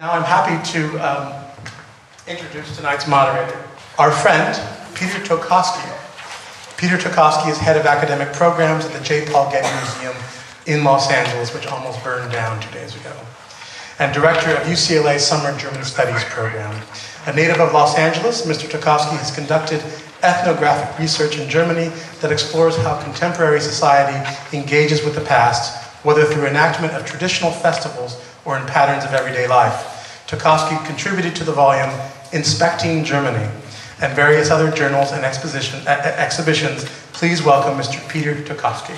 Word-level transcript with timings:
Now 0.00 0.12
I'm 0.12 0.24
happy 0.24 0.56
to 0.72 0.96
um, 0.96 1.44
introduce 2.26 2.74
tonight's 2.74 3.06
moderator, 3.06 3.62
our 3.98 4.10
friend, 4.10 4.58
Peter 4.94 5.18
Tokofsky. 5.18 5.92
Peter 6.78 6.96
Tokofsky 6.96 7.50
is 7.50 7.58
head 7.58 7.76
of 7.76 7.84
academic 7.84 8.32
programs 8.32 8.86
at 8.86 8.94
the 8.94 9.04
J. 9.04 9.30
Paul 9.30 9.52
Getty 9.52 9.68
Museum 9.68 10.16
in 10.64 10.84
Los 10.84 11.10
Angeles, 11.10 11.52
which 11.52 11.66
almost 11.66 12.02
burned 12.02 12.32
down 12.32 12.58
two 12.62 12.70
days 12.70 12.96
ago, 12.96 13.14
and 13.98 14.14
director 14.14 14.52
of 14.52 14.66
UCLA's 14.66 15.22
Summer 15.22 15.54
German 15.58 15.84
Studies 15.84 16.24
program. 16.24 16.74
A 17.26 17.34
native 17.34 17.60
of 17.60 17.74
Los 17.74 17.98
Angeles, 17.98 18.46
Mr. 18.46 18.70
Tokofsky 18.70 19.18
has 19.18 19.30
conducted 19.30 19.82
ethnographic 20.22 20.98
research 20.98 21.38
in 21.38 21.46
Germany 21.46 21.92
that 22.22 22.32
explores 22.32 22.74
how 22.78 22.98
contemporary 23.02 23.60
society 23.60 24.16
engages 24.56 25.04
with 25.04 25.14
the 25.14 25.20
past, 25.20 25.76
whether 26.06 26.24
through 26.24 26.46
enactment 26.46 26.94
of 26.94 27.04
traditional 27.04 27.50
festivals 27.50 28.24
or 28.46 28.58
in 28.58 28.64
patterns 28.66 29.04
of 29.04 29.12
everyday 29.12 29.46
life. 29.46 29.89
Tokofsky 30.30 30.86
contributed 30.86 31.34
to 31.34 31.42
the 31.42 31.50
volume 31.50 31.90
Inspecting 32.32 33.02
Germany 33.02 33.50
and 34.00 34.14
various 34.14 34.48
other 34.48 34.70
journals 34.70 35.10
and 35.10 35.24
exhibitions. 35.24 36.84
Please 37.12 37.42
welcome 37.42 37.76
Mr. 37.76 38.08
Peter 38.08 38.36
Tokofsky. 38.36 38.94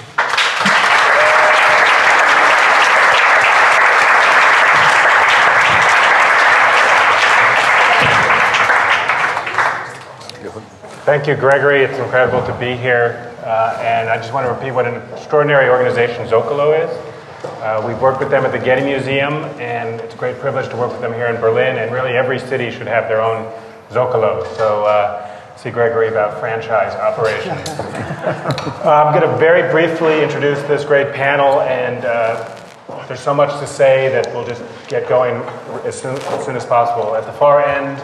Thank 11.07 11.27
you, 11.27 11.35
Gregory. 11.35 11.83
It's 11.83 11.99
incredible 11.99 12.47
to 12.47 12.53
be 12.61 12.77
here. 12.77 13.35
Uh, 13.43 13.79
and 13.81 14.11
I 14.11 14.19
just 14.19 14.35
want 14.35 14.47
to 14.47 14.53
repeat 14.53 14.73
what 14.73 14.87
an 14.87 14.97
extraordinary 15.15 15.71
organization 15.71 16.27
Zócalo 16.27 16.79
is. 16.79 17.12
Uh, 17.45 17.85
we've 17.87 18.01
worked 18.01 18.21
with 18.21 18.31
them 18.31 18.45
at 18.45 18.53
the 18.53 18.59
Getty 18.59 18.85
Museum, 18.85 19.35
and 19.61 20.01
it's 20.01 20.15
a 20.15 20.19
great 20.19 20.39
privilege 20.39 20.69
to 20.71 20.77
work 20.77 20.93
with 20.93 21.01
them 21.01 21.13
here 21.13 21.27
in 21.27 21.41
Berlin. 21.41 21.79
And 21.79 21.93
really, 21.93 22.13
every 22.13 22.39
city 22.39 22.71
should 22.71 22.87
have 22.87 23.09
their 23.09 23.21
own 23.21 23.53
Zócalo. 23.91 24.47
So, 24.57 24.85
uh, 24.85 25.29
see 25.57 25.71
Gregory 25.71 26.09
about 26.09 26.41
franchise 26.41 26.95
operations. 26.95 27.69
uh, 27.69 29.05
I'm 29.07 29.19
going 29.19 29.31
to 29.31 29.37
very 29.39 29.71
briefly 29.71 30.23
introduce 30.23 30.61
this 30.63 30.85
great 30.85 31.15
panel, 31.15 31.61
and 31.61 32.05
uh, 32.05 32.59
there's 33.07 33.21
so 33.21 33.35
much 33.35 33.51
to 33.61 33.67
say 33.67 34.09
that 34.09 34.27
we'll 34.35 34.47
just 34.47 34.63
get 34.89 35.09
going 35.09 35.37
as 35.85 36.01
soon 36.01 36.17
as, 36.17 36.45
soon 36.45 36.57
as 36.57 36.67
possible. 36.67 37.15
At 37.15 37.27
the 37.27 37.33
far 37.33 37.65
end, 37.65 38.01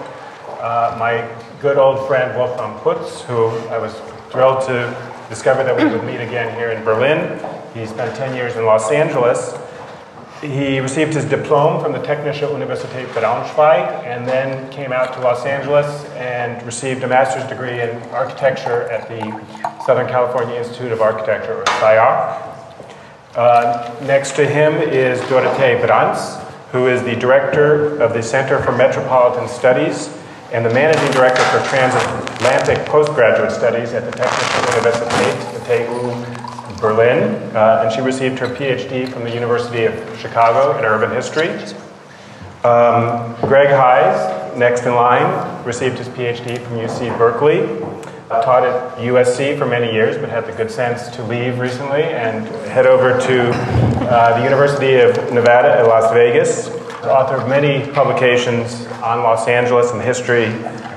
uh, 0.60 0.96
my 0.98 1.28
good 1.60 1.78
old 1.78 2.06
friend 2.06 2.36
Wolfram 2.36 2.78
Putz, 2.80 3.22
who 3.22 3.48
I 3.68 3.78
was 3.78 3.94
thrilled 4.30 4.62
to 4.66 5.07
discover 5.28 5.62
that 5.62 5.76
we 5.76 5.84
would 5.84 6.04
meet 6.04 6.20
again 6.20 6.54
here 6.56 6.70
in 6.70 6.82
Berlin. 6.84 7.38
He 7.74 7.86
spent 7.86 8.16
10 8.16 8.34
years 8.34 8.56
in 8.56 8.64
Los 8.64 8.90
Angeles. 8.90 9.54
He 10.40 10.78
received 10.78 11.14
his 11.14 11.24
diploma 11.24 11.82
from 11.82 11.92
the 11.92 11.98
Technische 11.98 12.48
Universität 12.48 13.06
Braunschweig 13.08 14.04
and 14.04 14.26
then 14.26 14.70
came 14.70 14.92
out 14.92 15.12
to 15.14 15.20
Los 15.20 15.44
Angeles 15.44 16.04
and 16.14 16.64
received 16.64 17.02
a 17.02 17.08
master's 17.08 17.44
degree 17.48 17.80
in 17.80 17.90
architecture 18.10 18.82
at 18.84 19.08
the 19.08 19.20
Southern 19.84 20.06
California 20.06 20.56
Institute 20.56 20.92
of 20.92 21.00
Architecture, 21.02 21.62
or. 21.62 21.64
Uh, 23.34 23.94
next 24.02 24.36
to 24.36 24.46
him 24.46 24.74
is 24.74 25.20
Dorothee 25.28 25.76
Brantz, 25.80 26.42
who 26.70 26.86
is 26.86 27.02
the 27.02 27.16
director 27.16 28.00
of 28.00 28.14
the 28.14 28.22
Center 28.22 28.62
for 28.62 28.72
Metropolitan 28.72 29.48
Studies 29.48 30.17
and 30.52 30.64
the 30.64 30.72
managing 30.72 31.10
director 31.12 31.42
for 31.44 31.60
transatlantic 31.68 32.86
postgraduate 32.86 33.52
studies 33.52 33.92
at 33.92 34.04
the 34.04 34.12
Technische 34.12 34.80
Universität 34.80 36.80
Berlin. 36.80 37.34
Uh, 37.54 37.82
and 37.84 37.92
she 37.92 38.00
received 38.00 38.38
her 38.38 38.46
PhD 38.46 39.08
from 39.08 39.24
the 39.24 39.34
University 39.34 39.84
of 39.84 40.18
Chicago 40.18 40.78
in 40.78 40.84
urban 40.84 41.10
history. 41.10 41.48
Um, 42.64 43.34
Greg 43.42 43.68
Hise, 43.68 44.56
next 44.56 44.84
in 44.84 44.94
line, 44.94 45.64
received 45.64 45.98
his 45.98 46.08
PhD 46.08 46.58
from 46.60 46.76
UC 46.76 47.16
Berkeley. 47.18 47.82
Uh, 48.30 48.42
taught 48.42 48.62
at 48.62 48.98
USC 48.98 49.56
for 49.56 49.64
many 49.64 49.90
years, 49.90 50.18
but 50.18 50.28
had 50.28 50.46
the 50.46 50.52
good 50.52 50.70
sense 50.70 51.08
to 51.16 51.22
leave 51.24 51.58
recently 51.58 52.02
and 52.02 52.46
head 52.66 52.86
over 52.86 53.18
to 53.18 53.50
uh, 54.10 54.36
the 54.36 54.44
University 54.44 54.96
of 54.96 55.32
Nevada 55.32 55.78
at 55.78 55.86
Las 55.86 56.12
Vegas, 56.12 56.68
author 57.08 57.36
of 57.36 57.48
many 57.48 57.90
publications 57.92 58.86
on 59.02 59.22
Los 59.22 59.48
Angeles 59.48 59.90
and 59.90 60.00
the 60.00 60.04
history 60.04 60.46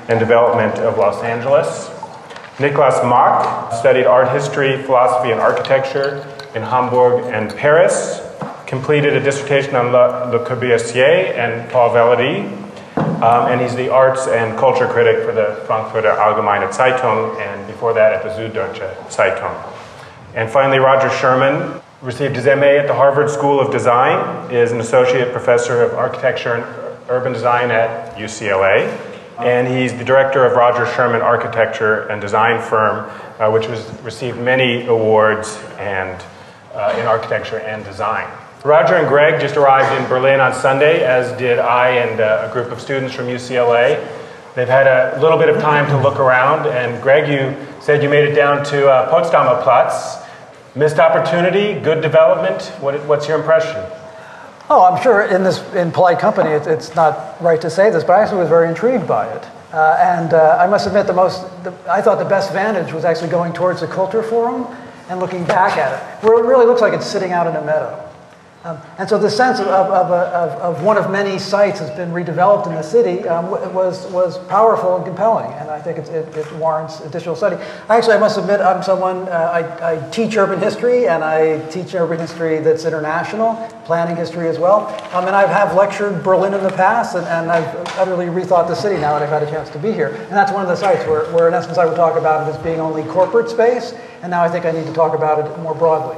and 0.08 0.20
development 0.20 0.78
of 0.78 0.98
Los 0.98 1.22
Angeles. 1.22 1.88
Niklas 2.58 3.00
Maak 3.02 3.72
studied 3.72 4.06
art 4.06 4.30
history, 4.30 4.82
philosophy, 4.82 5.32
and 5.32 5.40
architecture 5.40 6.24
in 6.54 6.62
Hamburg 6.62 7.24
and 7.32 7.54
Paris. 7.56 8.20
Completed 8.66 9.16
a 9.16 9.20
dissertation 9.20 9.74
on 9.74 9.86
Le, 9.92 10.30
Le 10.30 10.44
Corbusier 10.46 11.34
and 11.34 11.70
Paul 11.70 11.90
Valéry. 11.90 12.62
Um, 12.96 13.52
and 13.52 13.60
he's 13.60 13.74
the 13.74 13.88
arts 13.88 14.28
and 14.28 14.58
culture 14.58 14.86
critic 14.86 15.24
for 15.24 15.32
the 15.32 15.62
Frankfurter 15.66 16.10
Allgemeine 16.10 16.72
Zeitung, 16.72 17.40
and 17.40 17.66
before 17.66 17.92
that 17.94 18.12
at 18.12 18.22
the 18.22 18.28
Süddeutsche 18.30 18.94
Zeitung. 19.10 19.54
And 20.34 20.50
finally, 20.50 20.78
Roger 20.78 21.10
Sherman 21.10 21.81
received 22.02 22.34
his 22.34 22.46
MA 22.46 22.80
at 22.82 22.88
the 22.88 22.94
Harvard 22.94 23.30
School 23.30 23.60
of 23.60 23.70
Design, 23.70 24.50
is 24.50 24.72
an 24.72 24.80
associate 24.80 25.30
professor 25.30 25.82
of 25.82 25.94
architecture 25.94 26.54
and 26.54 26.64
urban 27.08 27.32
design 27.32 27.70
at 27.70 28.16
UCLA, 28.16 28.88
and 29.38 29.68
he's 29.68 29.96
the 29.96 30.04
director 30.04 30.44
of 30.44 30.56
Roger 30.56 30.84
Sherman 30.94 31.22
Architecture 31.22 32.08
and 32.08 32.20
Design 32.20 32.60
Firm, 32.60 33.08
uh, 33.38 33.50
which 33.50 33.66
has 33.66 33.88
received 34.02 34.38
many 34.38 34.84
awards 34.86 35.58
and 35.78 36.20
uh, 36.74 36.96
in 36.98 37.06
architecture 37.06 37.60
and 37.60 37.84
design. 37.84 38.28
Roger 38.64 38.96
and 38.96 39.06
Greg 39.06 39.40
just 39.40 39.56
arrived 39.56 40.00
in 40.00 40.08
Berlin 40.08 40.40
on 40.40 40.52
Sunday, 40.52 41.04
as 41.04 41.36
did 41.38 41.60
I 41.60 41.90
and 41.90 42.20
uh, 42.20 42.48
a 42.50 42.52
group 42.52 42.72
of 42.72 42.80
students 42.80 43.14
from 43.14 43.26
UCLA. 43.26 44.08
They've 44.56 44.68
had 44.68 44.86
a 44.88 45.20
little 45.20 45.38
bit 45.38 45.48
of 45.48 45.60
time 45.62 45.86
to 45.86 46.00
look 46.00 46.18
around, 46.18 46.66
and 46.66 47.00
Greg, 47.00 47.28
you 47.28 47.56
said 47.80 48.02
you 48.02 48.08
made 48.08 48.28
it 48.28 48.34
down 48.34 48.64
to 48.66 48.88
uh, 48.90 49.10
Potsdamer 49.10 49.62
Platz. 49.62 50.22
Missed 50.74 50.98
opportunity, 50.98 51.78
good 51.80 52.00
development. 52.00 52.62
What, 52.80 53.04
what's 53.06 53.28
your 53.28 53.38
impression? 53.38 53.76
Oh, 54.70 54.84
I'm 54.90 55.02
sure 55.02 55.22
in 55.22 55.42
this 55.42 55.60
in 55.74 55.92
polite 55.92 56.18
company, 56.18 56.50
it, 56.50 56.66
it's 56.66 56.94
not 56.94 57.40
right 57.42 57.60
to 57.60 57.68
say 57.68 57.90
this, 57.90 58.04
but 58.04 58.14
I 58.14 58.22
actually 58.22 58.38
was 58.38 58.48
very 58.48 58.70
intrigued 58.70 59.06
by 59.06 59.30
it. 59.30 59.46
Uh, 59.74 59.96
and 60.00 60.32
uh, 60.32 60.56
I 60.58 60.66
must 60.66 60.86
admit, 60.86 61.06
the 61.06 61.12
most 61.12 61.42
the, 61.62 61.74
I 61.90 62.00
thought 62.00 62.18
the 62.18 62.24
best 62.24 62.52
vantage 62.52 62.92
was 62.92 63.04
actually 63.04 63.28
going 63.28 63.52
towards 63.52 63.80
the 63.80 63.86
Culture 63.86 64.22
Forum 64.22 64.66
and 65.10 65.20
looking 65.20 65.44
back 65.44 65.76
at 65.76 65.92
it, 65.92 66.24
where 66.24 66.42
it 66.42 66.46
really 66.46 66.64
looks 66.64 66.80
like 66.80 66.94
it's 66.94 67.06
sitting 67.06 67.32
out 67.32 67.46
in 67.46 67.54
a 67.54 67.64
meadow. 67.64 68.08
Um, 68.64 68.78
and 68.98 69.08
so 69.08 69.18
the 69.18 69.28
sense 69.28 69.58
of, 69.58 69.66
of, 69.66 69.90
of, 69.90 70.50
of, 70.60 70.84
one 70.84 70.96
of 70.96 71.10
many 71.10 71.36
sites 71.36 71.80
has 71.80 71.90
been 71.96 72.10
redeveloped 72.10 72.68
in 72.68 72.74
the 72.74 72.82
city 72.82 73.26
um, 73.26 73.50
was, 73.74 74.06
was 74.12 74.38
powerful 74.46 74.94
and 74.94 75.04
compelling, 75.04 75.52
and 75.54 75.68
I 75.68 75.80
think 75.80 75.98
it, 75.98 76.08
it, 76.08 76.52
warrants 76.54 77.00
additional 77.00 77.34
study. 77.34 77.56
Actually, 77.88 78.14
I 78.14 78.18
must 78.18 78.38
admit, 78.38 78.60
I'm 78.60 78.80
someone, 78.84 79.28
uh, 79.28 79.50
I, 79.52 79.94
I, 79.94 80.10
teach 80.10 80.36
urban 80.36 80.60
history, 80.60 81.08
and 81.08 81.24
I 81.24 81.58
teach 81.70 81.92
urban 81.96 82.20
history 82.20 82.60
that's 82.60 82.84
international, 82.84 83.56
planning 83.84 84.14
history 84.14 84.48
as 84.48 84.60
well. 84.60 84.86
Um, 85.12 85.26
and 85.26 85.34
I 85.34 85.44
have 85.44 85.74
lectured 85.74 86.22
Berlin 86.22 86.54
in 86.54 86.62
the 86.62 86.70
past, 86.70 87.16
and, 87.16 87.26
and, 87.26 87.50
I've 87.50 87.74
utterly 87.98 88.26
rethought 88.26 88.68
the 88.68 88.76
city 88.76 88.94
now 88.94 89.18
that 89.18 89.22
I've 89.22 89.28
had 89.28 89.42
a 89.42 89.50
chance 89.50 89.70
to 89.70 89.78
be 89.78 89.90
here. 89.92 90.14
And 90.14 90.32
that's 90.32 90.52
one 90.52 90.62
of 90.62 90.68
the 90.68 90.76
sites 90.76 91.04
where, 91.08 91.24
where 91.32 91.48
in 91.48 91.54
essence, 91.54 91.78
I 91.78 91.84
would 91.84 91.96
talk 91.96 92.16
about 92.16 92.46
it 92.46 92.54
as 92.54 92.62
being 92.62 92.78
only 92.78 93.02
corporate 93.10 93.50
space, 93.50 93.92
and 94.22 94.30
now 94.30 94.44
I 94.44 94.48
think 94.48 94.66
I 94.66 94.70
need 94.70 94.86
to 94.86 94.92
talk 94.92 95.16
about 95.16 95.40
it 95.40 95.58
more 95.58 95.74
broadly. 95.74 96.16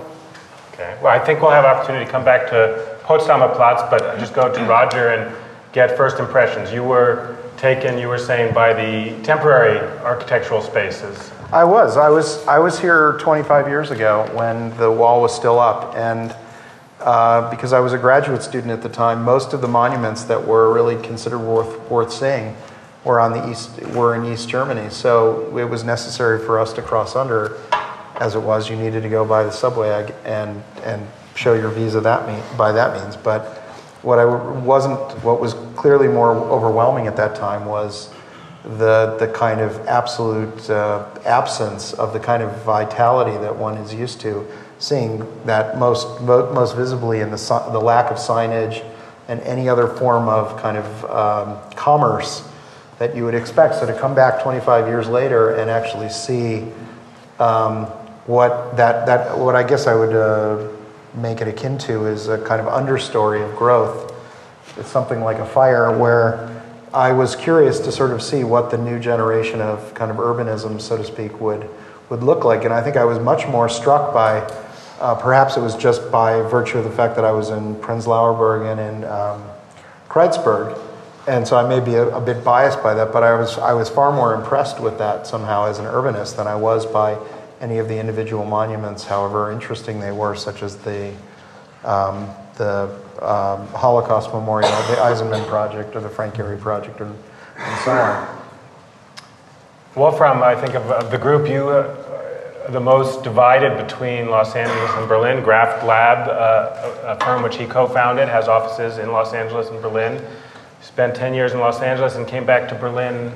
Okay. 0.74 0.98
Well, 1.00 1.12
I 1.12 1.24
think 1.24 1.40
we'll 1.40 1.52
have 1.52 1.64
opportunity 1.64 2.04
to 2.04 2.10
come 2.10 2.24
back 2.24 2.50
to 2.50 2.98
Potsdamer 3.04 3.54
Platz, 3.54 3.82
but 3.90 4.18
just 4.18 4.34
go 4.34 4.52
to 4.52 4.64
Roger 4.64 5.10
and 5.10 5.32
get 5.70 5.96
first 5.96 6.18
impressions. 6.18 6.72
You 6.72 6.82
were 6.82 7.36
taken, 7.56 7.96
you 7.96 8.08
were 8.08 8.18
saying, 8.18 8.52
by 8.52 8.72
the 8.72 9.22
temporary 9.22 9.78
architectural 10.00 10.60
spaces. 10.60 11.30
I 11.52 11.62
was. 11.62 11.96
I 11.96 12.08
was. 12.08 12.44
I 12.48 12.58
was 12.58 12.80
here 12.80 13.16
25 13.20 13.68
years 13.68 13.92
ago 13.92 14.28
when 14.34 14.76
the 14.76 14.90
wall 14.90 15.22
was 15.22 15.32
still 15.32 15.60
up, 15.60 15.94
and 15.94 16.34
uh, 16.98 17.48
because 17.50 17.72
I 17.72 17.78
was 17.78 17.92
a 17.92 17.98
graduate 17.98 18.42
student 18.42 18.72
at 18.72 18.82
the 18.82 18.88
time, 18.88 19.22
most 19.22 19.52
of 19.52 19.60
the 19.60 19.68
monuments 19.68 20.24
that 20.24 20.44
were 20.44 20.74
really 20.74 21.00
considered 21.04 21.38
worth 21.38 21.88
worth 21.88 22.12
seeing 22.12 22.56
were 23.04 23.20
on 23.20 23.30
the 23.30 23.48
east 23.48 23.80
were 23.94 24.16
in 24.16 24.24
East 24.24 24.48
Germany. 24.48 24.90
So 24.90 25.56
it 25.56 25.70
was 25.70 25.84
necessary 25.84 26.44
for 26.44 26.58
us 26.58 26.72
to 26.72 26.82
cross 26.82 27.14
under 27.14 27.60
as 28.20 28.34
it 28.34 28.42
was, 28.42 28.70
you 28.70 28.76
needed 28.76 29.02
to 29.02 29.08
go 29.08 29.24
by 29.24 29.42
the 29.42 29.50
subway 29.50 30.12
and 30.24 30.62
and 30.84 31.06
show 31.34 31.54
your 31.54 31.70
visa 31.70 32.00
that 32.00 32.26
mean, 32.26 32.42
by 32.56 32.72
that 32.72 33.00
means. 33.00 33.16
But 33.16 33.58
what 34.02 34.18
I 34.18 34.24
wasn't, 34.24 34.98
what 35.24 35.40
was 35.40 35.54
clearly 35.76 36.08
more 36.08 36.30
overwhelming 36.30 37.06
at 37.06 37.16
that 37.16 37.34
time 37.34 37.64
was 37.64 38.12
the 38.62 39.16
the 39.18 39.28
kind 39.28 39.60
of 39.60 39.86
absolute 39.86 40.70
uh, 40.70 41.06
absence 41.24 41.92
of 41.94 42.12
the 42.12 42.20
kind 42.20 42.42
of 42.42 42.50
vitality 42.62 43.36
that 43.38 43.54
one 43.54 43.76
is 43.78 43.92
used 43.92 44.20
to 44.22 44.46
seeing 44.78 45.26
that 45.44 45.78
most 45.78 46.20
most 46.22 46.76
visibly 46.76 47.20
in 47.20 47.30
the 47.30 47.68
the 47.72 47.80
lack 47.80 48.10
of 48.10 48.16
signage 48.16 48.84
and 49.28 49.40
any 49.40 49.68
other 49.68 49.86
form 49.86 50.28
of 50.28 50.60
kind 50.60 50.76
of 50.76 51.04
um, 51.10 51.70
commerce 51.72 52.46
that 52.98 53.16
you 53.16 53.24
would 53.24 53.34
expect. 53.34 53.74
So 53.74 53.86
to 53.86 53.98
come 53.98 54.14
back 54.14 54.42
25 54.42 54.86
years 54.86 55.08
later 55.08 55.56
and 55.56 55.70
actually 55.70 56.10
see 56.10 56.70
um, 57.38 57.90
what 58.26 58.76
that, 58.76 59.06
that 59.06 59.38
what 59.38 59.56
I 59.56 59.62
guess 59.62 59.86
I 59.86 59.94
would 59.94 60.14
uh, 60.14 60.68
make 61.14 61.40
it 61.40 61.48
akin 61.48 61.78
to 61.78 62.06
is 62.06 62.28
a 62.28 62.38
kind 62.38 62.60
of 62.60 62.66
understory 62.66 63.48
of 63.48 63.56
growth 63.56 64.14
it's 64.76 64.88
something 64.88 65.20
like 65.20 65.38
a 65.38 65.46
fire 65.46 65.96
where 65.96 66.62
I 66.92 67.12
was 67.12 67.36
curious 67.36 67.78
to 67.80 67.92
sort 67.92 68.10
of 68.10 68.22
see 68.22 68.44
what 68.44 68.70
the 68.70 68.78
new 68.78 68.98
generation 68.98 69.60
of 69.60 69.94
kind 69.94 70.10
of 70.10 70.16
urbanism, 70.16 70.80
so 70.80 70.96
to 70.96 71.04
speak, 71.04 71.40
would 71.40 71.68
would 72.10 72.22
look 72.22 72.44
like. 72.44 72.64
And 72.64 72.74
I 72.74 72.82
think 72.82 72.96
I 72.96 73.04
was 73.04 73.18
much 73.18 73.46
more 73.46 73.68
struck 73.68 74.12
by, 74.12 74.40
uh, 75.00 75.14
perhaps 75.14 75.56
it 75.56 75.60
was 75.60 75.74
just 75.74 76.10
by 76.12 76.42
virtue 76.42 76.78
of 76.78 76.84
the 76.84 76.90
fact 76.90 77.16
that 77.16 77.24
I 77.24 77.32
was 77.32 77.48
in 77.50 77.76
Prenzlauer 77.76 78.36
Berg 78.36 78.66
and 78.66 78.78
in 78.78 79.10
um, 79.10 79.42
Kreuzberg, 80.08 80.78
and 81.26 81.48
so 81.48 81.56
I 81.56 81.66
may 81.66 81.80
be 81.80 81.94
a, 81.94 82.08
a, 82.16 82.20
bit 82.20 82.44
biased 82.44 82.82
by 82.82 82.94
that, 82.94 83.12
but 83.12 83.22
I 83.22 83.34
was 83.34 83.58
I 83.58 83.72
was 83.72 83.88
far 83.88 84.12
more 84.12 84.34
impressed 84.34 84.80
with 84.80 84.98
that 84.98 85.26
somehow 85.26 85.66
as 85.66 85.78
an 85.78 85.86
urbanist 85.86 86.36
than 86.36 86.46
I 86.46 86.56
was 86.56 86.84
by 86.84 87.14
any 87.64 87.78
of 87.78 87.88
the 87.88 87.98
individual 87.98 88.44
monuments, 88.44 89.04
however 89.04 89.50
interesting 89.50 89.98
they 89.98 90.12
were, 90.12 90.36
such 90.36 90.62
as 90.62 90.76
the 90.76 91.14
um, 91.82 92.28
the 92.56 92.84
um, 93.20 93.66
Holocaust 93.68 94.32
Memorial, 94.32 94.70
the 94.70 94.96
Eisenman 94.96 95.46
Project, 95.48 95.96
or 95.96 96.00
the 96.00 96.08
Frank 96.08 96.34
Gehry 96.34 96.60
Project, 96.60 97.00
and, 97.00 97.14
and 97.56 97.80
so 97.80 97.90
on. 97.90 98.38
Wolfram, 99.96 100.42
I 100.42 100.54
think 100.54 100.74
of, 100.74 100.90
of 100.90 101.10
the 101.10 101.18
group, 101.18 101.48
you 101.48 101.68
uh, 101.68 102.70
the 102.70 102.80
most 102.80 103.22
divided 103.22 103.76
between 103.76 104.28
Los 104.28 104.54
Angeles 104.54 104.90
and 104.94 105.08
Berlin. 105.08 105.42
Graft 105.42 105.84
Lab, 105.84 106.28
uh, 106.28 107.02
a, 107.02 107.16
a 107.16 107.20
firm 107.24 107.42
which 107.42 107.56
he 107.56 107.66
co-founded, 107.66 108.28
has 108.28 108.46
offices 108.46 108.98
in 108.98 109.10
Los 109.10 109.34
Angeles 109.34 109.68
and 109.68 109.80
Berlin. 109.82 110.22
Spent 110.80 111.14
10 111.14 111.34
years 111.34 111.52
in 111.52 111.60
Los 111.60 111.80
Angeles 111.80 112.16
and 112.16 112.26
came 112.26 112.44
back 112.44 112.68
to 112.68 112.74
Berlin 112.74 113.32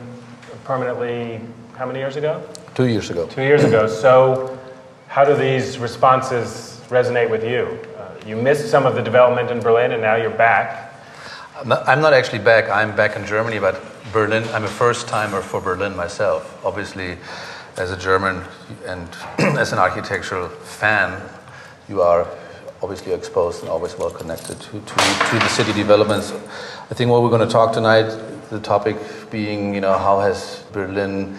permanently, 0.64 1.40
how 1.76 1.86
many 1.86 1.98
years 1.98 2.16
ago? 2.16 2.42
Two 2.78 2.86
years 2.86 3.10
ago. 3.10 3.26
Two 3.26 3.42
years 3.42 3.64
ago. 3.64 3.88
So 3.88 4.56
how 5.08 5.24
do 5.24 5.34
these 5.34 5.80
responses 5.80 6.80
resonate 6.90 7.28
with 7.28 7.42
you? 7.42 7.76
Uh, 7.98 8.14
you 8.24 8.36
missed 8.36 8.70
some 8.70 8.86
of 8.86 8.94
the 8.94 9.02
development 9.02 9.50
in 9.50 9.58
Berlin 9.58 9.90
and 9.90 10.00
now 10.00 10.14
you're 10.14 10.30
back. 10.30 10.94
I'm 11.56 11.66
not, 11.66 11.88
I'm 11.88 12.00
not 12.00 12.12
actually 12.12 12.38
back. 12.38 12.70
I'm 12.70 12.94
back 12.94 13.16
in 13.16 13.26
Germany, 13.26 13.58
but 13.58 13.82
Berlin, 14.12 14.44
I'm 14.54 14.62
a 14.62 14.68
first 14.68 15.08
timer 15.08 15.42
for 15.42 15.60
Berlin 15.60 15.96
myself. 15.96 16.64
Obviously, 16.64 17.18
as 17.76 17.90
a 17.90 17.96
German 17.96 18.44
and 18.86 19.08
as 19.58 19.72
an 19.72 19.80
architectural 19.80 20.48
fan, 20.48 21.20
you 21.88 22.00
are 22.00 22.28
obviously 22.80 23.12
exposed 23.12 23.62
and 23.62 23.70
always 23.70 23.98
well 23.98 24.10
connected 24.10 24.60
to, 24.60 24.70
to, 24.70 24.94
to 24.94 25.34
the 25.34 25.48
city 25.48 25.72
developments. 25.72 26.30
I 26.92 26.94
think 26.94 27.10
what 27.10 27.24
we're 27.24 27.36
going 27.36 27.44
to 27.44 27.52
talk 27.52 27.72
tonight, 27.72 28.08
the 28.50 28.60
topic 28.60 28.96
being, 29.32 29.74
you 29.74 29.80
know, 29.80 29.98
how 29.98 30.20
has 30.20 30.62
Berlin, 30.70 31.36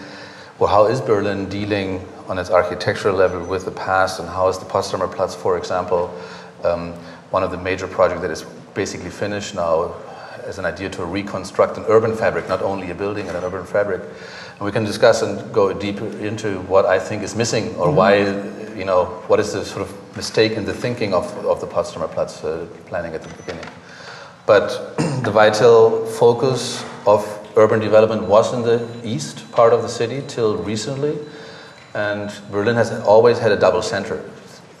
or 0.60 0.68
how 0.68 0.86
is 0.86 1.00
Berlin 1.00 1.48
dealing 1.48 2.06
on 2.28 2.38
its 2.38 2.50
architectural 2.50 3.16
level 3.16 3.42
with 3.44 3.64
the 3.64 3.70
past, 3.70 4.20
and 4.20 4.28
how 4.28 4.48
is 4.48 4.58
the 4.58 4.66
Potsdamer 4.66 5.12
Platz, 5.12 5.34
for 5.34 5.56
example, 5.56 6.14
um, 6.62 6.92
one 7.30 7.42
of 7.42 7.50
the 7.50 7.56
major 7.56 7.88
projects 7.88 8.20
that 8.20 8.30
is 8.30 8.42
basically 8.74 9.10
finished 9.10 9.54
now 9.54 9.94
as 10.44 10.58
an 10.58 10.64
idea 10.66 10.90
to 10.90 11.04
reconstruct 11.04 11.78
an 11.78 11.84
urban 11.88 12.14
fabric, 12.14 12.48
not 12.48 12.60
only 12.62 12.90
a 12.90 12.94
building 12.94 13.26
and 13.26 13.36
an 13.36 13.42
urban 13.42 13.64
fabric. 13.64 14.02
And 14.02 14.60
we 14.60 14.72
can 14.72 14.84
discuss 14.84 15.22
and 15.22 15.52
go 15.52 15.72
deeper 15.72 16.06
into 16.18 16.60
what 16.62 16.84
I 16.86 16.98
think 16.98 17.22
is 17.22 17.34
missing 17.34 17.74
or 17.76 17.86
mm-hmm. 17.86 17.96
why, 17.96 18.76
you 18.76 18.84
know, 18.84 19.06
what 19.28 19.40
is 19.40 19.52
the 19.52 19.64
sort 19.64 19.88
of 19.88 20.16
mistake 20.16 20.52
in 20.52 20.64
the 20.64 20.74
thinking 20.74 21.14
of, 21.14 21.24
of 21.46 21.60
the 21.60 21.66
Potsdamer 21.66 22.10
Platz 22.10 22.44
uh, 22.44 22.66
planning 22.86 23.14
at 23.14 23.22
the 23.22 23.34
beginning. 23.34 23.64
But 24.46 24.96
the 25.24 25.30
vital 25.30 26.04
focus 26.04 26.84
of 27.06 27.39
urban 27.56 27.80
development 27.80 28.22
was 28.22 28.52
in 28.52 28.62
the 28.62 28.86
east 29.04 29.50
part 29.52 29.72
of 29.72 29.82
the 29.82 29.88
city 29.88 30.22
till 30.26 30.56
recently. 30.56 31.18
And 31.94 32.32
Berlin 32.50 32.76
has 32.76 32.92
always 33.00 33.38
had 33.38 33.50
a 33.52 33.56
double 33.58 33.82
center, 33.82 34.22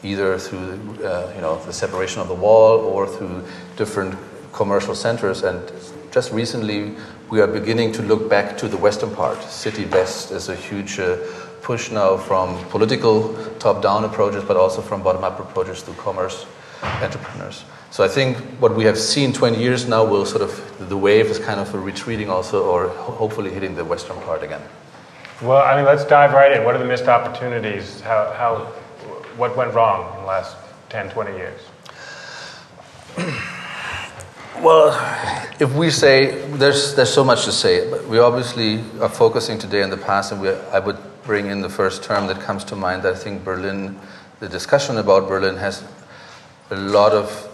either 0.02 0.38
through 0.38 1.04
uh, 1.04 1.32
you 1.34 1.40
know, 1.40 1.62
the 1.64 1.72
separation 1.72 2.20
of 2.20 2.28
the 2.28 2.34
wall 2.34 2.78
or 2.78 3.06
through 3.06 3.44
different 3.76 4.16
commercial 4.52 4.94
centers. 4.94 5.42
And 5.42 5.72
just 6.12 6.32
recently, 6.32 6.94
we 7.30 7.40
are 7.40 7.46
beginning 7.46 7.92
to 7.92 8.02
look 8.02 8.28
back 8.28 8.56
to 8.58 8.68
the 8.68 8.76
western 8.76 9.14
part. 9.14 9.42
City 9.42 9.86
West 9.86 10.30
is 10.30 10.48
a 10.48 10.54
huge 10.54 10.98
uh, 10.98 11.16
push 11.62 11.90
now 11.90 12.16
from 12.16 12.56
political 12.68 13.34
top 13.58 13.82
down 13.82 14.04
approaches, 14.04 14.44
but 14.44 14.56
also 14.56 14.80
from 14.80 15.02
bottom 15.02 15.24
up 15.24 15.38
approaches 15.38 15.82
to 15.82 15.92
commerce 15.94 16.46
entrepreneurs. 16.82 17.64
So 17.90 18.04
I 18.04 18.08
think 18.08 18.36
what 18.60 18.74
we 18.76 18.84
have 18.84 18.96
seen 18.96 19.32
20 19.32 19.58
years 19.58 19.88
now 19.88 20.04
will 20.04 20.24
sort 20.24 20.42
of, 20.42 20.88
the 20.88 20.96
wave 20.96 21.26
is 21.26 21.38
kind 21.38 21.58
of 21.58 21.74
retreating 21.74 22.30
also, 22.30 22.64
or 22.64 22.88
hopefully 22.88 23.50
hitting 23.50 23.74
the 23.74 23.84
western 23.84 24.16
part 24.20 24.44
again. 24.44 24.62
Well, 25.42 25.62
I 25.62 25.74
mean, 25.76 25.84
let's 25.84 26.04
dive 26.04 26.32
right 26.32 26.52
in. 26.52 26.64
What 26.64 26.74
are 26.76 26.78
the 26.78 26.84
missed 26.84 27.08
opportunities? 27.08 28.00
How, 28.00 28.32
how, 28.36 28.56
what 29.36 29.56
went 29.56 29.74
wrong 29.74 30.14
in 30.14 30.20
the 30.20 30.26
last 30.26 30.56
10, 30.90 31.10
20 31.10 31.36
years? 31.36 31.60
Well, 34.60 34.92
if 35.58 35.72
we 35.72 35.88
say 35.88 36.44
there's 36.48 36.94
there's 36.94 37.10
so 37.10 37.24
much 37.24 37.46
to 37.46 37.52
say, 37.52 37.88
but 37.88 38.06
we 38.06 38.18
obviously 38.18 38.84
are 39.00 39.08
focusing 39.08 39.58
today 39.58 39.82
on 39.82 39.88
the 39.88 39.96
past, 39.96 40.32
and 40.32 40.42
we, 40.42 40.50
I 40.50 40.78
would 40.78 40.98
bring 41.22 41.46
in 41.46 41.62
the 41.62 41.70
first 41.70 42.02
term 42.02 42.26
that 42.26 42.40
comes 42.40 42.62
to 42.64 42.76
mind. 42.76 43.02
That 43.04 43.14
I 43.14 43.16
think 43.16 43.42
Berlin, 43.42 43.98
the 44.38 44.50
discussion 44.50 44.98
about 44.98 45.28
Berlin 45.28 45.56
has 45.56 45.82
a 46.70 46.76
lot 46.76 47.12
of 47.12 47.49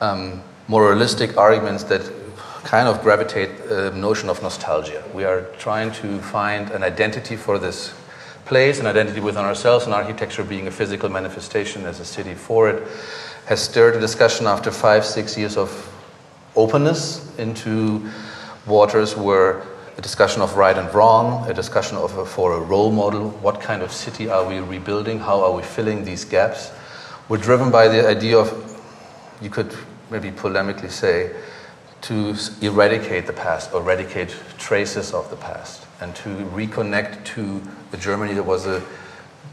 um, 0.00 0.42
moralistic 0.68 1.36
arguments 1.36 1.84
that 1.84 2.02
kind 2.64 2.88
of 2.88 3.02
gravitate 3.02 3.68
the 3.68 3.92
notion 3.92 4.28
of 4.28 4.42
nostalgia. 4.42 5.02
We 5.14 5.24
are 5.24 5.42
trying 5.58 5.92
to 5.92 6.18
find 6.20 6.70
an 6.70 6.82
identity 6.82 7.36
for 7.36 7.58
this 7.58 7.94
place, 8.44 8.80
an 8.80 8.86
identity 8.86 9.20
within 9.20 9.44
ourselves, 9.44 9.84
and 9.84 9.94
architecture 9.94 10.44
being 10.44 10.66
a 10.66 10.70
physical 10.70 11.08
manifestation 11.08 11.84
as 11.84 12.00
a 12.00 12.04
city 12.04 12.34
for 12.34 12.68
it, 12.68 12.82
has 13.46 13.60
stirred 13.60 13.94
a 13.94 14.00
discussion 14.00 14.46
after 14.46 14.70
five, 14.70 15.04
six 15.04 15.36
years 15.38 15.56
of 15.56 15.70
openness 16.56 17.36
into 17.38 18.08
waters 18.66 19.16
where 19.16 19.62
a 19.96 20.02
discussion 20.02 20.42
of 20.42 20.56
right 20.56 20.76
and 20.76 20.92
wrong, 20.92 21.48
a 21.48 21.54
discussion 21.54 21.96
of 21.96 22.16
a, 22.18 22.26
for 22.26 22.54
a 22.54 22.60
role 22.60 22.90
model, 22.90 23.30
what 23.42 23.60
kind 23.60 23.82
of 23.82 23.92
city 23.92 24.28
are 24.28 24.46
we 24.46 24.58
rebuilding, 24.58 25.18
how 25.18 25.42
are 25.42 25.52
we 25.52 25.62
filling 25.62 26.04
these 26.04 26.24
gaps, 26.24 26.70
were 27.28 27.38
driven 27.38 27.70
by 27.70 27.88
the 27.88 28.06
idea 28.06 28.36
of, 28.36 28.48
you 29.40 29.50
could 29.50 29.74
maybe 30.10 30.30
polemically 30.30 30.90
say, 30.90 31.34
to 32.02 32.36
eradicate 32.60 33.26
the 33.26 33.32
past, 33.32 33.72
or 33.72 33.80
eradicate 33.80 34.34
traces 34.58 35.12
of 35.12 35.28
the 35.30 35.36
past, 35.36 35.86
and 36.00 36.14
to 36.14 36.28
reconnect 36.54 37.24
to 37.24 37.60
the 37.90 37.96
Germany 37.96 38.34
that 38.34 38.44
was 38.44 38.66
a 38.66 38.82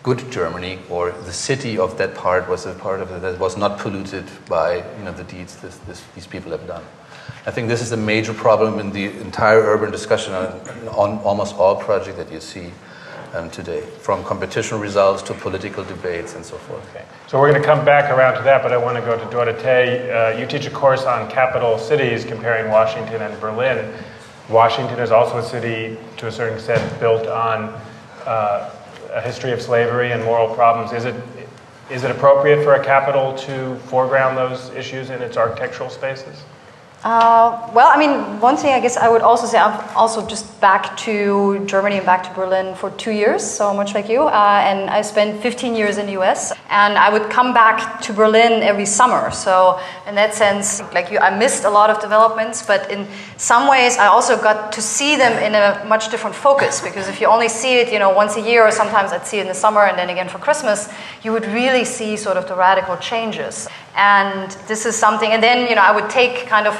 good 0.03 0.29
Germany, 0.29 0.79
or 0.89 1.11
the 1.11 1.33
city 1.33 1.77
of 1.77 1.97
that 1.97 2.13
part 2.13 2.47
was 2.49 2.65
a 2.65 2.73
part 2.73 2.99
of 2.99 3.09
it 3.11 3.21
that 3.21 3.39
was 3.39 3.57
not 3.57 3.79
polluted 3.79 4.25
by 4.47 4.75
you 4.97 5.03
know, 5.03 5.13
the 5.13 5.23
deeds 5.23 5.55
this, 5.61 5.77
this, 5.79 6.03
these 6.13 6.27
people 6.27 6.51
have 6.51 6.67
done. 6.67 6.83
I 7.45 7.51
think 7.51 7.69
this 7.69 7.81
is 7.81 7.93
a 7.93 7.97
major 7.97 8.33
problem 8.33 8.79
in 8.79 8.91
the 8.91 9.05
entire 9.21 9.61
urban 9.61 9.91
discussion 9.91 10.33
on, 10.33 10.49
on 10.89 11.17
almost 11.19 11.55
all 11.55 11.75
projects 11.75 12.17
that 12.17 12.31
you 12.31 12.41
see 12.41 12.71
um, 13.33 13.49
today, 13.49 13.81
from 13.81 14.23
competition 14.23 14.79
results 14.79 15.23
to 15.23 15.33
political 15.33 15.83
debates 15.83 16.35
and 16.35 16.45
so 16.45 16.55
forth. 16.57 16.87
Okay. 16.91 17.05
So 17.27 17.39
we're 17.39 17.49
going 17.49 17.61
to 17.61 17.67
come 17.67 17.83
back 17.83 18.11
around 18.11 18.37
to 18.37 18.43
that, 18.43 18.61
but 18.61 18.71
I 18.71 18.77
want 18.77 18.95
to 18.97 19.01
go 19.01 19.17
to 19.17 19.31
Dorothee. 19.31 20.11
Uh, 20.11 20.37
you 20.37 20.45
teach 20.45 20.65
a 20.67 20.69
course 20.69 21.03
on 21.03 21.29
capital 21.29 21.77
cities 21.77 22.25
comparing 22.25 22.71
Washington 22.71 23.21
and 23.21 23.39
Berlin. 23.39 23.93
Washington 24.49 24.99
is 24.99 25.11
also 25.11 25.37
a 25.37 25.43
city, 25.43 25.97
to 26.17 26.27
a 26.27 26.31
certain 26.31 26.55
extent, 26.55 26.99
built 26.99 27.27
on 27.27 27.69
uh, 28.25 28.69
a 29.11 29.21
history 29.21 29.51
of 29.51 29.61
slavery 29.61 30.11
and 30.11 30.23
moral 30.23 30.53
problems. 30.53 30.91
Is 30.91 31.05
it, 31.05 31.15
is 31.89 32.03
it 32.03 32.11
appropriate 32.11 32.63
for 32.63 32.75
a 32.75 32.83
capital 32.83 33.35
to 33.39 33.75
foreground 33.85 34.37
those 34.37 34.69
issues 34.71 35.09
in 35.09 35.21
its 35.21 35.37
architectural 35.37 35.89
spaces? 35.89 36.43
Uh, 37.03 37.69
well, 37.73 37.91
I 37.93 37.99
mean, 37.99 38.39
one 38.39 38.55
thing 38.55 38.73
I 38.73 38.79
guess 38.79 38.95
I 38.95 39.09
would 39.09 39.21
also 39.21 39.45
say, 39.45 39.57
I'm 39.57 39.77
also 39.93 40.25
just 40.25 40.61
back 40.61 40.95
to 40.99 41.65
Germany 41.65 41.97
and 41.97 42.05
back 42.05 42.23
to 42.23 42.29
Berlin 42.33 42.75
for 42.75 42.91
two 42.91 43.11
years, 43.11 43.43
so 43.43 43.73
much 43.73 43.93
like 43.93 44.07
you. 44.07 44.21
Uh, 44.21 44.61
and 44.63 44.89
I 44.89 45.01
spent 45.01 45.41
15 45.41 45.75
years 45.75 45.97
in 45.97 46.05
the 46.05 46.13
US. 46.21 46.53
And 46.69 46.97
I 46.97 47.09
would 47.09 47.29
come 47.29 47.53
back 47.53 47.99
to 48.03 48.13
Berlin 48.13 48.63
every 48.63 48.85
summer. 48.85 49.31
So, 49.31 49.81
in 50.07 50.15
that 50.15 50.33
sense, 50.33 50.81
like 50.93 51.11
you, 51.11 51.19
I 51.19 51.37
missed 51.37 51.65
a 51.65 51.69
lot 51.69 51.89
of 51.89 51.99
developments, 51.99 52.65
but 52.65 52.89
in 52.89 53.05
some 53.35 53.67
ways, 53.67 53.97
I 53.97 54.07
also 54.07 54.41
got 54.41 54.71
to 54.71 54.81
see 54.81 55.17
them 55.17 55.33
in 55.43 55.55
a 55.55 55.83
much 55.85 56.09
different 56.09 56.37
focus. 56.37 56.79
Because 56.79 57.09
if 57.09 57.19
you 57.19 57.27
only 57.27 57.49
see 57.49 57.81
it, 57.81 57.91
you 57.91 57.99
know, 57.99 58.11
once 58.11 58.37
a 58.37 58.41
year, 58.41 58.65
or 58.65 58.71
sometimes 58.71 59.11
I'd 59.11 59.27
see 59.27 59.39
it 59.39 59.41
in 59.41 59.47
the 59.49 59.53
summer 59.53 59.81
and 59.81 59.97
then 59.97 60.09
again 60.09 60.29
for 60.29 60.37
Christmas, 60.37 60.87
you 61.21 61.33
would 61.33 61.45
really 61.47 61.83
see 61.83 62.15
sort 62.15 62.37
of 62.37 62.47
the 62.47 62.55
radical 62.55 62.95
changes. 62.95 63.67
And 63.95 64.51
this 64.67 64.85
is 64.85 64.95
something, 64.95 65.31
and 65.31 65.41
then, 65.41 65.69
you 65.69 65.75
know, 65.75 65.83
I 65.83 65.91
would 65.93 66.09
take 66.09 66.47
kind 66.47 66.67
of 66.67 66.75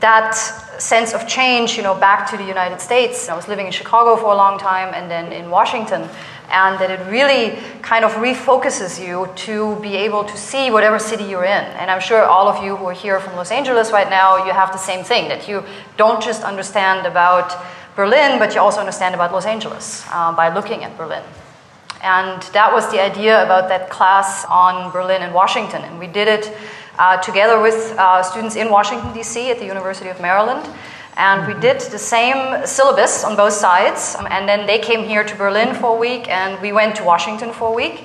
that 0.00 0.32
sense 0.78 1.14
of 1.14 1.26
change, 1.26 1.76
you 1.76 1.82
know, 1.82 1.94
back 1.94 2.28
to 2.30 2.36
the 2.36 2.44
United 2.44 2.80
States. 2.80 3.28
I 3.28 3.36
was 3.36 3.48
living 3.48 3.66
in 3.66 3.72
Chicago 3.72 4.16
for 4.16 4.32
a 4.32 4.36
long 4.36 4.58
time 4.58 4.92
and 4.94 5.10
then 5.10 5.32
in 5.32 5.50
Washington, 5.50 6.08
and 6.50 6.78
that 6.78 6.90
it 6.90 7.00
really 7.10 7.58
kind 7.82 8.04
of 8.04 8.12
refocuses 8.12 9.04
you 9.04 9.28
to 9.36 9.76
be 9.80 9.96
able 9.96 10.24
to 10.24 10.36
see 10.36 10.70
whatever 10.70 10.98
city 10.98 11.24
you're 11.24 11.44
in. 11.44 11.64
And 11.78 11.90
I'm 11.90 12.00
sure 12.00 12.24
all 12.24 12.48
of 12.48 12.62
you 12.62 12.76
who 12.76 12.86
are 12.86 12.92
here 12.92 13.20
from 13.20 13.36
Los 13.36 13.50
Angeles 13.50 13.90
right 13.90 14.10
now, 14.10 14.44
you 14.44 14.52
have 14.52 14.72
the 14.72 14.78
same 14.78 15.04
thing 15.04 15.28
that 15.28 15.48
you 15.48 15.64
don't 15.96 16.22
just 16.22 16.42
understand 16.42 17.06
about 17.06 17.56
Berlin, 17.96 18.38
but 18.38 18.54
you 18.54 18.60
also 18.60 18.80
understand 18.80 19.14
about 19.14 19.32
Los 19.32 19.46
Angeles 19.46 20.04
uh, 20.10 20.32
by 20.36 20.52
looking 20.52 20.84
at 20.84 20.96
Berlin. 20.98 21.22
And 22.06 22.40
that 22.52 22.72
was 22.72 22.88
the 22.92 23.02
idea 23.02 23.44
about 23.44 23.68
that 23.68 23.90
class 23.90 24.44
on 24.44 24.92
Berlin 24.92 25.22
and 25.22 25.34
Washington. 25.34 25.82
And 25.82 25.98
we 25.98 26.06
did 26.06 26.28
it 26.28 26.56
uh, 27.00 27.16
together 27.20 27.60
with 27.60 27.96
uh, 27.98 28.22
students 28.22 28.54
in 28.54 28.70
Washington, 28.70 29.12
D.C. 29.12 29.50
at 29.50 29.58
the 29.58 29.66
University 29.66 30.08
of 30.08 30.20
Maryland. 30.20 30.64
And 31.16 31.52
we 31.52 31.60
did 31.60 31.80
the 31.80 31.98
same 31.98 32.64
syllabus 32.64 33.24
on 33.24 33.34
both 33.34 33.54
sides. 33.54 34.14
And 34.30 34.48
then 34.48 34.68
they 34.68 34.78
came 34.78 35.02
here 35.02 35.24
to 35.24 35.34
Berlin 35.34 35.74
for 35.74 35.96
a 35.96 35.98
week, 35.98 36.28
and 36.28 36.62
we 36.62 36.70
went 36.72 36.94
to 36.94 37.02
Washington 37.02 37.52
for 37.52 37.72
a 37.72 37.74
week. 37.74 38.04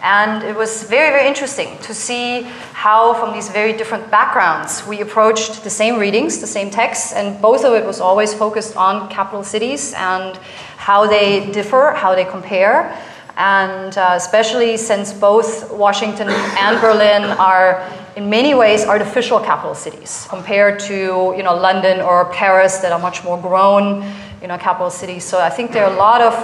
And 0.00 0.44
it 0.44 0.54
was 0.54 0.84
very, 0.84 1.10
very 1.10 1.26
interesting 1.26 1.76
to 1.78 1.92
see 1.92 2.42
how, 2.72 3.14
from 3.14 3.32
these 3.32 3.48
very 3.48 3.72
different 3.72 4.12
backgrounds, 4.12 4.86
we 4.86 5.00
approached 5.00 5.64
the 5.64 5.70
same 5.70 5.98
readings, 5.98 6.38
the 6.38 6.46
same 6.46 6.70
texts, 6.70 7.12
and 7.12 7.42
both 7.42 7.64
of 7.64 7.74
it 7.74 7.84
was 7.84 8.00
always 8.00 8.32
focused 8.32 8.76
on 8.76 9.10
capital 9.10 9.42
cities 9.42 9.92
and 9.94 10.36
how 10.76 11.08
they 11.08 11.50
differ, 11.50 11.94
how 11.96 12.14
they 12.14 12.24
compare. 12.24 12.96
And 13.36 13.96
uh, 13.96 14.12
especially 14.14 14.76
since 14.76 15.12
both 15.12 15.70
Washington 15.72 16.28
and 16.30 16.80
Berlin 16.80 17.24
are, 17.38 17.88
in 18.16 18.28
many 18.28 18.54
ways, 18.54 18.84
artificial 18.84 19.40
capital 19.40 19.74
cities 19.74 20.26
compared 20.28 20.78
to, 20.80 21.34
you 21.36 21.42
know, 21.42 21.54
London 21.54 22.00
or 22.00 22.26
Paris 22.32 22.78
that 22.78 22.92
are 22.92 22.98
much 22.98 23.24
more 23.24 23.40
grown, 23.40 24.04
you 24.42 24.48
know, 24.48 24.58
capital 24.58 24.90
cities. 24.90 25.24
So 25.24 25.40
I 25.40 25.50
think 25.50 25.72
there 25.72 25.84
are 25.84 25.92
a 25.92 25.96
lot 25.96 26.20
of 26.20 26.34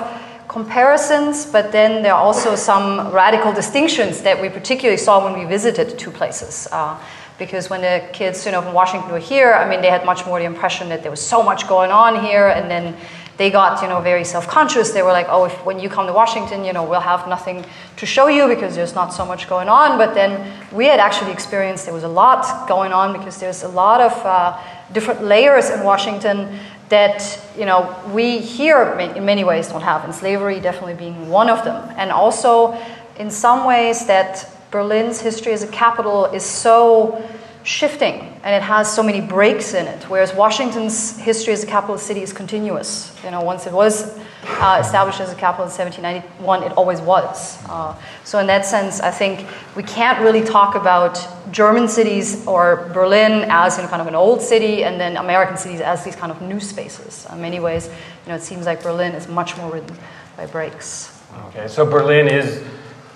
comparisons, 0.48 1.44
but 1.44 1.72
then 1.72 2.02
there 2.02 2.14
are 2.14 2.22
also 2.22 2.54
some 2.54 3.12
radical 3.12 3.52
distinctions 3.52 4.22
that 4.22 4.40
we 4.40 4.48
particularly 4.48 4.96
saw 4.96 5.24
when 5.24 5.38
we 5.38 5.44
visited 5.44 5.98
two 5.98 6.10
places. 6.10 6.66
Uh, 6.72 6.98
because 7.38 7.68
when 7.68 7.82
the 7.82 8.02
kids, 8.12 8.46
you 8.46 8.52
know, 8.52 8.62
from 8.62 8.72
Washington 8.72 9.10
were 9.10 9.18
here, 9.18 9.52
I 9.52 9.68
mean, 9.68 9.82
they 9.82 9.90
had 9.90 10.04
much 10.06 10.24
more 10.24 10.38
the 10.38 10.46
impression 10.46 10.88
that 10.88 11.02
there 11.02 11.10
was 11.10 11.20
so 11.20 11.42
much 11.42 11.68
going 11.68 11.90
on 11.90 12.24
here, 12.24 12.48
and 12.48 12.70
then 12.70 12.96
they 13.36 13.50
got, 13.50 13.82
you 13.82 13.88
know, 13.88 14.00
very 14.00 14.24
self-conscious. 14.24 14.92
They 14.92 15.02
were 15.02 15.12
like, 15.12 15.26
oh, 15.28 15.44
if, 15.44 15.66
when 15.66 15.78
you 15.78 15.88
come 15.88 16.06
to 16.06 16.12
Washington, 16.12 16.64
you 16.64 16.72
know, 16.72 16.84
we'll 16.84 17.00
have 17.00 17.28
nothing 17.28 17.64
to 17.96 18.06
show 18.06 18.28
you 18.28 18.48
because 18.48 18.74
there's 18.74 18.94
not 18.94 19.12
so 19.12 19.26
much 19.26 19.48
going 19.48 19.68
on. 19.68 19.98
But 19.98 20.14
then 20.14 20.52
we 20.72 20.86
had 20.86 21.00
actually 21.00 21.32
experienced 21.32 21.84
there 21.84 21.94
was 21.94 22.04
a 22.04 22.08
lot 22.08 22.66
going 22.68 22.92
on 22.92 23.12
because 23.12 23.38
there's 23.38 23.62
a 23.62 23.68
lot 23.68 24.00
of 24.00 24.12
uh, 24.24 24.58
different 24.92 25.22
layers 25.22 25.68
in 25.70 25.82
Washington 25.82 26.58
that 26.88 27.40
you 27.58 27.66
know 27.66 27.94
we 28.12 28.38
here 28.38 28.96
in 28.98 29.24
many 29.24 29.44
ways 29.44 29.68
don't 29.68 29.82
have, 29.82 30.04
and 30.04 30.14
slavery 30.14 30.60
definitely 30.60 30.94
being 30.94 31.28
one 31.28 31.50
of 31.50 31.64
them. 31.64 31.92
And 31.96 32.10
also, 32.10 32.80
in 33.18 33.30
some 33.30 33.66
ways, 33.66 34.06
that 34.06 34.48
Berlin's 34.70 35.20
history 35.20 35.52
as 35.52 35.62
a 35.62 35.68
capital 35.68 36.26
is 36.26 36.44
so 36.44 37.22
shifting 37.64 38.35
and 38.46 38.54
it 38.54 38.62
has 38.62 38.94
so 38.94 39.02
many 39.02 39.20
breaks 39.20 39.74
in 39.74 39.88
it, 39.88 40.04
whereas 40.04 40.32
Washington's 40.32 41.18
history 41.18 41.52
as 41.52 41.64
a 41.64 41.66
capital 41.66 41.98
city 41.98 42.22
is 42.22 42.32
continuous. 42.32 43.12
You 43.24 43.32
know, 43.32 43.40
once 43.42 43.66
it 43.66 43.72
was 43.72 44.16
uh, 44.44 44.80
established 44.80 45.18
as 45.18 45.32
a 45.32 45.34
capital 45.34 45.64
in 45.64 45.72
1791, 45.72 46.62
it 46.62 46.70
always 46.74 47.00
was. 47.00 47.58
Uh, 47.68 48.00
so 48.22 48.38
in 48.38 48.46
that 48.46 48.64
sense, 48.64 49.00
I 49.00 49.10
think 49.10 49.48
we 49.74 49.82
can't 49.82 50.20
really 50.20 50.44
talk 50.44 50.76
about 50.76 51.18
German 51.50 51.88
cities 51.88 52.46
or 52.46 52.88
Berlin 52.94 53.46
as 53.48 53.78
you 53.78 53.82
know, 53.82 53.88
kind 53.88 54.00
of 54.00 54.06
an 54.06 54.14
old 54.14 54.40
city, 54.40 54.84
and 54.84 55.00
then 55.00 55.16
American 55.16 55.56
cities 55.56 55.80
as 55.80 56.04
these 56.04 56.14
kind 56.14 56.30
of 56.30 56.40
new 56.40 56.60
spaces. 56.60 57.26
In 57.32 57.40
many 57.40 57.58
ways, 57.58 57.88
you 57.88 58.28
know, 58.28 58.36
it 58.36 58.42
seems 58.42 58.64
like 58.64 58.80
Berlin 58.80 59.14
is 59.14 59.26
much 59.26 59.56
more 59.56 59.72
ridden 59.72 59.96
by 60.36 60.46
breaks. 60.46 61.20
Okay, 61.48 61.66
so 61.66 61.84
Berlin 61.84 62.28
is, 62.28 62.62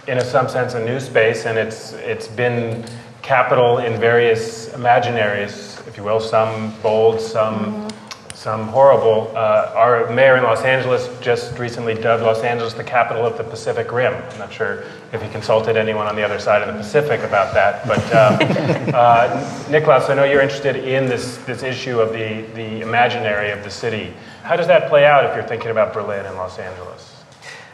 in 0.09 0.19
a, 0.19 0.25
some 0.25 0.49
sense, 0.49 0.75
a 0.75 0.85
new 0.85 0.99
space, 0.99 1.47
and 1.47 1.57
it's 1.57 1.93
it's 1.93 2.27
been 2.27 2.85
capital 3.31 3.79
in 3.79 3.97
various 4.01 4.71
imaginaries, 4.71 5.87
if 5.87 5.97
you 5.97 6.03
will, 6.03 6.19
some 6.19 6.75
bold, 6.83 7.21
some, 7.21 7.55
mm-hmm. 7.89 8.35
some 8.35 8.67
horrible. 8.67 9.31
Uh, 9.37 9.73
our 9.77 10.11
mayor 10.11 10.37
in 10.37 10.43
Los 10.43 10.65
Angeles 10.65 11.09
just 11.21 11.57
recently 11.57 11.95
dubbed 11.95 12.25
Los 12.25 12.43
Angeles 12.43 12.75
the 12.75 12.83
capital 12.83 13.25
of 13.25 13.39
the 13.39 13.45
Pacific 13.45 13.93
Rim. 13.93 14.15
I'm 14.15 14.39
not 14.41 14.53
sure 14.53 14.83
if 15.13 15.23
he 15.23 15.29
consulted 15.29 15.77
anyone 15.77 16.09
on 16.09 16.17
the 16.17 16.25
other 16.25 16.41
side 16.41 16.61
of 16.61 16.75
the 16.75 16.81
Pacific 16.81 17.21
about 17.21 17.55
that, 17.55 17.87
but 17.87 18.05
uh, 18.13 18.17
uh, 18.99 19.45
Niklas, 19.67 20.11
I 20.11 20.15
know 20.15 20.25
you're 20.25 20.43
interested 20.43 20.75
in 20.75 21.07
this, 21.07 21.37
this 21.45 21.63
issue 21.63 22.01
of 22.01 22.13
the, 22.13 22.41
the 22.57 22.81
imaginary 22.81 23.53
of 23.53 23.63
the 23.63 23.71
city. 23.71 24.13
How 24.43 24.57
does 24.57 24.67
that 24.67 24.89
play 24.89 25.07
out 25.07 25.25
if 25.25 25.37
you're 25.37 25.47
thinking 25.47 25.71
about 25.71 25.93
Berlin 25.93 26.27
and 26.27 26.35
Los 26.35 26.59
Angeles? 26.59 27.10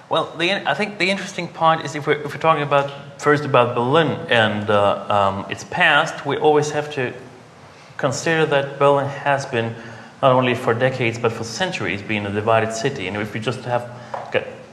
Well, 0.08 0.32
the, 0.36 0.52
I 0.70 0.74
think 0.74 0.98
the 0.98 1.10
interesting 1.10 1.48
part 1.48 1.84
is 1.84 1.96
if 1.96 2.06
we're, 2.06 2.22
if 2.22 2.32
we're 2.32 2.40
talking 2.40 2.62
about 2.62 3.20
first 3.20 3.44
about 3.44 3.74
Berlin 3.74 4.08
and 4.30 4.70
uh, 4.70 5.04
um, 5.08 5.50
its 5.50 5.64
past, 5.64 6.24
we 6.24 6.36
always 6.36 6.70
have 6.70 6.94
to 6.94 7.12
consider 7.96 8.46
that 8.46 8.78
Berlin 8.78 9.08
has 9.08 9.46
been 9.46 9.74
not 10.22 10.30
only 10.30 10.54
for 10.54 10.74
decades 10.74 11.18
but 11.18 11.32
for 11.32 11.42
centuries 11.42 12.02
being 12.02 12.24
a 12.24 12.30
divided 12.30 12.72
city. 12.72 13.08
And 13.08 13.16
if 13.16 13.34
we 13.34 13.40
just 13.40 13.60
have 13.64 13.90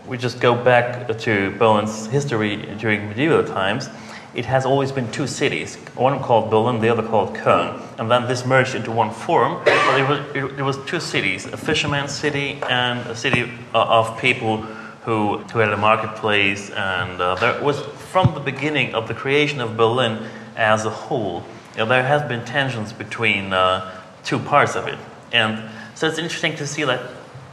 we 0.06 0.18
just 0.18 0.40
go 0.40 0.54
back 0.54 1.08
to 1.18 1.52
Berlin's 1.58 2.08
history 2.08 2.58
during 2.78 3.08
medieval 3.08 3.44
times, 3.44 3.90
it 4.36 4.46
has 4.46 4.66
always 4.66 4.92
been 4.92 5.10
two 5.12 5.26
cities, 5.26 5.78
one 5.96 6.20
called 6.20 6.52
Berlin, 6.52 6.82
the 6.82 6.90
other 6.90 7.02
called 7.02 7.34
Köln. 7.36 7.82
And 7.98 8.12
then 8.12 8.28
this 8.28 8.46
merged 8.46 8.76
into 8.76 8.92
one 8.92 9.12
form, 9.12 9.62
but 9.64 10.00
it 10.00 10.10
was, 10.10 10.20
it, 10.36 10.60
it 10.60 10.62
was 10.62 10.78
two 10.86 11.00
cities, 11.00 11.46
a 11.46 11.58
fisherman's 11.58 12.12
city 12.12 12.60
and 12.70 13.00
a 13.08 13.16
city 13.16 13.50
uh, 13.74 13.84
of 13.84 14.20
people 14.20 14.68
who, 15.06 15.38
had 15.38 15.74
a 15.74 15.78
marketplace. 15.78 16.70
And 16.70 17.20
uh, 17.22 17.36
there 17.36 17.62
was, 17.62 17.82
from 18.12 18.34
the 18.34 18.40
beginning 18.40 18.96
of 18.96 19.08
the 19.08 19.14
creation 19.14 19.62
of 19.62 19.76
Berlin 19.78 20.26
as 20.56 20.86
a 20.86 20.90
whole, 20.90 21.44
you 21.74 21.80
know, 21.80 21.86
there 21.86 22.04
has 22.04 22.22
been 22.24 22.46
tensions 22.46 22.94
between 22.94 23.54
uh, 23.54 24.00
two 24.24 24.40
parts 24.40 24.76
of 24.76 24.88
it. 24.88 24.98
And 25.32 25.70
so 25.96 26.08
it's 26.08 26.20
interesting 26.20 26.56
to 26.58 26.68
see 26.68 26.84
that 26.84 27.02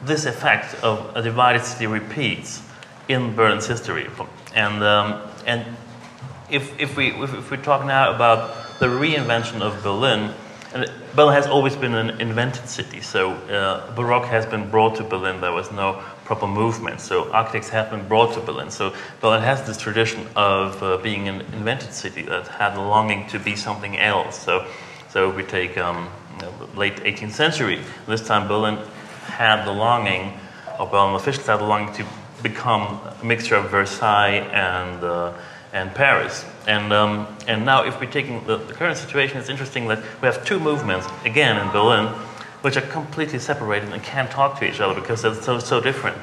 this 0.03 0.27
effect 0.27 0.75
of 0.83 1.15
a 1.17 1.23
divided 1.23 1.65
city 1.65 1.87
repeats 1.87 2.63
in 3.09 3.35
Berlin's 3.35 3.67
history. 3.67 4.09
And, 4.55 4.83
um, 4.83 5.23
and 5.47 5.65
if, 6.51 6.79
if, 6.79 6.97
we, 6.97 7.09
if, 7.09 7.35
if 7.35 7.51
we 7.51 7.57
talk 7.57 7.85
now 7.85 8.15
about 8.15 8.79
the 8.79 8.87
reinvention 8.87 9.61
of 9.61 9.83
Berlin, 9.83 10.35
and 10.73 10.91
Berlin 11.17 11.35
has 11.35 11.49
always 11.49 11.75
been 11.75 11.95
an 11.95 12.21
invented 12.21 12.69
city, 12.69 13.01
so 13.01 13.33
uh, 13.33 13.93
Baroque 13.97 14.27
has 14.27 14.47
been 14.47 14.71
brought 14.71 14.97
to 14.97 15.05
Berlin. 15.05 15.41
There 15.41 15.53
was 15.53 15.73
no 15.73 16.01
proper 16.25 16.47
movement. 16.47 17.01
So 17.01 17.29
architects 17.33 17.71
have 17.71 17.91
been 17.91 18.07
brought 18.07 18.35
to 18.35 18.41
Berlin. 18.41 18.71
So 18.71 18.95
Berlin 19.21 19.43
has 19.43 19.67
this 19.67 19.77
tradition 19.77 20.29
of 20.37 20.81
uh, 20.81 20.99
being 20.99 21.27
an 21.27 21.41
invented 21.53 21.93
city 21.93 22.23
that 22.23 22.47
had 22.47 22.77
a 22.77 22.81
longing 22.81 23.27
to 23.31 23.41
be 23.41 23.57
something 23.57 23.99
else. 23.99 24.39
So, 24.39 24.65
so 25.09 25.29
we 25.29 25.43
take 25.43 25.77
um, 25.77 26.09
late 26.77 26.97
18th 26.99 27.33
century. 27.33 27.81
This 28.07 28.25
time 28.25 28.47
Berlin 28.47 28.79
had 29.25 29.65
the 29.65 29.73
longing, 29.73 30.39
or 30.79 30.87
Berlin 30.87 31.17
officials 31.17 31.47
had 31.49 31.59
the 31.59 31.65
longing 31.65 31.93
to 31.95 32.07
become 32.45 33.01
a 33.21 33.25
mixture 33.25 33.57
of 33.57 33.69
Versailles 33.69 34.47
and 34.53 35.03
uh, 35.03 35.33
and 35.73 35.95
Paris. 35.95 36.45
And, 36.67 36.93
um, 36.93 37.27
and 37.47 37.65
now, 37.65 37.85
if 37.85 38.01
we're 38.01 38.11
taking 38.11 38.45
the, 38.47 38.57
the, 38.57 38.75
current 38.75 38.97
situation, 38.97 39.39
it's 39.39 39.49
interesting 39.49 39.89
that 39.89 39.99
we 40.21 40.27
have 40.27 40.45
two 40.45 40.59
movements, 40.59 41.07
again 41.25 41.65
in 41.65 41.73
Berlin, 41.73 42.07
which 42.63 42.77
are 42.77 42.83
completely 42.83 43.39
separated 43.39 43.93
and 43.93 44.03
can't 44.03 44.31
talk 44.31 44.59
to 44.61 44.69
each 44.69 44.81
other 44.81 45.01
because 45.01 45.23
they're 45.23 45.35
so, 45.35 45.59
so 45.59 45.81
different. 45.81 46.17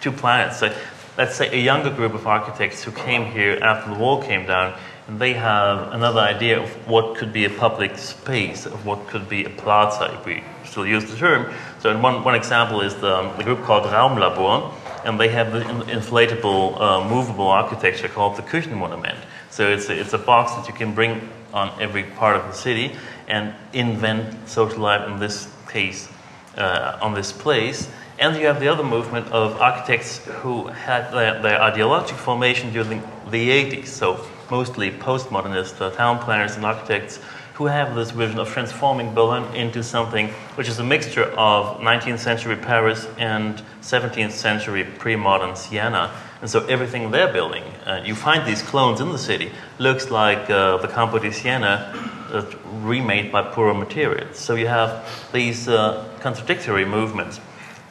Two 0.00 0.12
planets. 0.12 0.58
So 0.58 0.74
let's 1.18 1.34
say 1.34 1.52
a 1.52 1.60
younger 1.60 1.90
group 1.90 2.14
of 2.14 2.26
architects 2.26 2.82
who 2.84 2.92
came 2.92 3.30
here 3.32 3.58
after 3.62 3.92
the 3.92 3.98
wall 3.98 4.22
came 4.22 4.46
down, 4.46 4.78
and 5.08 5.18
they 5.18 5.32
have 5.32 5.92
another 5.92 6.20
idea 6.20 6.62
of 6.62 6.68
what 6.88 7.16
could 7.16 7.32
be 7.32 7.44
a 7.44 7.50
public 7.50 7.98
space, 7.98 8.66
of 8.66 8.86
what 8.86 9.06
could 9.08 9.28
be 9.28 9.44
a 9.44 9.50
plaza, 9.50 10.14
if 10.14 10.24
we 10.24 10.44
still 10.64 10.86
use 10.86 11.10
the 11.10 11.16
term. 11.16 11.52
So, 11.80 11.98
one, 11.98 12.22
one 12.22 12.34
example 12.34 12.80
is 12.80 12.94
the, 12.96 13.16
um, 13.16 13.36
the 13.36 13.44
group 13.44 13.62
called 13.62 13.84
Raumlabor, 13.84 14.72
and 15.04 15.18
they 15.18 15.28
have 15.28 15.52
the 15.52 15.60
inflatable, 15.60 16.80
uh, 16.80 17.08
movable 17.08 17.46
architecture 17.46 18.08
called 18.08 18.36
the 18.36 18.42
Küchenmonument. 18.42 19.18
So, 19.50 19.68
it's 19.68 19.88
a, 19.88 19.98
it's 19.98 20.12
a 20.12 20.18
box 20.18 20.52
that 20.54 20.68
you 20.68 20.74
can 20.74 20.94
bring 20.94 21.28
on 21.52 21.70
every 21.80 22.04
part 22.04 22.36
of 22.36 22.42
the 22.44 22.52
city 22.52 22.96
and 23.28 23.54
invent 23.72 24.48
social 24.48 24.80
life 24.80 25.08
in 25.08 25.18
this 25.18 25.48
case 25.68 26.08
uh, 26.56 26.98
on 27.00 27.14
this 27.14 27.32
place. 27.32 27.88
And 28.18 28.36
you 28.36 28.46
have 28.46 28.60
the 28.60 28.68
other 28.68 28.84
movement 28.84 29.26
of 29.28 29.56
architects 29.60 30.18
who 30.18 30.66
had 30.66 31.10
their, 31.12 31.40
their 31.40 31.60
ideological 31.62 32.18
formation 32.18 32.72
during 32.72 33.02
the 33.30 33.48
80s, 33.48 33.86
so 33.86 34.26
mostly 34.50 34.90
postmodernist 34.90 35.80
uh, 35.80 35.90
town 35.90 36.18
planners 36.18 36.56
and 36.56 36.66
architects 36.66 37.20
who 37.60 37.66
have 37.66 37.94
this 37.94 38.10
vision 38.10 38.38
of 38.38 38.48
transforming 38.48 39.12
Berlin 39.12 39.44
into 39.54 39.82
something 39.82 40.28
which 40.54 40.66
is 40.66 40.78
a 40.78 40.82
mixture 40.82 41.24
of 41.24 41.78
19th 41.80 42.18
century 42.18 42.56
Paris 42.56 43.06
and 43.18 43.62
17th 43.82 44.30
century 44.30 44.82
pre 44.82 45.14
modern 45.14 45.54
Siena. 45.54 46.10
And 46.40 46.48
so 46.48 46.64
everything 46.68 47.10
they're 47.10 47.30
building, 47.30 47.62
uh, 47.84 48.02
you 48.02 48.14
find 48.14 48.48
these 48.48 48.62
clones 48.62 49.02
in 49.02 49.10
the 49.10 49.18
city, 49.18 49.52
looks 49.78 50.10
like 50.10 50.48
uh, 50.48 50.78
the 50.78 50.88
Campo 50.88 51.18
di 51.18 51.30
Siena 51.30 51.92
uh, 52.32 52.50
remade 52.80 53.30
by 53.30 53.42
poorer 53.42 53.74
materials. 53.74 54.38
So 54.38 54.54
you 54.54 54.68
have 54.68 55.06
these 55.30 55.68
uh, 55.68 56.08
contradictory 56.20 56.86
movements 56.86 57.40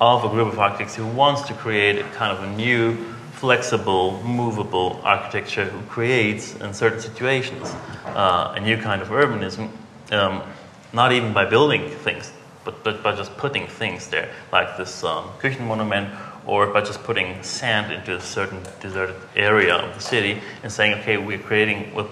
of 0.02 0.26
a 0.26 0.30
group 0.30 0.52
of 0.52 0.58
architects 0.58 0.96
who 0.96 1.06
wants 1.06 1.44
to 1.44 1.54
create 1.54 2.00
a 2.00 2.04
kind 2.16 2.36
of 2.36 2.44
a 2.44 2.56
new, 2.56 2.98
flexible, 3.40 4.22
movable 4.24 5.00
architecture 5.04 5.64
who 5.64 5.82
creates, 5.88 6.56
in 6.56 6.74
certain 6.74 7.00
situations, 7.00 7.74
uh, 8.08 8.54
a 8.58 8.60
new 8.60 8.78
kind 8.78 9.02
of 9.02 9.08
urbanism, 9.08 9.70
um, 10.12 10.44
not 10.92 11.14
even 11.14 11.32
by 11.32 11.46
building 11.46 11.90
things, 11.90 12.34
but, 12.66 12.84
but 12.84 13.02
by 13.02 13.16
just 13.16 13.36
putting 13.38 13.66
things 13.66 14.10
there, 14.10 14.30
like 14.52 14.76
this 14.76 15.06
um, 15.06 15.24
Küchenmonument, 15.40 16.14
or 16.46 16.68
by 16.68 16.82
just 16.82 17.02
putting 17.04 17.42
sand 17.42 17.94
into 17.94 18.14
a 18.14 18.20
certain 18.20 18.62
deserted 18.82 19.16
area 19.38 19.74
of 19.74 19.96
the 19.96 20.02
city 20.02 20.42
and 20.62 20.70
saying, 20.70 20.94
okay, 21.00 21.16
we're 21.16 21.40
creating 21.40 21.96
with 21.96 22.08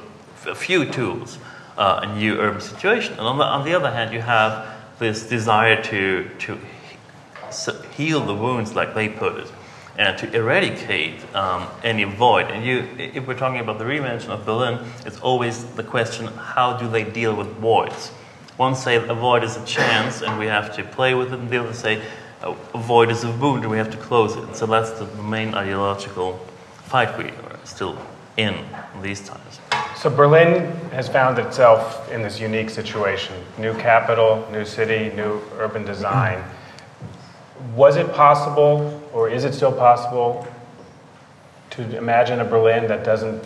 a 0.45 0.55
few 0.55 0.85
tools 0.85 1.39
uh, 1.77 1.99
a 2.03 2.15
new 2.15 2.39
urban 2.39 2.61
situation. 2.61 3.13
And 3.13 3.27
on 3.27 3.37
the, 3.37 3.43
on 3.43 3.65
the 3.65 3.73
other 3.73 3.91
hand, 3.91 4.13
you 4.13 4.21
have 4.21 4.65
this 4.97 5.27
desire 5.27 5.81
to, 5.83 6.29
to 6.39 6.57
heal 7.97 8.25
the 8.25 8.33
wounds, 8.33 8.75
like 8.75 8.93
they 8.93 9.09
put 9.09 9.37
it, 9.37 9.51
and 9.97 10.17
to 10.19 10.31
eradicate 10.35 11.23
um, 11.35 11.67
any 11.83 12.03
void. 12.03 12.45
And 12.51 12.63
you, 12.63 12.87
if 12.97 13.27
we're 13.27 13.37
talking 13.37 13.59
about 13.59 13.79
the 13.79 13.85
reinvention 13.85 14.29
of 14.29 14.45
Berlin, 14.45 14.85
it's 15.05 15.19
always 15.19 15.65
the 15.75 15.83
question 15.83 16.27
how 16.27 16.77
do 16.77 16.87
they 16.87 17.03
deal 17.03 17.35
with 17.35 17.47
voids? 17.57 18.09
One 18.57 18.75
say 18.75 18.95
a 18.95 19.13
void 19.13 19.43
is 19.43 19.57
a 19.57 19.65
chance 19.65 20.21
and 20.21 20.39
we 20.39 20.45
have 20.47 20.75
to 20.75 20.83
play 20.83 21.13
with 21.13 21.33
it, 21.33 21.39
and 21.39 21.49
the 21.49 21.57
other 21.57 21.73
say 21.73 22.01
a 22.41 22.53
void 22.77 23.09
is 23.09 23.23
a 23.23 23.31
wound 23.31 23.63
and 23.63 23.71
we 23.71 23.77
have 23.77 23.91
to 23.91 23.97
close 23.97 24.35
it. 24.35 24.55
So 24.55 24.65
that's 24.65 24.91
the 24.91 25.05
main 25.23 25.53
ideological 25.53 26.39
fight 26.85 27.17
we 27.17 27.25
are 27.25 27.59
still 27.63 27.97
in 28.37 28.55
these 29.01 29.21
times. 29.21 29.59
So 29.95 30.11
Berlin 30.11 30.71
has 30.91 31.09
found 31.09 31.39
itself 31.39 32.11
in 32.11 32.21
this 32.21 32.39
unique 32.39 32.69
situation 32.69 33.35
new 33.57 33.73
capital, 33.73 34.47
new 34.51 34.63
city, 34.63 35.15
new 35.15 35.41
urban 35.57 35.83
design. 35.85 36.43
Was 37.75 37.95
it 37.95 38.11
possible, 38.13 39.01
or 39.13 39.29
is 39.29 39.43
it 39.43 39.53
still 39.53 39.71
possible, 39.71 40.47
to 41.71 41.97
imagine 41.97 42.39
a 42.39 42.45
Berlin 42.45 42.87
that 42.87 43.03
doesn't 43.03 43.43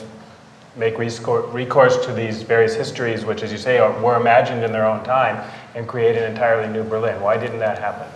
make 0.75 0.97
recourse 0.97 2.05
to 2.05 2.13
these 2.13 2.43
various 2.43 2.73
histories, 2.73 3.25
which, 3.25 3.43
as 3.43 3.51
you 3.51 3.57
say, 3.57 3.77
are, 3.77 3.91
were 4.01 4.15
imagined 4.15 4.63
in 4.63 4.71
their 4.71 4.85
own 4.85 5.03
time, 5.03 5.43
and 5.75 5.87
create 5.87 6.15
an 6.15 6.31
entirely 6.31 6.71
new 6.71 6.83
Berlin? 6.83 7.19
Why 7.21 7.37
didn't 7.37 7.59
that 7.59 7.79
happen? 7.79 8.07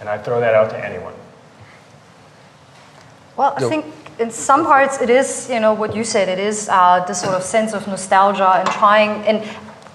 And 0.00 0.08
I 0.08 0.18
throw 0.18 0.40
that 0.40 0.54
out 0.54 0.70
to 0.70 0.84
anyone. 0.84 1.14
Well, 3.36 3.54
I 3.56 3.68
think 3.68 3.86
in 4.18 4.30
some 4.30 4.64
parts 4.64 5.00
it 5.00 5.08
is, 5.08 5.48
you 5.48 5.60
know, 5.60 5.72
what 5.72 5.94
you 5.94 6.04
said. 6.04 6.28
It 6.28 6.38
is 6.38 6.68
uh, 6.68 7.04
this 7.06 7.20
sort 7.20 7.34
of 7.34 7.42
sense 7.42 7.74
of 7.74 7.86
nostalgia 7.86 8.48
and 8.48 8.68
trying. 8.70 9.22
And 9.24 9.48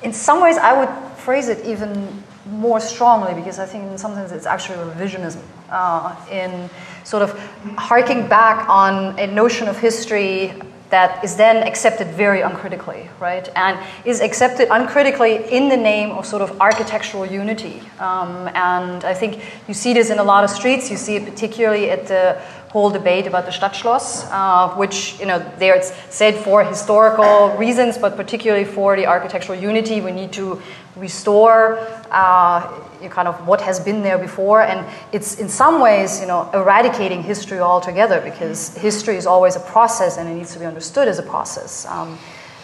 in 0.04 0.14
some 0.14 0.42
ways, 0.42 0.58
I 0.58 0.74
would 0.78 1.18
phrase 1.18 1.48
it 1.48 1.66
even 1.66 2.24
more 2.46 2.80
strongly 2.80 3.34
because 3.34 3.60
I 3.60 3.66
think 3.66 3.92
in 3.92 3.98
some 3.98 4.14
sense 4.14 4.32
it's 4.32 4.46
actually 4.46 4.78
revisionism 4.78 5.42
uh, 5.70 6.16
in 6.32 6.70
sort 7.04 7.24
of 7.24 7.38
harking 7.78 8.28
back 8.28 8.70
on 8.70 9.18
a 9.20 9.28
notion 9.28 9.68
of 9.68 9.78
history 9.80 10.54
that 10.90 11.24
is 11.24 11.36
then 11.36 11.68
accepted 11.68 12.08
very 12.10 12.42
uncritically, 12.42 13.10
right? 13.20 13.50
And 13.56 13.80
is 14.06 14.22
accepted 14.22 14.68
uncritically 14.70 15.52
in 15.52 15.68
the 15.68 15.78
name 15.78 16.12
of 16.12 16.26
sort 16.26 16.42
of 16.42 16.62
architectural 16.62 17.26
unity. 17.26 17.82
Um, 18.00 18.48
and 18.54 19.04
I 19.04 19.14
think 19.14 19.42
you 19.68 19.74
see 19.74 19.94
this 19.94 20.10
in 20.10 20.20
a 20.20 20.24
lot 20.24 20.44
of 20.44 20.50
streets. 20.50 20.92
You 20.92 20.98
see 20.98 21.16
it 21.16 21.26
particularly 21.26 21.90
at 21.90 22.08
the 22.08 22.40
whole 22.70 22.90
debate 22.90 23.26
about 23.26 23.46
the 23.46 23.52
Stadtschloss, 23.52 24.28
uh, 24.32 24.76
which, 24.76 25.20
you 25.20 25.26
know, 25.26 25.40
there 25.58 25.76
it's 25.76 25.92
said 26.10 26.36
for 26.36 26.64
historical 26.64 27.50
reasons, 27.58 27.98
but 27.98 28.16
particularly 28.16 28.66
for 28.66 28.96
the 28.96 29.08
architectural 29.08 29.58
unity, 29.58 30.02
we 30.02 30.12
need 30.12 30.32
to 30.34 30.62
restore 30.96 31.78
uh, 32.12 32.82
you 33.02 33.10
kind 33.10 33.28
of 33.28 33.48
what 33.48 33.62
has 33.62 33.80
been 33.80 34.02
there 34.02 34.18
before. 34.18 34.62
And 34.62 34.86
it's 35.12 35.40
in 35.40 35.50
some 35.50 35.80
ways, 35.80 36.20
you 36.20 36.28
know, 36.28 36.50
eradicating 36.54 37.24
history 37.24 37.60
altogether 37.60 38.22
because 38.22 38.76
history 38.78 39.16
is 39.16 39.26
always 39.26 39.56
a 39.56 39.60
process 39.60 40.18
and 40.18 40.30
it 40.30 40.34
needs 40.34 40.54
to 40.54 40.60
be 40.60 40.66
understood 40.66 41.08
as 41.08 41.20
a 41.20 41.24
process. 41.24 41.86
Um, 41.86 42.18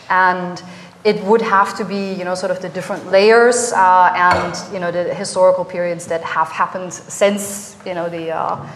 and 0.10 0.62
it 1.04 1.24
would 1.24 1.42
have 1.42 1.76
to 1.78 1.86
be, 1.86 2.14
you 2.14 2.24
know, 2.24 2.36
sort 2.36 2.52
of 2.52 2.62
the 2.62 2.70
different 2.70 3.10
layers 3.12 3.74
uh, 3.74 4.14
and, 4.16 4.74
you 4.74 4.80
know, 4.80 4.92
the 4.92 5.14
historical 5.14 5.66
periods 5.66 6.06
that 6.08 6.22
have 6.22 6.50
happened 6.50 6.94
since, 6.94 7.76
you 7.86 7.94
know, 7.94 8.08
the 8.10 8.32
uh, 8.32 8.68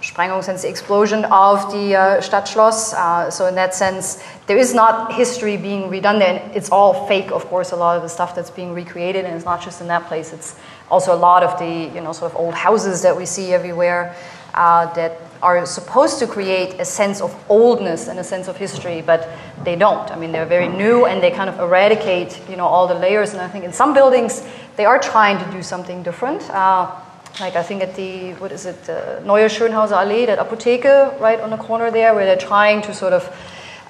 Sprengung, 0.00 0.42
since 0.42 0.62
the 0.62 0.68
explosion 0.68 1.24
of 1.26 1.70
the 1.72 1.94
uh, 1.94 2.20
Stadtschloss. 2.20 2.94
Uh, 2.94 3.30
so 3.30 3.46
in 3.46 3.54
that 3.54 3.74
sense, 3.74 4.22
there 4.46 4.58
is 4.58 4.74
not 4.74 5.12
history 5.12 5.56
being 5.56 5.90
redone 5.90 6.22
it's 6.54 6.70
all 6.70 7.06
fake, 7.06 7.30
of 7.30 7.44
course, 7.46 7.72
a 7.72 7.76
lot 7.76 7.96
of 7.96 8.02
the 8.02 8.08
stuff 8.08 8.34
that's 8.34 8.50
being 8.50 8.72
recreated. 8.74 9.24
And 9.24 9.34
it's 9.34 9.44
not 9.44 9.62
just 9.62 9.80
in 9.80 9.88
that 9.88 10.06
place. 10.06 10.32
It's 10.32 10.56
also 10.90 11.14
a 11.14 11.16
lot 11.16 11.42
of 11.42 11.58
the, 11.58 11.94
you 11.94 12.00
know, 12.00 12.12
sort 12.12 12.32
of 12.32 12.38
old 12.38 12.54
houses 12.54 13.02
that 13.02 13.16
we 13.16 13.26
see 13.26 13.52
everywhere 13.52 14.14
uh, 14.54 14.92
that 14.94 15.18
are 15.42 15.66
supposed 15.66 16.18
to 16.20 16.26
create 16.26 16.78
a 16.78 16.84
sense 16.84 17.20
of 17.20 17.34
oldness 17.48 18.08
and 18.08 18.18
a 18.18 18.24
sense 18.24 18.46
of 18.46 18.56
history, 18.56 19.02
but 19.02 19.28
they 19.64 19.74
don't. 19.74 20.10
I 20.10 20.16
mean, 20.16 20.30
they're 20.30 20.46
very 20.46 20.68
new 20.68 21.06
and 21.06 21.22
they 21.22 21.30
kind 21.30 21.50
of 21.50 21.58
eradicate, 21.58 22.40
you 22.48 22.56
know, 22.56 22.66
all 22.66 22.86
the 22.86 22.94
layers. 22.94 23.32
And 23.32 23.40
I 23.40 23.48
think 23.48 23.64
in 23.64 23.72
some 23.72 23.92
buildings, 23.92 24.46
they 24.76 24.84
are 24.84 24.98
trying 24.98 25.38
to 25.44 25.50
do 25.50 25.62
something 25.62 26.02
different. 26.02 26.48
Uh, 26.50 26.94
like 27.40 27.56
I 27.56 27.62
think 27.62 27.82
at 27.82 27.94
the 27.94 28.34
what 28.34 28.52
is 28.52 28.66
it, 28.66 28.88
uh, 28.88 29.20
Neue 29.20 29.48
Schönhauser 29.48 29.96
Allee, 29.96 30.26
that 30.26 30.38
Apotheke 30.38 31.18
right 31.20 31.40
on 31.40 31.50
the 31.50 31.56
corner 31.56 31.90
there, 31.90 32.14
where 32.14 32.26
they're 32.26 32.36
trying 32.36 32.82
to 32.82 32.94
sort 32.94 33.12
of 33.12 33.24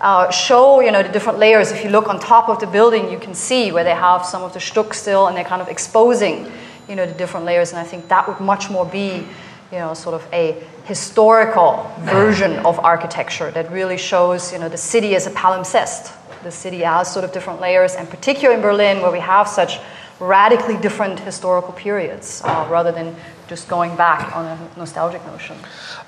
uh, 0.01 0.31
show 0.31 0.81
you 0.81 0.93
know 0.93 1.03
the 1.03 1.09
different 1.09 1.39
layers. 1.39 1.73
If 1.73 1.85
you 1.85 1.91
look 1.91 2.09
on 2.09 2.21
top 2.21 2.49
of 2.49 2.61
the 2.61 2.67
building, 2.67 3.11
you 3.11 3.19
can 3.19 3.35
see 3.35 3.73
where 3.73 3.85
they 3.85 3.95
have 3.95 4.25
some 4.25 4.43
of 4.43 4.53
the 4.53 4.61
stuck 4.61 4.95
still, 4.95 5.27
and 5.27 5.37
they're 5.37 5.45
kind 5.45 5.63
of 5.63 5.69
exposing 5.69 6.51
you 6.89 6.95
know 6.95 7.07
the 7.07 7.15
different 7.15 7.47
layers. 7.47 7.71
And 7.71 7.81
I 7.81 7.85
think 7.85 8.09
that 8.09 8.29
would 8.29 8.41
much 8.41 8.71
more 8.71 8.87
be 8.87 9.27
you 9.73 9.79
know 9.79 9.95
sort 9.95 10.15
of 10.15 10.27
a 10.33 10.63
historical 10.85 11.91
version 12.01 12.59
of 12.65 12.79
architecture 12.79 13.51
that 13.53 13.71
really 13.73 13.99
shows 13.99 14.53
you 14.53 14.59
know 14.59 14.69
the 14.69 14.77
city 14.77 15.17
as 15.17 15.27
a 15.27 15.31
palimpsest. 15.31 16.13
The 16.45 16.51
city 16.51 16.79
has 16.79 17.13
sort 17.13 17.25
of 17.25 17.33
different 17.33 17.61
layers, 17.61 17.95
and 17.95 18.09
particularly 18.09 18.57
in 18.57 18.63
Berlin, 18.63 19.01
where 19.01 19.13
we 19.13 19.21
have 19.21 19.49
such 19.49 19.79
radically 20.23 20.77
different 20.77 21.19
historical 21.19 21.73
periods 21.73 22.43
uh, 22.45 22.67
rather 22.71 22.93
than 22.93 23.15
just 23.49 23.69
going 23.69 23.97
back 23.97 24.35
on 24.35 24.45
a 24.47 24.59
nostalgic 24.79 25.25
notion. 25.27 25.57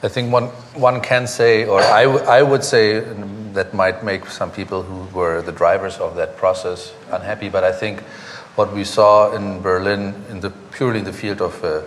I 0.03 0.09
think 0.09 0.33
one, 0.33 0.47
one 0.75 1.01
can 1.01 1.27
say, 1.27 1.67
or 1.67 1.81
I, 1.81 2.03
I 2.03 2.43
would 2.43 2.65
say, 2.65 3.01
that 3.53 3.73
might 3.73 4.03
make 4.05 4.27
some 4.27 4.51
people 4.51 4.83
who 4.83 5.17
were 5.17 5.43
the 5.43 5.53
drivers 5.53 5.99
of 5.99 6.17
that 6.17 6.37
process 6.37 6.93
unhappy, 7.11 7.49
but 7.49 7.65
I 7.65 7.73
think 7.73 8.01
what 8.57 8.73
we 8.73 8.85
saw 8.85 9.33
in 9.33 9.61
Berlin, 9.63 10.15
in 10.31 10.41
the, 10.41 10.51
purely 10.73 11.01
in 11.01 11.05
the 11.05 11.13
field 11.13 11.41
of, 11.41 11.63
uh, 11.65 11.83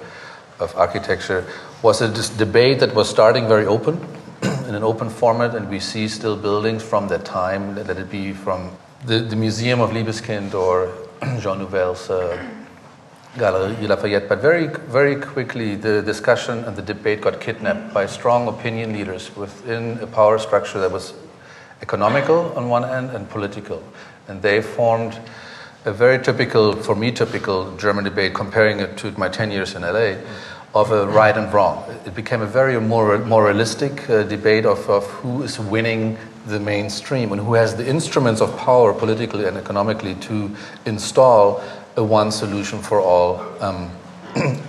of 0.60 0.75
architecture, 0.75 1.45
was 1.81 2.01
a 2.01 2.38
debate 2.38 2.79
that 2.79 2.93
was 2.95 3.10
starting 3.10 3.47
very 3.47 3.65
open, 3.65 3.99
in 4.67 4.75
an 4.75 4.83
open 4.83 5.10
format, 5.10 5.55
and 5.55 5.69
we 5.69 5.79
see 5.79 6.07
still 6.07 6.36
buildings 6.36 6.83
from 6.83 7.07
that 7.07 7.25
time, 7.25 7.75
let 7.75 7.89
it 7.89 8.10
be 8.10 8.33
from 8.33 8.71
the, 9.05 9.19
the 9.19 9.36
Museum 9.36 9.79
of 9.79 9.91
Libeskind 9.91 10.53
or 10.53 10.91
Jean 11.39 11.60
Nouvel's 11.60 12.10
uh, 12.10 12.38
Galerie 13.38 13.88
Lafayette. 13.88 14.28
But 14.28 14.39
very, 14.41 14.67
very 14.67 15.15
quickly, 15.15 15.76
the 15.76 16.02
discussion 16.02 16.63
and 16.65 16.76
the 16.76 16.82
debate 16.82 17.21
got 17.21 17.39
kidnapped 17.39 17.93
by 17.93 18.06
strong 18.06 18.47
opinion 18.47 18.93
leaders 18.93 19.36
within 19.36 20.00
a 20.00 20.08
power 20.08 20.39
structure 20.39 20.80
that 20.80 20.91
was 20.91 21.13
economical 21.82 22.52
on 22.56 22.69
one 22.69 22.84
end 22.84 23.12
and 23.12 23.30
political. 23.30 23.84
And 24.28 24.41
they 24.41 24.62
formed 24.62 25.19
a 25.86 25.93
very 25.93 26.21
typical, 26.21 26.76
for 26.76 26.95
me, 26.95 27.12
typical 27.12 27.76
German 27.78 28.04
debate, 28.04 28.34
comparing 28.34 28.80
it 28.80 28.97
to 28.97 29.12
my 29.12 29.30
10 29.30 29.52
years 29.52 29.76
in 29.76 29.84
LA, 29.84 30.15
of 30.76 30.91
a 30.91 31.08
right 31.08 31.36
and 31.38 31.52
wrong. 31.54 31.84
It 32.06 32.13
became 32.13 32.41
a 32.41 32.45
very 32.45 32.80
moral, 32.80 33.26
moralistic 33.26 34.10
uh, 34.10 34.23
debate 34.23 34.65
of, 34.65 34.89
of 34.89 35.06
who 35.06 35.43
is 35.43 35.60
winning 35.60 36.17
the 36.45 36.60
mainstream 36.60 37.32
and 37.32 37.41
who 37.41 37.54
has 37.54 37.76
the 37.76 37.88
instruments 37.88 38.41
of 38.41 38.56
power 38.58 38.93
politically 38.93 39.45
and 39.45 39.58
economically 39.58 40.15
to 40.15 40.56
install 40.86 41.62
a 41.97 42.03
one 42.03 42.31
solution 42.31 42.79
for 42.79 43.01
all 43.01 43.41
um, 43.60 43.91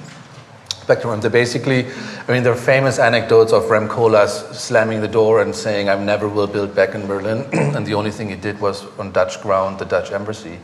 spectrum. 0.71 1.21
They 1.21 1.29
basically, 1.29 1.87
I 2.27 2.33
mean, 2.33 2.43
there 2.43 2.53
are 2.53 2.57
famous 2.57 2.99
anecdotes 2.99 3.53
of 3.53 3.69
Rem 3.69 3.89
Koolhaas 3.89 4.55
slamming 4.55 5.03
the 5.03 5.09
door 5.09 5.43
and 5.43 5.55
saying, 5.55 5.91
I 5.91 6.03
never 6.03 6.27
will 6.27 6.47
build 6.47 6.75
back 6.75 6.95
in 6.95 7.07
Berlin. 7.07 7.47
and 7.53 7.87
the 7.87 7.95
only 7.95 8.11
thing 8.11 8.31
he 8.31 8.37
did 8.37 8.59
was 8.61 8.87
on 8.99 9.13
Dutch 9.13 9.41
ground, 9.43 9.79
the 9.79 9.85
Dutch 9.85 10.11
embassy, 10.11 10.59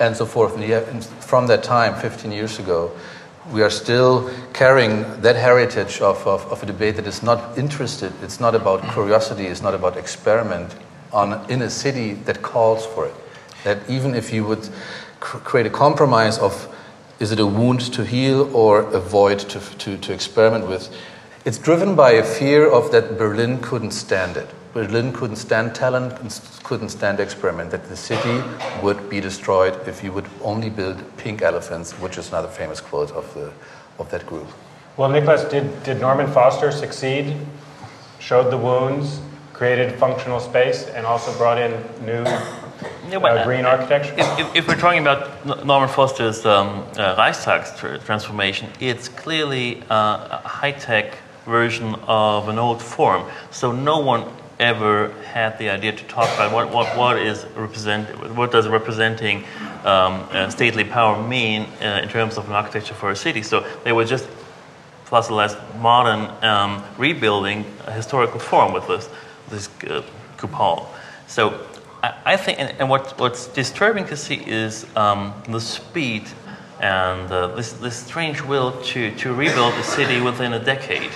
and 0.00 0.16
so 0.16 0.24
forth. 0.24 0.56
And 0.56 1.04
from 1.04 1.46
that 1.48 1.62
time, 1.62 1.94
15 2.00 2.32
years 2.32 2.58
ago, 2.58 2.90
we 3.52 3.62
are 3.62 3.70
still 3.70 4.30
carrying 4.54 5.20
that 5.20 5.36
heritage 5.36 6.00
of, 6.00 6.26
of, 6.26 6.50
of 6.50 6.62
a 6.62 6.66
debate 6.66 6.96
that 6.96 7.06
is 7.06 7.22
not 7.22 7.58
interested, 7.58 8.12
it's 8.22 8.40
not 8.40 8.54
about 8.54 8.82
curiosity, 8.92 9.46
it's 9.46 9.62
not 9.62 9.74
about 9.74 9.96
experiment 9.96 10.74
on, 11.12 11.50
in 11.50 11.60
a 11.62 11.70
city 11.70 12.14
that 12.24 12.40
calls 12.40 12.86
for 12.86 13.06
it. 13.06 13.14
That 13.64 13.78
even 13.90 14.14
if 14.14 14.32
you 14.32 14.44
would 14.46 14.66
create 15.20 15.66
a 15.66 15.70
compromise 15.70 16.38
of 16.38 16.74
is 17.20 17.30
it 17.32 17.38
a 17.38 17.46
wound 17.46 17.80
to 17.92 18.04
heal 18.04 18.54
or 18.56 18.80
a 18.94 18.98
void 18.98 19.38
to, 19.38 19.60
to, 19.76 19.98
to 19.98 20.12
experiment 20.12 20.66
with, 20.66 20.90
it's 21.44 21.58
driven 21.58 21.94
by 21.94 22.12
a 22.12 22.24
fear 22.24 22.68
of 22.70 22.90
that 22.92 23.18
Berlin 23.18 23.60
couldn't 23.60 23.90
stand 23.90 24.36
it. 24.38 24.48
Berlin 24.72 25.12
couldn't 25.12 25.36
stand 25.36 25.74
talent, 25.74 26.14
couldn't 26.62 26.88
stand 26.88 27.20
experiment, 27.20 27.70
that 27.72 27.88
the 27.88 27.96
city 27.96 28.42
would 28.82 29.10
be 29.10 29.20
destroyed 29.20 29.76
if 29.86 30.02
you 30.02 30.12
would 30.12 30.26
only 30.42 30.70
build 30.70 31.02
pink 31.16 31.42
elephants, 31.42 31.92
which 31.94 32.16
is 32.16 32.28
another 32.28 32.48
famous 32.48 32.80
quote 32.80 33.10
of, 33.10 33.32
the, 33.34 33.52
of 33.98 34.10
that 34.10 34.24
group. 34.26 34.46
Well, 34.96 35.10
Nicholas, 35.10 35.44
did, 35.44 35.82
did 35.82 36.00
Norman 36.00 36.30
Foster 36.32 36.70
succeed? 36.70 37.36
Showed 38.18 38.50
the 38.50 38.58
wounds, 38.58 39.20
created 39.52 39.98
functional 39.98 40.40
space, 40.40 40.86
and 40.86 41.04
also 41.04 41.36
brought 41.36 41.58
in 41.58 41.72
new 42.06 42.24
Yeah, 43.08 43.18
but, 43.18 43.38
uh, 43.38 43.44
green 43.44 43.64
architecture? 43.64 44.14
If, 44.16 44.38
if, 44.38 44.56
if 44.56 44.68
we're 44.68 44.76
talking 44.76 45.00
about 45.00 45.64
Norman 45.64 45.88
Foster's 45.88 46.46
um, 46.46 46.84
uh, 46.96 47.14
Reichstag 47.18 47.76
tr- 47.76 47.96
transformation, 48.04 48.70
it's 48.80 49.08
clearly 49.08 49.82
uh, 49.90 50.40
a 50.44 50.48
high 50.48 50.72
tech 50.72 51.16
version 51.46 51.94
of 52.06 52.48
an 52.48 52.58
old 52.58 52.80
form. 52.80 53.24
So 53.50 53.72
no 53.72 53.98
one 53.98 54.24
ever 54.58 55.08
had 55.32 55.58
the 55.58 55.70
idea 55.70 55.92
to 55.92 56.04
talk 56.04 56.28
about 56.34 56.52
what, 56.52 56.70
what, 56.70 56.96
what 56.96 57.18
is 57.18 57.46
represent, 57.56 58.06
what 58.36 58.52
does 58.52 58.68
representing 58.68 59.44
um, 59.84 60.28
stately 60.50 60.84
power 60.84 61.20
mean 61.26 61.62
uh, 61.80 62.00
in 62.02 62.08
terms 62.08 62.36
of 62.36 62.46
an 62.46 62.52
architecture 62.52 62.94
for 62.94 63.10
a 63.10 63.16
city. 63.16 63.42
So 63.42 63.66
they 63.84 63.92
were 63.92 64.04
just 64.04 64.28
plus 65.06 65.30
or 65.30 65.34
less 65.34 65.56
modern 65.78 66.30
um, 66.44 66.84
rebuilding 66.98 67.64
a 67.86 67.92
historical 67.92 68.38
form 68.38 68.72
with 68.72 68.86
this, 68.86 69.08
this 69.48 69.68
uh. 70.38 70.86
So 71.26 71.58
I, 72.02 72.14
I 72.24 72.36
think, 72.36 72.58
and, 72.58 72.74
and, 72.78 72.88
what, 72.88 73.18
what's 73.18 73.46
disturbing 73.48 74.06
to 74.06 74.16
see 74.16 74.36
is 74.46 74.86
um, 74.96 75.34
the 75.48 75.60
speed 75.60 76.24
and 76.80 77.30
uh, 77.30 77.48
this, 77.48 77.74
this 77.74 77.96
strange 77.96 78.42
will 78.42 78.72
to, 78.82 79.14
to 79.16 79.34
rebuild 79.34 79.74
the 79.74 79.82
city 79.82 80.20
within 80.20 80.54
a 80.54 80.64
decade. 80.64 81.10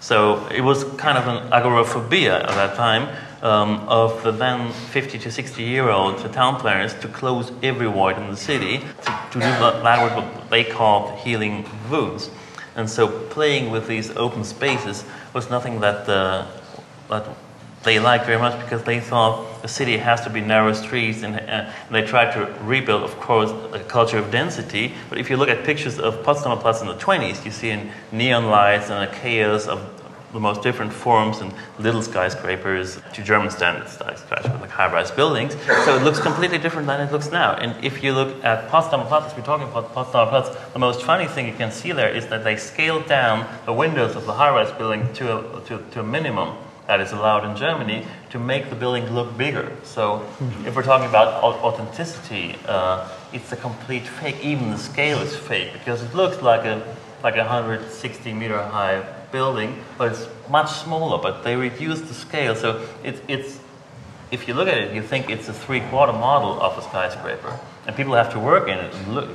So 0.00 0.46
it 0.48 0.60
was 0.60 0.84
kind 0.98 1.16
of 1.16 1.26
an 1.26 1.52
agoraphobia 1.52 2.42
at 2.42 2.48
that 2.48 2.76
time 2.76 3.08
um, 3.42 3.80
of 3.88 4.22
the 4.22 4.30
then 4.30 4.72
50 4.72 5.18
to 5.18 5.30
60 5.30 5.62
year 5.62 5.88
old 5.88 6.18
town 6.32 6.60
planners 6.60 6.94
to 7.00 7.08
close 7.08 7.50
every 7.62 7.86
void 7.86 8.18
in 8.18 8.30
the 8.30 8.36
city 8.36 8.78
to, 8.78 9.20
to 9.32 9.34
do 9.34 9.40
that, 9.40 10.14
what 10.14 10.50
they 10.50 10.64
called 10.64 11.18
healing 11.20 11.64
wounds. 11.90 12.30
And 12.74 12.88
so 12.88 13.08
playing 13.08 13.70
with 13.70 13.88
these 13.88 14.10
open 14.16 14.44
spaces 14.44 15.04
was 15.32 15.48
nothing 15.48 15.80
that, 15.80 16.06
uh, 16.08 16.46
that 17.08 17.26
they 17.86 18.00
liked 18.00 18.26
very 18.26 18.38
much 18.38 18.60
because 18.60 18.82
they 18.82 18.98
thought 18.98 19.62
the 19.62 19.68
city 19.68 19.96
has 19.96 20.20
to 20.22 20.28
be 20.28 20.40
narrow 20.40 20.72
streets 20.72 21.22
and, 21.22 21.38
uh, 21.38 21.70
they 21.90 22.02
tried 22.02 22.32
to 22.32 22.52
rebuild, 22.62 23.04
of 23.04 23.18
course, 23.20 23.50
a 23.72 23.78
culture 23.84 24.18
of 24.18 24.30
density. 24.30 24.92
But 25.08 25.18
if 25.18 25.30
you 25.30 25.36
look 25.36 25.48
at 25.48 25.64
pictures 25.64 25.98
of 26.00 26.22
Potsdamer 26.24 26.60
Platz 26.60 26.80
in 26.80 26.88
the 26.88 26.96
20s, 26.96 27.44
you 27.44 27.52
see 27.52 27.70
in 27.70 27.90
neon 28.10 28.46
lights 28.46 28.90
and 28.90 29.08
a 29.08 29.12
chaos 29.14 29.68
of 29.68 29.78
the 30.32 30.40
most 30.40 30.62
different 30.62 30.92
forms 30.92 31.38
and 31.38 31.54
little 31.78 32.02
skyscrapers 32.02 33.00
to 33.14 33.22
German 33.22 33.50
standard 33.50 33.88
skyscrapers, 33.88 34.60
like 34.60 34.70
high-rise 34.70 35.12
buildings. 35.12 35.56
So 35.84 35.96
it 35.96 36.02
looks 36.02 36.18
completely 36.18 36.58
different 36.58 36.88
than 36.88 37.00
it 37.00 37.12
looks 37.12 37.30
now. 37.30 37.54
And 37.54 37.82
if 37.84 38.02
you 38.02 38.12
look 38.12 38.44
at 38.44 38.68
Potsdamer 38.68 39.06
Platz, 39.06 39.34
we're 39.36 39.44
talking 39.44 39.68
about 39.68 39.94
Potsdamer 39.94 40.28
Platz, 40.28 40.48
the 40.72 40.80
most 40.80 41.02
funny 41.02 41.28
thing 41.28 41.46
you 41.46 41.54
can 41.54 41.70
see 41.70 41.92
there 41.92 42.10
is 42.10 42.26
that 42.26 42.42
they 42.42 42.56
scaled 42.56 43.06
down 43.06 43.46
the 43.64 43.72
windows 43.72 44.16
of 44.16 44.26
the 44.26 44.32
high-rise 44.32 44.72
building 44.72 45.12
to 45.14 45.38
a, 45.38 45.60
to, 45.66 45.78
to 45.92 46.00
a 46.00 46.04
minimum 46.04 46.56
that 46.86 47.00
is 47.00 47.12
allowed 47.12 47.48
in 47.48 47.56
Germany 47.56 48.06
to 48.30 48.38
make 48.38 48.70
the 48.70 48.76
building 48.76 49.12
look 49.12 49.36
bigger. 49.36 49.72
So 49.82 50.26
if 50.64 50.76
we're 50.76 50.82
talking 50.82 51.08
about 51.08 51.42
authenticity, 51.42 52.56
uh, 52.66 53.08
it's 53.32 53.52
a 53.52 53.56
complete 53.56 54.06
fake. 54.06 54.44
Even 54.44 54.70
the 54.70 54.78
scale 54.78 55.18
is 55.18 55.36
fake 55.36 55.72
because 55.72 56.02
it 56.02 56.14
looks 56.14 56.42
like 56.42 56.64
a 56.64 56.82
like 57.22 57.34
a 57.34 57.38
160 57.38 58.32
meter 58.32 58.62
high 58.62 59.02
building, 59.32 59.82
but 59.98 60.12
it's 60.12 60.28
much 60.48 60.70
smaller. 60.70 61.18
But 61.20 61.42
they 61.42 61.56
reduced 61.56 62.06
the 62.06 62.14
scale, 62.14 62.54
so 62.54 62.86
it, 63.02 63.20
it's 63.26 63.58
if 64.30 64.48
you 64.48 64.54
look 64.54 64.68
at 64.68 64.78
it, 64.78 64.94
you 64.94 65.02
think 65.02 65.30
it's 65.30 65.48
a 65.48 65.52
three-quarter 65.52 66.12
model 66.12 66.60
of 66.60 66.76
a 66.76 66.82
skyscraper, 66.82 67.58
and 67.86 67.94
people 67.94 68.14
have 68.14 68.32
to 68.32 68.40
work 68.40 68.68
in 68.68 68.76
it 68.76 68.92
and 68.92 69.14
look, 69.14 69.28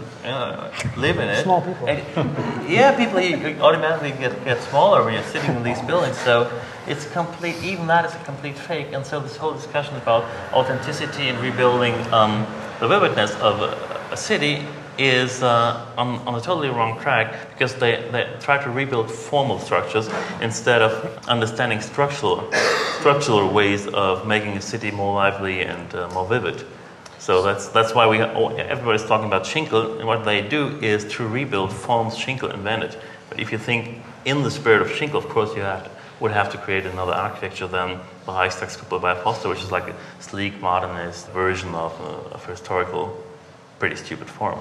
live 0.98 1.18
in 1.18 1.30
it. 1.30 1.44
Small 1.44 1.62
people. 1.62 1.88
And, 1.88 2.70
yeah, 2.70 2.96
people 2.98 3.20
automatically 3.64 4.12
get, 4.12 4.44
get 4.44 4.62
smaller 4.64 5.04
when 5.06 5.14
you're 5.14 5.24
sitting 5.24 5.56
in 5.56 5.64
these 5.64 5.82
buildings. 5.84 6.18
So 6.18 6.52
it's 6.88 7.06
complete. 7.12 7.56
Even 7.64 7.88
that 7.88 8.06
is 8.06 8.14
a 8.14 8.20
complete 8.20 8.58
fake. 8.58 8.88
And 8.94 9.06
so 9.06 9.20
this 9.20 9.38
whole 9.38 9.54
discussion 9.54 9.96
about 9.98 10.24
authenticity 10.54 11.30
and 11.30 11.40
rebuilding 11.40 11.94
um, 12.14 12.46
the 12.80 12.88
vividness 12.88 13.36
of 13.36 13.62
a, 13.62 14.10
a 14.12 14.18
city 14.18 14.66
is 14.98 15.42
uh, 15.42 15.86
on, 15.98 16.20
on, 16.28 16.36
a 16.36 16.42
totally 16.42 16.70
wrong 16.70 17.00
track 17.00 17.50
because 17.52 17.76
they, 17.76 18.08
they 18.12 18.30
try 18.40 18.62
to 18.62 18.70
rebuild 18.70 19.10
formal 19.10 19.58
structures 19.58 20.10
instead 20.42 20.82
of 20.82 21.28
understanding 21.28 21.80
structural, 21.80 22.52
structural 23.00 23.52
ways 23.52 23.88
of 23.88 24.28
making 24.28 24.58
a 24.58 24.62
city 24.62 24.92
more 24.92 25.16
lively 25.16 25.62
and 25.62 25.96
uh, 25.96 26.10
more 26.10 26.28
vivid. 26.28 26.66
So 27.20 27.42
that's, 27.42 27.68
that's 27.68 27.94
why 27.94 28.08
we, 28.08 28.20
everybody's 28.20 29.06
talking 29.06 29.28
about 29.28 29.44
Schinkel, 29.44 30.00
and 30.00 30.08
what 30.08 30.26
they 30.26 30.42
do 30.42 30.78
is 30.82 31.06
to 31.14 31.28
rebuild 31.28 31.72
forms 31.72 32.16
Schinkel 32.16 32.54
invented. 32.54 32.98
But 33.30 33.40
if 33.40 33.52
you 33.52 33.58
think 33.58 34.04
in 34.26 34.42
the 34.42 34.52
spirit 34.52 34.82
of 34.82 34.88
Schinkel, 34.90 35.16
of 35.16 35.30
course, 35.30 35.56
you 35.56 35.62
have 35.62 35.84
to, 35.84 35.92
would 36.22 36.32
have 36.32 36.52
to 36.52 36.58
create 36.58 36.86
another 36.86 37.14
architecture 37.14 37.68
than 37.68 38.00
the 38.26 38.32
Reichstagskuppel 38.32 39.02
by 39.02 39.16
Foster, 39.16 39.50
which 39.50 39.64
is 39.64 39.72
like 39.72 39.88
a 39.90 39.96
sleek, 40.20 40.62
modernist 40.62 41.28
version 41.30 41.74
of 41.74 42.00
a, 42.00 42.36
of 42.36 42.48
a 42.48 42.52
historical, 42.52 43.22
pretty 43.80 43.96
stupid 43.96 44.30
form. 44.30 44.60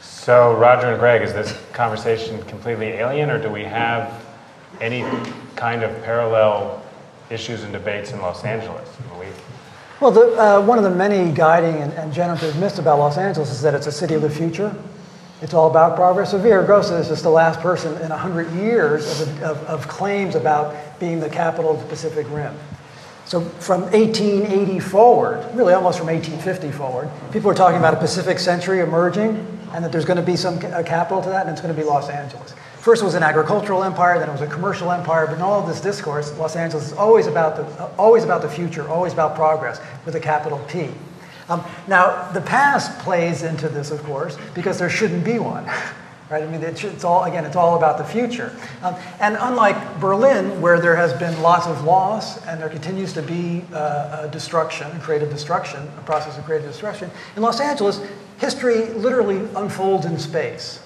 So, 0.00 0.54
Roger 0.54 0.88
and 0.88 0.98
Greg, 0.98 1.22
is 1.22 1.32
this 1.32 1.56
conversation 1.72 2.42
completely 2.44 2.88
alien, 2.88 3.30
or 3.30 3.40
do 3.40 3.48
we 3.48 3.62
have 3.62 4.24
any 4.80 5.04
kind 5.54 5.84
of 5.84 6.02
parallel 6.02 6.82
issues 7.30 7.62
and 7.62 7.72
debates 7.72 8.12
in 8.12 8.20
Los 8.20 8.44
Angeles? 8.44 8.88
We... 9.18 9.26
Well, 10.00 10.10
the, 10.10 10.36
uh, 10.36 10.60
one 10.66 10.78
of 10.78 10.84
the 10.84 10.90
many 10.90 11.32
guiding 11.32 11.76
and, 11.76 11.92
and 11.92 12.12
generative 12.12 12.58
myths 12.58 12.78
about 12.78 12.98
Los 12.98 13.18
Angeles 13.18 13.50
is 13.50 13.62
that 13.62 13.74
it's 13.74 13.86
a 13.86 13.92
city 13.92 14.14
of 14.14 14.22
the 14.22 14.30
future. 14.30 14.74
It's 15.42 15.54
all 15.54 15.68
about 15.68 15.96
progress. 15.96 16.30
So 16.30 16.38
Villaraigosa 16.38 17.00
is 17.00 17.08
just 17.08 17.24
the 17.24 17.30
last 17.30 17.60
person 17.60 18.00
in 18.00 18.10
100 18.10 18.52
years 18.52 19.20
of, 19.20 19.42
of, 19.42 19.58
of 19.64 19.88
claims 19.88 20.36
about 20.36 21.00
being 21.00 21.18
the 21.18 21.28
capital 21.28 21.72
of 21.72 21.80
the 21.80 21.86
Pacific 21.86 22.26
Rim. 22.30 22.56
So 23.24 23.40
from 23.40 23.82
1880 23.90 24.78
forward, 24.78 25.44
really 25.54 25.74
almost 25.74 25.98
from 25.98 26.06
1850 26.06 26.70
forward, 26.70 27.10
people 27.32 27.50
are 27.50 27.54
talking 27.54 27.78
about 27.78 27.94
a 27.94 27.96
Pacific 27.96 28.38
century 28.38 28.80
emerging 28.80 29.60
and 29.72 29.84
that 29.84 29.90
there's 29.90 30.04
going 30.04 30.18
to 30.18 30.22
be 30.22 30.36
some 30.36 30.60
capital 30.60 31.22
to 31.22 31.28
that, 31.30 31.46
and 31.46 31.50
it's 31.50 31.60
going 31.60 31.74
to 31.74 31.80
be 31.80 31.86
Los 31.86 32.08
Angeles. 32.08 32.54
First 32.78 33.02
it 33.02 33.04
was 33.04 33.14
an 33.14 33.22
agricultural 33.22 33.84
empire, 33.84 34.18
then 34.18 34.28
it 34.28 34.32
was 34.32 34.42
a 34.42 34.46
commercial 34.46 34.92
empire, 34.92 35.26
but 35.26 35.36
in 35.36 35.40
all 35.40 35.60
of 35.60 35.66
this 35.66 35.80
discourse, 35.80 36.36
Los 36.36 36.56
Angeles 36.56 36.88
is 36.88 36.92
always 36.92 37.26
about 37.26 37.56
the, 37.56 37.84
always 37.96 38.22
about 38.22 38.42
the 38.42 38.48
future, 38.48 38.86
always 38.88 39.12
about 39.12 39.34
progress, 39.34 39.80
with 40.04 40.14
a 40.14 40.20
capital 40.20 40.58
P. 40.68 40.90
Um, 41.48 41.64
now, 41.88 42.30
the 42.32 42.40
past 42.40 42.98
plays 43.00 43.42
into 43.42 43.68
this, 43.68 43.90
of 43.90 44.02
course, 44.04 44.38
because 44.54 44.78
there 44.78 44.90
shouldn't 44.90 45.24
be 45.24 45.38
one. 45.38 45.68
Right? 46.30 46.44
I 46.44 46.46
mean, 46.46 46.62
it's 46.62 47.04
all, 47.04 47.24
again, 47.24 47.44
it's 47.44 47.56
all 47.56 47.76
about 47.76 47.98
the 47.98 48.04
future. 48.04 48.56
Um, 48.82 48.94
and 49.20 49.36
unlike 49.38 50.00
Berlin, 50.00 50.62
where 50.62 50.80
there 50.80 50.96
has 50.96 51.12
been 51.12 51.38
lots 51.42 51.66
of 51.66 51.84
loss 51.84 52.42
and 52.46 52.58
there 52.58 52.70
continues 52.70 53.12
to 53.12 53.20
be 53.20 53.62
uh, 53.74 54.28
destruction, 54.28 54.98
creative 55.00 55.28
destruction, 55.28 55.82
a 55.98 56.00
process 56.06 56.38
of 56.38 56.46
creative 56.46 56.66
destruction, 56.66 57.10
in 57.36 57.42
Los 57.42 57.60
Angeles, 57.60 58.00
history 58.38 58.86
literally 58.94 59.46
unfolds 59.56 60.06
in 60.06 60.18
space. 60.18 60.80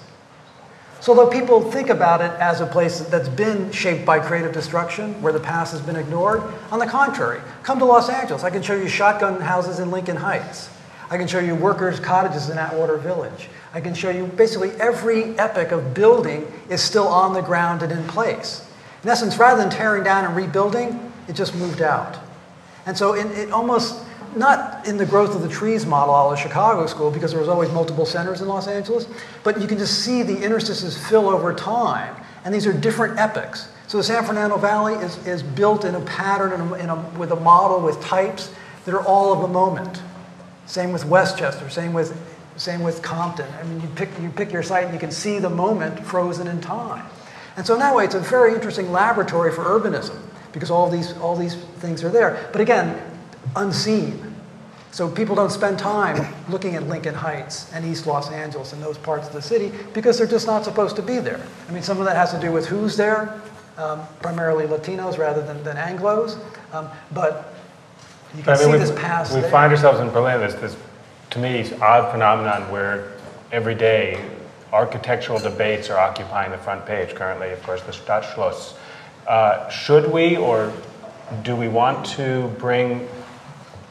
So, 0.99 1.13
though 1.13 1.27
people 1.27 1.71
think 1.71 1.89
about 1.89 2.21
it 2.21 2.31
as 2.39 2.59
a 2.59 2.65
place 2.65 3.01
that's 3.01 3.29
been 3.29 3.71
shaped 3.71 4.05
by 4.05 4.19
creative 4.19 4.51
destruction, 4.51 5.21
where 5.21 5.31
the 5.31 5.39
past 5.39 5.71
has 5.71 5.81
been 5.81 5.95
ignored, 5.95 6.41
on 6.71 6.79
the 6.79 6.87
contrary, 6.87 7.39
come 7.63 7.79
to 7.79 7.85
Los 7.85 8.09
Angeles. 8.09 8.43
I 8.43 8.49
can 8.49 8.61
show 8.61 8.75
you 8.75 8.87
shotgun 8.87 9.39
houses 9.39 9.79
in 9.79 9.91
Lincoln 9.91 10.17
Heights. 10.17 10.69
I 11.09 11.17
can 11.17 11.27
show 11.27 11.39
you 11.39 11.55
workers' 11.55 11.99
cottages 11.99 12.49
in 12.49 12.57
Atwater 12.57 12.97
Village. 12.97 13.47
I 13.73 13.79
can 13.79 13.93
show 13.93 14.09
you 14.09 14.25
basically 14.25 14.71
every 14.71 15.37
epoch 15.37 15.71
of 15.71 15.93
building 15.93 16.51
is 16.69 16.81
still 16.81 17.07
on 17.07 17.33
the 17.33 17.41
ground 17.41 17.83
and 17.83 17.91
in 17.91 18.03
place. 18.07 18.67
In 19.03 19.09
essence, 19.09 19.37
rather 19.37 19.61
than 19.61 19.71
tearing 19.71 20.03
down 20.03 20.25
and 20.25 20.35
rebuilding, 20.35 21.11
it 21.27 21.33
just 21.33 21.55
moved 21.55 21.81
out. 21.81 22.17
And 22.85 22.97
so 22.97 23.13
it, 23.13 23.25
it 23.37 23.51
almost, 23.51 24.03
not 24.35 24.87
in 24.87 24.97
the 24.97 25.05
growth 25.05 25.35
of 25.35 25.41
the 25.41 25.47
trees 25.47 25.85
model 25.85 26.13
out 26.15 26.31
of 26.31 26.39
Chicago 26.39 26.85
School, 26.87 27.11
because 27.11 27.31
there 27.31 27.39
was 27.39 27.49
always 27.49 27.71
multiple 27.71 28.05
centers 28.05 28.41
in 28.41 28.47
Los 28.47 28.67
Angeles, 28.67 29.07
but 29.43 29.61
you 29.61 29.67
can 29.67 29.77
just 29.77 30.03
see 30.03 30.23
the 30.23 30.43
interstices 30.43 30.97
fill 31.07 31.29
over 31.29 31.53
time. 31.53 32.15
And 32.43 32.53
these 32.53 32.67
are 32.67 32.73
different 32.73 33.17
epochs. 33.17 33.69
So 33.87 33.97
the 33.97 34.03
San 34.03 34.23
Fernando 34.25 34.57
Valley 34.57 34.95
is, 34.95 35.25
is 35.25 35.41
built 35.43 35.85
in 35.85 35.95
a 35.95 36.01
pattern, 36.01 36.53
in 36.53 36.61
a, 36.61 36.73
in 36.75 36.89
a, 36.89 36.95
with 37.17 37.31
a 37.31 37.35
model, 37.35 37.79
with 37.79 38.01
types 38.01 38.51
that 38.85 38.93
are 38.93 39.05
all 39.05 39.33
of 39.33 39.43
a 39.43 39.47
moment. 39.47 40.01
Same 40.65 40.91
with 40.91 41.05
Westchester, 41.05 41.69
same 41.69 41.93
with 41.93 42.17
same 42.57 42.81
with 42.81 43.01
Compton. 43.03 43.47
I 43.59 43.63
mean, 43.63 43.79
you 43.81 43.87
pick, 43.89 44.09
you 44.19 44.29
pick 44.29 44.51
your 44.51 44.63
site 44.63 44.85
and 44.85 44.93
you 44.93 44.99
can 44.99 45.11
see 45.11 45.39
the 45.39 45.49
moment 45.49 46.03
frozen 46.03 46.47
in 46.47 46.59
time. 46.59 47.05
And 47.55 47.65
so 47.65 47.73
in 47.73 47.79
that 47.79 47.95
way, 47.95 48.05
it's 48.05 48.15
a 48.15 48.19
very 48.19 48.53
interesting 48.53 48.91
laboratory 48.91 49.51
for 49.51 49.63
urbanism 49.63 50.19
because 50.51 50.71
all 50.71 50.89
these, 50.89 51.15
all 51.17 51.35
these 51.35 51.55
things 51.55 52.03
are 52.03 52.09
there. 52.09 52.49
But 52.51 52.61
again, 52.61 52.99
unseen. 53.55 54.35
So 54.91 55.09
people 55.09 55.35
don't 55.35 55.51
spend 55.51 55.77
time 55.77 56.33
looking 56.49 56.75
at 56.75 56.87
Lincoln 56.87 57.13
Heights 57.13 57.71
and 57.73 57.85
East 57.85 58.07
Los 58.07 58.31
Angeles 58.31 58.73
and 58.73 58.81
those 58.81 58.97
parts 58.97 59.27
of 59.27 59.33
the 59.33 59.41
city 59.41 59.71
because 59.93 60.17
they're 60.17 60.25
just 60.25 60.47
not 60.47 60.63
supposed 60.63 60.95
to 60.95 61.01
be 61.01 61.19
there. 61.19 61.45
I 61.67 61.71
mean, 61.71 61.83
some 61.83 61.99
of 61.99 62.05
that 62.05 62.15
has 62.15 62.31
to 62.31 62.39
do 62.39 62.51
with 62.51 62.65
who's 62.65 62.97
there, 62.97 63.39
um, 63.77 64.01
primarily 64.21 64.65
Latinos 64.65 65.17
rather 65.17 65.41
than, 65.41 65.63
than 65.63 65.75
Anglos. 65.77 66.39
Um, 66.73 66.89
but 67.11 67.53
you 68.35 68.43
can 68.43 68.53
I 68.53 68.57
mean, 68.57 68.71
see 68.71 68.77
this 68.77 68.91
past. 68.91 69.35
We 69.35 69.41
there. 69.41 69.51
find 69.51 69.71
ourselves 69.71 69.99
in 69.99 70.09
Berlin. 70.09 70.39
There's 70.39 70.55
this 70.55 70.75
to 71.31 71.39
me, 71.39 71.69
odd 71.81 72.11
phenomenon 72.11 72.71
where 72.71 73.13
every 73.51 73.75
day 73.75 74.23
architectural 74.73 75.39
debates 75.39 75.89
are 75.89 75.97
occupying 75.97 76.51
the 76.51 76.57
front 76.57 76.85
page 76.85 77.15
currently, 77.15 77.51
of 77.51 77.61
course, 77.63 77.81
the 77.83 77.91
Stadtschloss. 77.91 78.73
Uh, 79.27 79.69
should 79.69 80.11
we 80.11 80.37
or 80.37 80.73
do 81.43 81.55
we 81.55 81.67
want 81.67 82.05
to 82.05 82.47
bring 82.57 83.07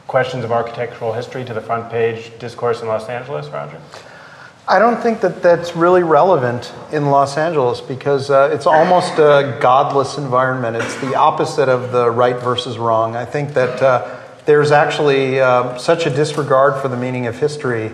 questions 0.07 0.43
of 0.43 0.51
architectural 0.51 1.13
history 1.13 1.43
to 1.45 1.53
the 1.53 1.61
front 1.61 1.91
page 1.91 2.31
discourse 2.39 2.81
in 2.81 2.87
Los 2.87 3.09
Angeles, 3.09 3.47
Roger? 3.49 3.79
I 4.69 4.79
don't 4.79 5.01
think 5.01 5.21
that 5.21 5.41
that's 5.41 5.77
really 5.77 6.03
relevant 6.03 6.73
in 6.91 7.05
Los 7.05 7.37
Angeles 7.37 7.79
because 7.79 8.29
uh, 8.29 8.49
it's 8.51 8.65
almost 8.65 9.13
a 9.13 9.57
godless 9.61 10.17
environment. 10.17 10.75
It's 10.75 10.95
the 10.97 11.15
opposite 11.15 11.69
of 11.69 11.93
the 11.93 12.09
right 12.09 12.37
versus 12.37 12.77
wrong. 12.77 13.15
I 13.15 13.23
think 13.23 13.53
that 13.53 13.81
uh, 13.81 14.19
there's 14.45 14.71
actually 14.71 15.39
uh, 15.39 15.77
such 15.77 16.05
a 16.05 16.09
disregard 16.09 16.81
for 16.81 16.89
the 16.89 16.97
meaning 16.97 17.27
of 17.27 17.39
history 17.39 17.93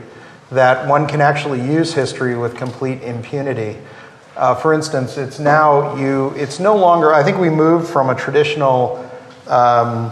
that 0.51 0.87
one 0.87 1.07
can 1.07 1.21
actually 1.21 1.61
use 1.61 1.93
history 1.93 2.35
with 2.35 2.55
complete 2.55 3.01
impunity. 3.03 3.77
Uh, 4.35 4.55
for 4.55 4.73
instance, 4.73 5.17
it's 5.17 5.37
now 5.37 5.95
you. 5.95 6.29
It's 6.35 6.59
no 6.59 6.75
longer. 6.75 7.13
I 7.13 7.23
think 7.23 7.37
we 7.37 7.51
moved 7.51 7.87
from 7.87 8.09
a 8.09 8.15
traditional 8.15 8.97
um, 9.47 10.11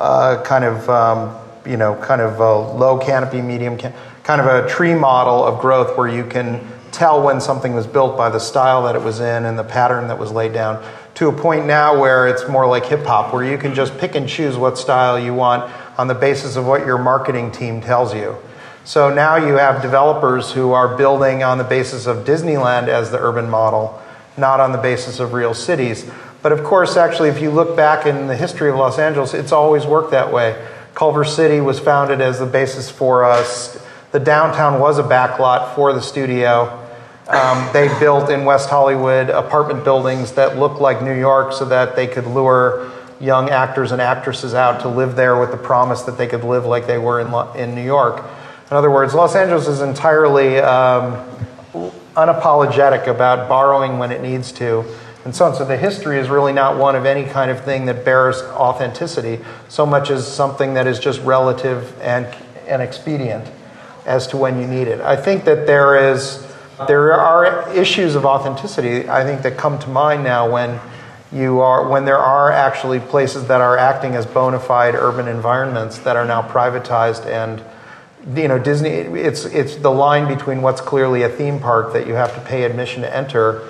uh, 0.00 0.42
kind 0.42 0.64
of 0.64 0.88
um, 0.90 1.36
you 1.64 1.76
know 1.76 1.94
kind 1.94 2.20
of 2.20 2.38
low 2.40 2.98
canopy, 2.98 3.40
medium. 3.40 3.76
Can- 3.78 3.94
kind 4.24 4.40
of 4.40 4.46
a 4.46 4.68
tree 4.68 4.94
model 4.94 5.44
of 5.44 5.60
growth 5.60 5.96
where 5.96 6.08
you 6.08 6.24
can 6.24 6.60
tell 6.92 7.22
when 7.22 7.40
something 7.40 7.74
was 7.74 7.86
built 7.86 8.16
by 8.16 8.28
the 8.28 8.38
style 8.38 8.84
that 8.84 8.94
it 8.94 9.02
was 9.02 9.18
in 9.20 9.44
and 9.44 9.58
the 9.58 9.64
pattern 9.64 10.08
that 10.08 10.18
was 10.18 10.30
laid 10.30 10.52
down 10.52 10.84
to 11.14 11.28
a 11.28 11.32
point 11.32 11.66
now 11.66 12.00
where 12.00 12.28
it's 12.28 12.48
more 12.48 12.66
like 12.66 12.86
hip 12.86 13.04
hop, 13.04 13.32
where 13.32 13.44
you 13.44 13.58
can 13.58 13.74
just 13.74 13.96
pick 13.98 14.14
and 14.14 14.28
choose 14.28 14.56
what 14.56 14.78
style 14.78 15.18
you 15.18 15.34
want 15.34 15.70
on 15.98 16.08
the 16.08 16.14
basis 16.14 16.56
of 16.56 16.66
what 16.66 16.86
your 16.86 16.96
marketing 16.96 17.50
team 17.52 17.80
tells 17.80 18.14
you. 18.14 18.36
So 18.84 19.12
now 19.12 19.36
you 19.36 19.54
have 19.54 19.82
developers 19.82 20.52
who 20.52 20.72
are 20.72 20.96
building 20.96 21.42
on 21.42 21.58
the 21.58 21.64
basis 21.64 22.06
of 22.06 22.24
Disneyland 22.24 22.88
as 22.88 23.10
the 23.10 23.18
urban 23.18 23.50
model, 23.50 24.00
not 24.36 24.60
on 24.60 24.72
the 24.72 24.78
basis 24.78 25.20
of 25.20 25.34
real 25.34 25.52
cities. 25.52 26.10
But 26.42 26.52
of 26.52 26.64
course, 26.64 26.96
actually, 26.96 27.28
if 27.28 27.40
you 27.40 27.50
look 27.50 27.76
back 27.76 28.06
in 28.06 28.26
the 28.26 28.36
history 28.36 28.70
of 28.70 28.76
Los 28.76 28.98
Angeles, 28.98 29.34
it's 29.34 29.52
always 29.52 29.86
worked 29.86 30.12
that 30.12 30.32
way. 30.32 30.56
Culver 30.94 31.24
City 31.24 31.60
was 31.60 31.78
founded 31.78 32.20
as 32.20 32.38
the 32.38 32.46
basis 32.46 32.90
for 32.90 33.24
us. 33.24 33.78
The 34.12 34.20
downtown 34.20 34.80
was 34.80 34.98
a 34.98 35.02
backlot 35.02 35.74
for 35.74 35.92
the 35.92 36.00
studio. 36.00 36.76
Um, 37.28 37.72
they 37.72 37.86
built 38.00 38.28
in 38.28 38.44
West 38.44 38.70
Hollywood 38.70 39.30
apartment 39.30 39.84
buildings 39.84 40.32
that 40.32 40.58
looked 40.58 40.80
like 40.80 41.02
New 41.02 41.16
York 41.16 41.52
so 41.52 41.64
that 41.66 41.94
they 41.94 42.06
could 42.06 42.26
lure 42.26 42.90
young 43.20 43.50
actors 43.50 43.92
and 43.92 44.00
actresses 44.00 44.54
out 44.54 44.80
to 44.80 44.88
live 44.88 45.14
there 45.14 45.38
with 45.38 45.50
the 45.50 45.56
promise 45.56 46.02
that 46.02 46.16
they 46.18 46.26
could 46.26 46.42
live 46.42 46.64
like 46.64 46.86
they 46.86 46.98
were 46.98 47.20
in, 47.20 47.32
in 47.56 47.74
New 47.74 47.84
York. 47.84 48.24
In 48.70 48.76
other 48.76 48.90
words, 48.90 49.14
Los 49.14 49.36
Angeles 49.36 49.68
is 49.68 49.80
entirely 49.80 50.58
um, 50.58 51.12
unapologetic 52.16 53.06
about 53.06 53.48
borrowing 53.48 53.98
when 53.98 54.10
it 54.10 54.22
needs 54.22 54.50
to 54.52 54.84
and 55.24 55.34
so 55.34 55.44
on. 55.44 55.54
So 55.54 55.64
the 55.64 55.76
history 55.76 56.18
is 56.18 56.28
really 56.28 56.52
not 56.52 56.78
one 56.78 56.96
of 56.96 57.04
any 57.04 57.24
kind 57.24 57.50
of 57.50 57.64
thing 57.64 57.86
that 57.86 58.04
bears 58.04 58.40
authenticity 58.42 59.44
so 59.68 59.84
much 59.84 60.10
as 60.10 60.26
something 60.26 60.74
that 60.74 60.86
is 60.86 60.98
just 60.98 61.20
relative 61.22 61.98
and, 62.00 62.26
and 62.66 62.80
expedient 62.82 63.46
as 64.06 64.26
to 64.28 64.36
when 64.36 64.60
you 64.60 64.66
need 64.66 64.88
it. 64.88 65.00
I 65.00 65.16
think 65.16 65.44
that 65.44 65.66
there 65.66 66.12
is 66.12 66.46
there 66.88 67.12
are 67.12 67.70
issues 67.74 68.14
of 68.14 68.24
authenticity 68.24 69.06
I 69.08 69.22
think 69.22 69.42
that 69.42 69.58
come 69.58 69.78
to 69.80 69.88
mind 69.88 70.24
now 70.24 70.50
when 70.50 70.80
you 71.32 71.60
are 71.60 71.86
when 71.86 72.04
there 72.04 72.18
are 72.18 72.50
actually 72.50 73.00
places 73.00 73.46
that 73.48 73.60
are 73.60 73.76
acting 73.76 74.14
as 74.14 74.24
bona 74.26 74.58
fide 74.58 74.94
urban 74.94 75.28
environments 75.28 75.98
that 75.98 76.16
are 76.16 76.24
now 76.24 76.42
privatized 76.42 77.26
and 77.26 77.62
you 78.36 78.48
know 78.48 78.58
Disney 78.58 78.88
it's 78.88 79.44
it's 79.44 79.76
the 79.76 79.90
line 79.90 80.26
between 80.26 80.62
what's 80.62 80.80
clearly 80.80 81.22
a 81.22 81.28
theme 81.28 81.60
park 81.60 81.92
that 81.92 82.06
you 82.06 82.14
have 82.14 82.34
to 82.34 82.40
pay 82.40 82.64
admission 82.64 83.02
to 83.02 83.14
enter 83.14 83.62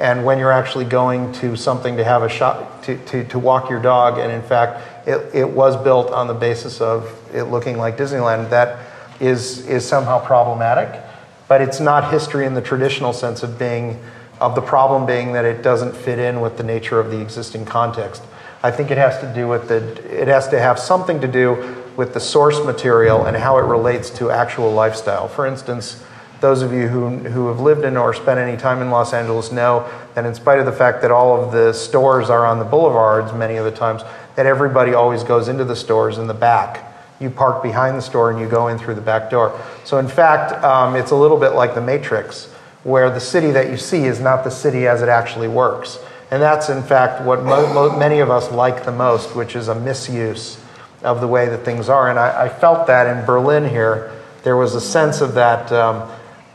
and 0.00 0.24
when 0.24 0.38
you're 0.38 0.50
actually 0.50 0.86
going 0.86 1.30
to 1.34 1.54
something 1.54 1.98
to 1.98 2.02
have 2.02 2.22
a 2.22 2.28
shot 2.28 2.82
to, 2.82 2.96
to, 3.04 3.22
to 3.24 3.38
walk 3.38 3.70
your 3.70 3.80
dog 3.80 4.18
and 4.18 4.32
in 4.32 4.42
fact 4.42 5.06
it, 5.06 5.34
it 5.34 5.48
was 5.48 5.76
built 5.84 6.10
on 6.10 6.26
the 6.26 6.34
basis 6.34 6.80
of 6.80 7.14
it 7.34 7.44
looking 7.44 7.78
like 7.78 7.96
Disneyland 7.96 8.50
that 8.50 8.78
is, 9.20 9.66
is 9.66 9.86
somehow 9.86 10.24
problematic, 10.24 11.00
but 11.46 11.60
it's 11.60 11.78
not 11.78 12.10
history 12.10 12.46
in 12.46 12.54
the 12.54 12.62
traditional 12.62 13.12
sense 13.12 13.42
of 13.42 13.58
being 13.58 14.02
of 14.40 14.54
the 14.54 14.62
problem 14.62 15.04
being 15.04 15.34
that 15.34 15.44
it 15.44 15.62
doesn't 15.62 15.94
fit 15.94 16.18
in 16.18 16.40
with 16.40 16.56
the 16.56 16.62
nature 16.62 16.98
of 16.98 17.10
the 17.10 17.20
existing 17.20 17.66
context. 17.66 18.22
I 18.62 18.70
think 18.70 18.90
it 18.90 18.96
has 18.96 19.18
to 19.20 19.32
do 19.34 19.46
with 19.46 19.68
the 19.68 19.78
it 20.20 20.28
has 20.28 20.48
to 20.48 20.58
have 20.58 20.78
something 20.78 21.20
to 21.20 21.28
do 21.28 21.76
with 21.96 22.14
the 22.14 22.20
source 22.20 22.64
material 22.64 23.26
and 23.26 23.36
how 23.36 23.58
it 23.58 23.62
relates 23.62 24.08
to 24.10 24.30
actual 24.30 24.72
lifestyle. 24.72 25.28
For 25.28 25.46
instance, 25.46 26.02
those 26.40 26.62
of 26.62 26.72
you 26.72 26.88
who, 26.88 27.18
who 27.18 27.48
have 27.48 27.60
lived 27.60 27.84
in 27.84 27.96
or 27.96 28.14
spent 28.14 28.40
any 28.40 28.56
time 28.56 28.80
in 28.80 28.90
Los 28.90 29.12
Angeles 29.12 29.52
know 29.52 29.88
that 30.14 30.24
in 30.24 30.34
spite 30.34 30.58
of 30.58 30.66
the 30.66 30.72
fact 30.72 31.02
that 31.02 31.10
all 31.10 31.42
of 31.42 31.52
the 31.52 31.72
stores 31.72 32.30
are 32.30 32.46
on 32.46 32.58
the 32.58 32.64
boulevards 32.64 33.32
many 33.32 33.56
of 33.56 33.64
the 33.64 33.70
times, 33.70 34.02
that 34.36 34.46
everybody 34.46 34.94
always 34.94 35.22
goes 35.22 35.48
into 35.48 35.64
the 35.64 35.76
stores 35.76 36.18
in 36.18 36.26
the 36.26 36.34
back 36.34 36.90
you 37.20 37.28
park 37.28 37.62
behind 37.62 37.96
the 37.96 38.02
store 38.02 38.30
and 38.30 38.40
you 38.40 38.48
go 38.48 38.68
in 38.68 38.78
through 38.78 38.94
the 38.94 39.00
back 39.00 39.30
door. 39.30 39.60
So, 39.84 39.98
in 39.98 40.08
fact, 40.08 40.52
um, 40.64 40.96
it's 40.96 41.10
a 41.10 41.16
little 41.16 41.38
bit 41.38 41.50
like 41.50 41.74
the 41.74 41.80
Matrix, 41.80 42.46
where 42.82 43.10
the 43.10 43.20
city 43.20 43.50
that 43.50 43.70
you 43.70 43.76
see 43.76 44.04
is 44.04 44.20
not 44.20 44.42
the 44.42 44.50
city 44.50 44.86
as 44.88 45.02
it 45.02 45.08
actually 45.08 45.48
works. 45.48 45.98
And 46.30 46.42
that's, 46.42 46.70
in 46.70 46.82
fact, 46.82 47.22
what 47.22 47.42
mo- 47.42 47.72
mo- 47.74 47.98
many 47.98 48.20
of 48.20 48.30
us 48.30 48.50
like 48.50 48.84
the 48.84 48.92
most, 48.92 49.36
which 49.36 49.54
is 49.54 49.68
a 49.68 49.74
misuse 49.74 50.58
of 51.02 51.20
the 51.20 51.28
way 51.28 51.46
that 51.46 51.64
things 51.64 51.88
are. 51.88 52.08
And 52.08 52.18
I, 52.18 52.44
I 52.44 52.48
felt 52.48 52.86
that 52.86 53.06
in 53.06 53.24
Berlin 53.26 53.68
here. 53.68 54.12
There 54.42 54.56
was 54.56 54.74
a 54.74 54.80
sense 54.80 55.20
of 55.20 55.34
that, 55.34 55.70
um, 55.70 56.10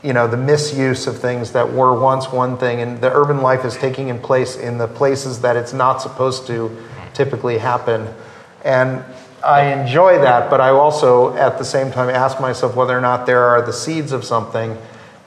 you 0.06 0.13
know, 0.13 0.28
the 0.28 0.38
misuse 0.38 1.08
of 1.08 1.18
things 1.18 1.52
that 1.54 1.74
were 1.74 2.00
once 2.00 2.32
one 2.32 2.58
thing, 2.58 2.80
and 2.80 3.02
the 3.02 3.12
urban 3.12 3.41
life 3.41 3.65
is 3.65 3.76
taking 3.76 4.10
in 4.10 4.20
place 4.20 4.56
in 4.56 4.78
the 4.78 4.88
places 4.88 5.41
that 5.41 5.58
it's 5.58 5.74
not 5.74 6.00
supposed 6.00 6.46
to 6.46 6.78
typically 7.15 7.58
happen. 7.58 8.08
And 8.63 9.04
I 9.44 9.74
enjoy 9.74 10.20
that, 10.20 10.52
but 10.52 10.62
I 10.62 10.70
also, 10.70 11.36
at 11.38 11.58
the 11.58 11.65
same 11.65 11.91
time, 11.91 12.10
ask 12.10 12.39
myself 12.39 12.76
whether 12.76 12.96
or 12.96 13.02
not 13.02 13.26
there 13.26 13.44
are 13.46 13.63
the 13.63 13.74
seeds 13.74 14.12
of 14.12 14.24
something 14.24 14.78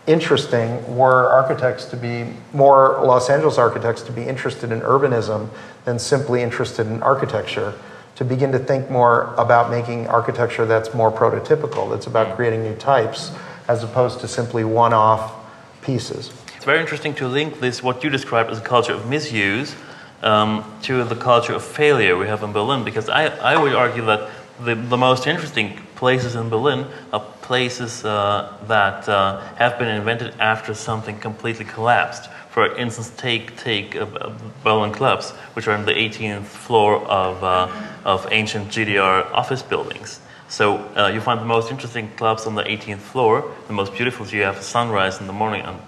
interesting 0.07 0.97
were 0.97 1.27
architects 1.27 1.85
to 1.87 1.97
be 1.97 2.33
more 2.53 3.01
Los 3.05 3.29
Angeles 3.29 3.59
architects 3.59 4.03
to 4.03 4.12
be 4.12 4.23
interested 4.23 4.71
in 4.71 4.81
urbanism 4.83 5.49
than 5.87 5.99
simply 5.99 6.41
interested 6.41 6.87
in 6.87 7.03
architecture 7.03 7.75
to 8.14 8.25
begin 8.25 8.51
to 8.53 8.59
think 8.59 8.91
more 8.91 9.35
about 9.35 9.71
making 9.71 10.07
architecture 10.09 10.64
that's 10.64 10.95
more 10.95 11.12
prototypical 11.12 11.91
that's 11.91 12.07
about 12.07 12.35
creating 12.37 12.62
new 12.62 12.75
types 12.77 13.33
as 13.68 13.85
opposed 13.85 14.20
to 14.20 14.28
simply 14.28 14.64
one-off 14.64 15.35
pieces 15.83 16.33
it's 16.59 16.64
very 16.64 16.81
interesting 16.81 17.14
to 17.14 17.28
link 17.28 17.61
this 17.61 17.85
what 17.85 18.02
you 18.02 18.11
described 18.11 18.50
as 18.50 18.59
a 18.59 18.62
culture 18.62 18.92
of 18.92 19.09
misuse 19.09 19.76
um, 20.22 20.64
to 20.83 21.04
the 21.04 21.14
culture 21.14 21.52
of 21.52 21.62
failure 21.62 22.16
we 22.16 22.26
have 22.26 22.42
in 22.42 22.52
Berlin. 22.52 22.83
Because 22.83 23.09
I, 23.09 23.26
I 23.26 23.57
would 23.57 23.74
argue 23.74 24.04
that 24.07 24.28
the, 24.61 24.74
the 24.74 24.96
most 24.96 25.28
interesting 25.28 25.81
places 25.94 26.35
in 26.35 26.48
Berlin 26.48 26.87
are 27.12 27.20
places 27.42 28.04
uh, 28.04 28.57
that 28.66 29.09
uh, 29.09 29.40
have 29.54 29.78
been 29.78 29.87
invented 29.87 30.35
after 30.40 30.74
something 30.74 31.16
completely 31.20 31.64
collapsed. 31.64 32.28
For 32.50 32.76
instance, 32.76 33.12
take, 33.16 33.57
take 33.57 33.94
uh, 33.94 34.33
Berlin 34.64 34.90
clubs, 34.90 35.31
which 35.54 35.68
are 35.68 35.76
on 35.76 35.85
the 35.85 35.92
18th 35.92 36.44
floor 36.44 36.96
of, 37.07 37.44
uh, 37.44 37.70
of 38.04 38.26
ancient 38.33 38.68
GDR 38.68 39.31
office 39.31 39.62
buildings. 39.62 40.18
So 40.48 40.78
uh, 40.96 41.08
you 41.08 41.20
find 41.20 41.40
the 41.40 41.44
most 41.44 41.70
interesting 41.70 42.11
clubs 42.16 42.46
on 42.46 42.54
the 42.54 42.62
18th 42.62 42.98
floor. 42.98 43.50
The 43.66 43.72
most 43.72 43.92
beautiful, 43.92 44.26
you 44.26 44.42
have 44.42 44.58
a 44.58 44.62
sunrise 44.62 45.20
in 45.20 45.26
the 45.26 45.32
morning 45.32 45.62
and 45.62 45.78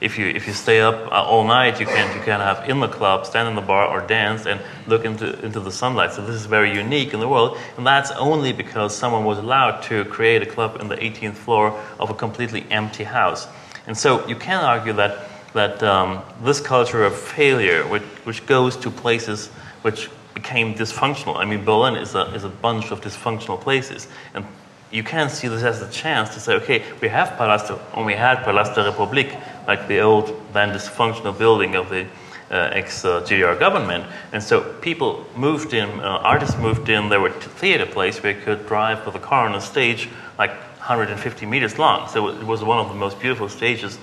if 0.00 0.18
you 0.18 0.26
if 0.26 0.46
you 0.46 0.52
stay 0.52 0.80
up 0.80 1.10
uh, 1.10 1.22
all 1.22 1.44
night, 1.44 1.80
you 1.80 1.86
can 1.86 2.16
you 2.16 2.22
can 2.22 2.40
have 2.40 2.68
in 2.68 2.80
the 2.80 2.88
club, 2.88 3.26
stand 3.26 3.48
in 3.48 3.54
the 3.54 3.60
bar, 3.60 3.86
or 3.86 4.06
dance 4.06 4.46
and 4.46 4.60
look 4.86 5.04
into 5.04 5.38
into 5.44 5.60
the 5.60 5.72
sunlight. 5.72 6.12
So 6.12 6.24
this 6.24 6.36
is 6.36 6.46
very 6.46 6.72
unique 6.72 7.14
in 7.14 7.20
the 7.20 7.28
world, 7.28 7.58
and 7.76 7.86
that's 7.86 8.10
only 8.12 8.52
because 8.52 8.96
someone 8.96 9.24
was 9.24 9.38
allowed 9.38 9.80
to 9.82 10.04
create 10.04 10.42
a 10.42 10.46
club 10.46 10.80
in 10.80 10.88
the 10.88 10.96
18th 10.96 11.34
floor 11.34 11.78
of 11.98 12.10
a 12.10 12.14
completely 12.14 12.64
empty 12.70 13.04
house. 13.04 13.48
And 13.86 13.96
so 13.96 14.26
you 14.28 14.36
can 14.36 14.64
argue 14.64 14.92
that 14.94 15.28
that 15.54 15.82
um, 15.82 16.22
this 16.42 16.60
culture 16.60 17.04
of 17.04 17.16
failure, 17.16 17.82
which 17.88 18.02
which 18.24 18.46
goes 18.46 18.76
to 18.76 18.90
places 18.90 19.48
which 19.82 20.10
became 20.40 20.74
dysfunctional. 20.74 21.36
I 21.36 21.44
mean, 21.44 21.64
Berlin 21.64 21.96
is 21.96 22.14
a 22.14 22.24
is 22.34 22.44
a 22.44 22.54
bunch 22.66 22.92
of 22.92 23.00
dysfunctional 23.00 23.60
places, 23.60 24.08
and 24.34 24.44
you 24.90 25.02
can 25.02 25.28
see 25.28 25.48
this 25.48 25.62
as 25.62 25.82
a 25.82 25.90
chance 25.90 26.34
to 26.34 26.40
say, 26.40 26.54
okay, 26.54 26.82
we 27.02 27.08
have 27.08 27.28
Palast, 27.38 27.68
and 27.96 28.06
we 28.06 28.14
had 28.14 28.38
Palast 28.38 28.74
der 28.74 28.90
Republik, 28.90 29.30
like 29.66 29.86
the 29.88 30.00
old, 30.00 30.26
then 30.52 30.68
dysfunctional 30.70 31.36
building 31.36 31.74
of 31.74 31.90
the 31.90 32.06
uh, 32.50 32.70
ex-GDR 32.72 33.58
government. 33.58 34.04
And 34.32 34.42
so 34.42 34.62
people 34.80 35.26
moved 35.36 35.74
in, 35.74 35.88
uh, 36.00 36.32
artists 36.32 36.56
moved 36.56 36.88
in, 36.88 37.10
there 37.10 37.20
were 37.20 37.32
theater 37.60 37.84
plays 37.84 38.22
where 38.22 38.32
you 38.32 38.40
could 38.40 38.66
drive 38.66 39.04
with 39.04 39.14
a 39.14 39.24
car 39.30 39.46
on 39.46 39.54
a 39.54 39.60
stage 39.60 40.08
like 40.38 40.52
150 40.78 41.44
meters 41.44 41.78
long. 41.78 42.08
So 42.08 42.28
it 42.28 42.44
was 42.44 42.64
one 42.64 42.78
of 42.78 42.88
the 42.88 42.94
most 42.94 43.20
beautiful 43.20 43.50
stages 43.50 43.98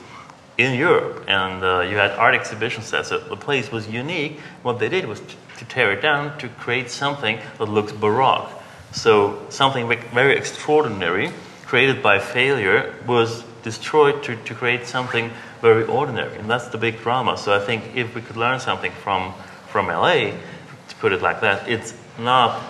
in 0.60 0.78
Europe. 0.78 1.24
And 1.28 1.64
uh, 1.64 1.80
you 1.90 1.96
had 1.98 2.12
art 2.12 2.36
exhibitions 2.36 2.86
sets. 2.86 3.10
So 3.10 3.18
the 3.18 3.36
place 3.36 3.72
was 3.72 3.88
unique. 3.88 4.40
What 4.62 4.78
they 4.78 4.90
did 4.90 5.08
was 5.08 5.22
to 5.58 5.66
tear 5.66 5.92
it 5.92 6.02
down 6.02 6.38
to 6.40 6.48
create 6.50 6.90
something 6.90 7.40
that 7.58 7.66
looks 7.66 7.92
baroque. 7.92 8.50
So 8.92 9.46
something 9.50 9.88
very 10.14 10.38
extraordinary 10.38 11.32
created 11.66 12.02
by 12.02 12.20
failure 12.20 12.94
was 13.08 13.44
destroyed 13.64 14.24
to, 14.24 14.36
to 14.36 14.54
create 14.54 14.86
something 14.86 15.32
very 15.62 15.84
ordinary. 15.86 16.38
And 16.38 16.50
that's 16.50 16.68
the 16.68 16.78
big 16.78 17.00
drama. 17.00 17.38
So 17.38 17.54
I 17.54 17.60
think 17.60 17.96
if 17.96 18.14
we 18.14 18.22
could 18.22 18.38
learn 18.38 18.60
something 18.60 18.92
from, 18.92 19.34
from 19.68 19.88
LA, 19.88 20.32
to 20.90 20.96
put 21.00 21.12
it 21.12 21.22
like 21.22 21.42
that, 21.42 21.68
it's 21.68 21.94
not 22.20 22.62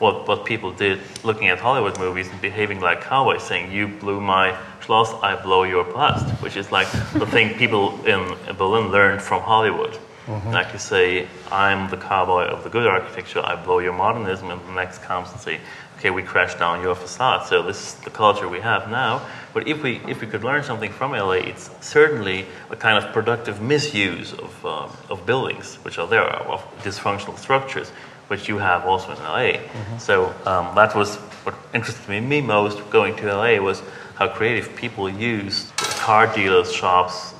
what, 0.00 0.26
what 0.26 0.44
people 0.44 0.72
did 0.72 1.00
looking 1.22 1.48
at 1.48 1.58
Hollywood 1.58 1.98
movies 1.98 2.28
and 2.28 2.40
behaving 2.40 2.80
like 2.80 3.02
cowboys, 3.02 3.42
saying, 3.42 3.72
You 3.72 3.88
blew 3.88 4.20
my 4.20 4.58
Schloss, 4.80 5.14
I 5.22 5.40
blow 5.40 5.62
your 5.62 5.84
Palast, 5.84 6.28
which 6.42 6.56
is 6.56 6.70
like 6.72 6.90
the 7.12 7.26
thing 7.26 7.56
people 7.56 8.04
in 8.04 8.36
Berlin 8.58 8.90
learned 8.90 9.22
from 9.22 9.42
Hollywood. 9.42 9.96
Like 10.26 10.72
you 10.72 10.78
say, 10.78 11.28
I'm 11.52 11.90
the 11.90 11.98
cowboy 11.98 12.44
of 12.44 12.64
the 12.64 12.70
good 12.70 12.86
architecture, 12.86 13.42
I 13.44 13.56
blow 13.62 13.78
your 13.78 13.92
modernism, 13.92 14.50
and 14.50 14.60
the 14.66 14.72
next 14.72 15.02
comes 15.02 15.30
and 15.30 15.40
say, 15.40 15.60
okay, 15.98 16.10
we 16.10 16.22
crash 16.22 16.54
down 16.54 16.82
your 16.82 16.94
facade. 16.94 17.46
So 17.46 17.62
this 17.62 17.76
is 17.76 17.94
the 18.00 18.10
culture 18.10 18.48
we 18.48 18.60
have 18.60 18.90
now. 18.90 19.20
But 19.52 19.68
if 19.68 19.82
we 19.82 20.00
if 20.08 20.20
we 20.20 20.26
could 20.26 20.42
learn 20.42 20.62
something 20.64 20.90
from 20.92 21.12
LA, 21.12 21.32
it's 21.52 21.70
certainly 21.80 22.46
a 22.70 22.76
kind 22.76 23.02
of 23.02 23.12
productive 23.12 23.60
misuse 23.60 24.32
of 24.32 24.66
um, 24.66 24.90
of 25.10 25.24
buildings, 25.26 25.76
which 25.84 25.98
are 25.98 26.06
there, 26.06 26.22
of 26.24 26.60
dysfunctional 26.82 27.38
structures, 27.38 27.90
which 28.28 28.48
you 28.48 28.58
have 28.58 28.84
also 28.86 29.12
in 29.12 29.18
LA. 29.18 29.60
So 29.98 30.34
um, 30.46 30.74
that 30.74 30.94
was 30.94 31.16
what 31.44 31.54
interested 31.74 32.08
me, 32.08 32.20
me 32.20 32.40
most 32.40 32.78
going 32.90 33.14
to 33.16 33.26
LA 33.26 33.58
was 33.60 33.82
how 34.14 34.28
creative 34.28 34.74
people 34.74 35.08
use 35.08 35.70
car 35.76 36.26
dealers' 36.34 36.72
shops 36.72 37.34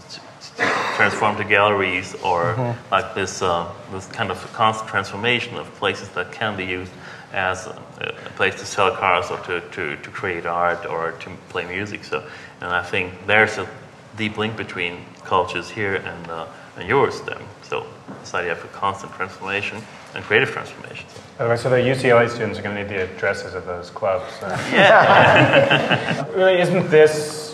transform 0.57 1.37
to 1.37 1.45
galleries 1.45 2.15
or 2.23 2.77
like 2.91 3.15
this 3.15 3.43
uh, 3.43 3.73
this 3.93 4.07
kind 4.07 4.31
of 4.31 4.39
constant 4.53 4.89
transformation 4.89 5.57
of 5.57 5.67
places 5.75 6.09
that 6.11 6.31
can 6.33 6.57
be 6.57 6.65
used 6.65 6.93
as 7.35 7.67
a, 7.67 7.77
a 8.01 8.31
place 8.37 8.55
to 8.55 8.65
sell 8.65 8.95
cars 8.95 9.31
or 9.31 9.39
to, 9.39 9.61
to, 9.73 9.97
to 9.97 10.11
create 10.11 10.47
art 10.47 10.87
or 10.87 11.13
to 11.13 11.31
play 11.49 11.67
music. 11.67 12.05
So, 12.05 12.25
and 12.61 12.71
I 12.71 12.83
think 12.83 13.27
there's 13.27 13.59
a 13.59 13.69
deep 14.17 14.39
link 14.39 14.57
between 14.57 15.05
cultures 15.25 15.69
here 15.69 15.97
and, 15.97 16.29
uh, 16.29 16.47
and 16.77 16.89
yours 16.89 17.21
then. 17.23 17.43
So 17.63 17.87
this 18.21 18.35
idea 18.35 18.53
of 18.53 18.65
a 18.65 18.69
constant 18.69 19.13
transformation 19.15 19.83
and 20.15 20.23
creative 20.23 20.51
transformation. 20.51 21.07
By 21.37 21.45
the 21.45 21.51
way, 21.51 21.57
so 21.57 21.71
the 21.71 21.77
UCLA 21.77 22.31
students 22.31 22.59
are 22.59 22.63
going 22.63 22.77
to 22.77 22.83
need 22.83 22.91
the 22.91 23.03
addresses 23.03 23.55
of 23.55 23.67
those 23.67 23.91
clubs. 23.91 24.33
uh, 24.43 26.25
really, 26.37 26.61
isn't 26.61 26.89
this 26.89 27.54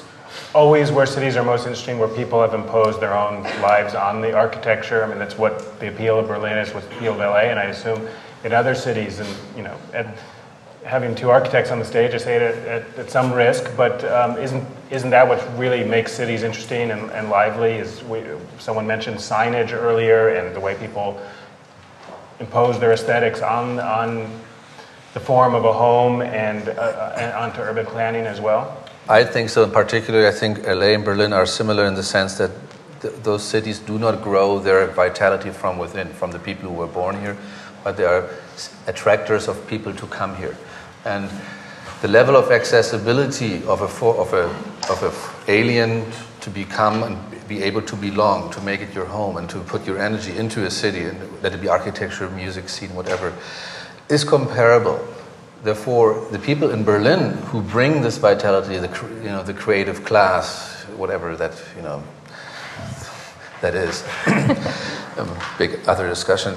always 0.54 0.90
where 0.90 1.06
cities 1.06 1.36
are 1.36 1.44
most 1.44 1.66
interesting, 1.66 1.98
where 1.98 2.08
people 2.08 2.40
have 2.40 2.54
imposed 2.54 3.00
their 3.00 3.14
own 3.14 3.42
lives 3.62 3.94
on 3.94 4.20
the 4.20 4.32
architecture? 4.32 5.04
I 5.04 5.08
mean, 5.08 5.18
that's 5.18 5.38
what 5.38 5.78
the 5.80 5.88
appeal 5.88 6.18
of 6.18 6.28
Berlin 6.28 6.58
is, 6.58 6.74
what's 6.74 6.86
the 6.86 6.96
appeal 6.96 7.12
of 7.12 7.18
LA, 7.18 7.50
and 7.50 7.58
I 7.58 7.64
assume 7.64 8.08
in 8.44 8.52
other 8.52 8.74
cities, 8.74 9.20
and 9.20 9.28
you 9.56 9.62
know, 9.62 9.76
and 9.94 10.08
having 10.84 11.14
two 11.14 11.30
architects 11.30 11.70
on 11.70 11.78
the 11.78 11.84
stage, 11.84 12.14
I 12.14 12.16
say 12.16 12.36
it 12.36 12.42
at, 12.42 12.66
at, 12.66 12.98
at 12.98 13.10
some 13.10 13.32
risk, 13.32 13.70
but 13.76 14.04
um, 14.04 14.38
isn't 14.38 14.66
isn't 14.90 15.10
that 15.10 15.28
what 15.28 15.40
really 15.58 15.84
makes 15.84 16.12
cities 16.12 16.42
interesting 16.42 16.90
and, 16.90 17.10
and 17.12 17.28
lively? 17.28 17.72
Is 17.72 18.02
we, 18.04 18.24
someone 18.58 18.86
mentioned 18.86 19.18
signage 19.18 19.72
earlier, 19.72 20.30
and 20.30 20.54
the 20.54 20.60
way 20.60 20.74
people 20.74 21.20
impose 22.40 22.80
their 22.80 22.92
aesthetics 22.92 23.42
on 23.42 23.78
on 23.78 24.40
the 25.12 25.20
form 25.20 25.54
of 25.54 25.64
a 25.64 25.72
home 25.72 26.22
and, 26.22 26.68
uh, 26.68 27.12
and 27.16 27.32
onto 27.32 27.60
urban 27.60 27.84
planning 27.84 28.26
as 28.26 28.40
well. 28.40 28.79
I 29.10 29.24
think 29.24 29.50
so. 29.50 29.64
In 29.64 29.72
particular, 29.72 30.24
I 30.24 30.30
think 30.30 30.64
LA 30.64 30.94
and 30.94 31.04
Berlin 31.04 31.32
are 31.32 31.44
similar 31.44 31.84
in 31.84 31.94
the 31.94 32.02
sense 32.02 32.38
that 32.38 32.52
th- 33.02 33.12
those 33.24 33.42
cities 33.42 33.80
do 33.80 33.98
not 33.98 34.22
grow 34.22 34.60
their 34.60 34.86
vitality 34.86 35.50
from 35.50 35.78
within, 35.78 36.06
from 36.10 36.30
the 36.30 36.38
people 36.38 36.68
who 36.68 36.76
were 36.76 36.86
born 36.86 37.20
here, 37.20 37.36
but 37.82 37.96
they 37.96 38.04
are 38.04 38.30
attractors 38.86 39.48
of 39.48 39.66
people 39.66 39.92
to 39.94 40.06
come 40.06 40.36
here. 40.36 40.56
And 41.04 41.28
the 42.02 42.06
level 42.06 42.36
of 42.36 42.52
accessibility 42.52 43.64
of 43.64 43.82
a 43.82 43.88
for, 43.88 44.14
of 44.14 44.32
a 44.32 44.44
of 44.88 45.02
a 45.02 45.50
alien 45.50 46.06
to 46.42 46.48
become 46.48 47.02
and 47.02 47.48
be 47.48 47.64
able 47.64 47.82
to 47.82 47.96
belong, 47.96 48.52
to 48.52 48.60
make 48.60 48.80
it 48.80 48.94
your 48.94 49.06
home, 49.06 49.38
and 49.38 49.50
to 49.50 49.58
put 49.58 49.84
your 49.88 49.98
energy 49.98 50.36
into 50.36 50.66
a 50.66 50.70
city, 50.70 51.02
and 51.02 51.18
let 51.42 51.52
it 51.52 51.60
be 51.60 51.66
architecture, 51.66 52.30
music, 52.30 52.68
scene, 52.68 52.94
whatever, 52.94 53.32
is 54.08 54.22
comparable. 54.22 55.04
Therefore, 55.62 56.26
the 56.30 56.38
people 56.38 56.70
in 56.70 56.84
Berlin 56.84 57.32
who 57.48 57.60
bring 57.60 58.00
this 58.00 58.16
vitality, 58.16 58.78
the 58.78 58.88
you 59.22 59.28
know 59.28 59.42
the 59.42 59.54
creative 59.54 60.04
class, 60.04 60.84
whatever 60.96 61.36
that 61.36 61.52
you 61.76 61.82
know 61.82 62.02
that 63.60 63.74
is, 63.74 64.02
a 64.26 65.38
big 65.58 65.80
other 65.86 66.08
discussion. 66.08 66.54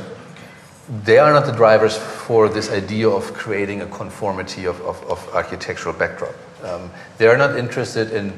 They 1.04 1.18
are 1.18 1.32
not 1.32 1.46
the 1.46 1.52
drivers 1.52 1.98
for 1.98 2.50
this 2.50 2.72
idea 2.72 3.10
of 3.10 3.34
creating 3.34 3.82
a 3.82 3.88
conformity 3.88 4.66
of, 4.66 4.82
of, 4.82 5.02
of 5.10 5.30
architectural 5.34 5.96
backdrop. 5.96 6.36
Um, 6.62 6.92
they 7.18 7.28
are 7.28 7.38
not 7.38 7.58
interested 7.58 8.12
in, 8.12 8.34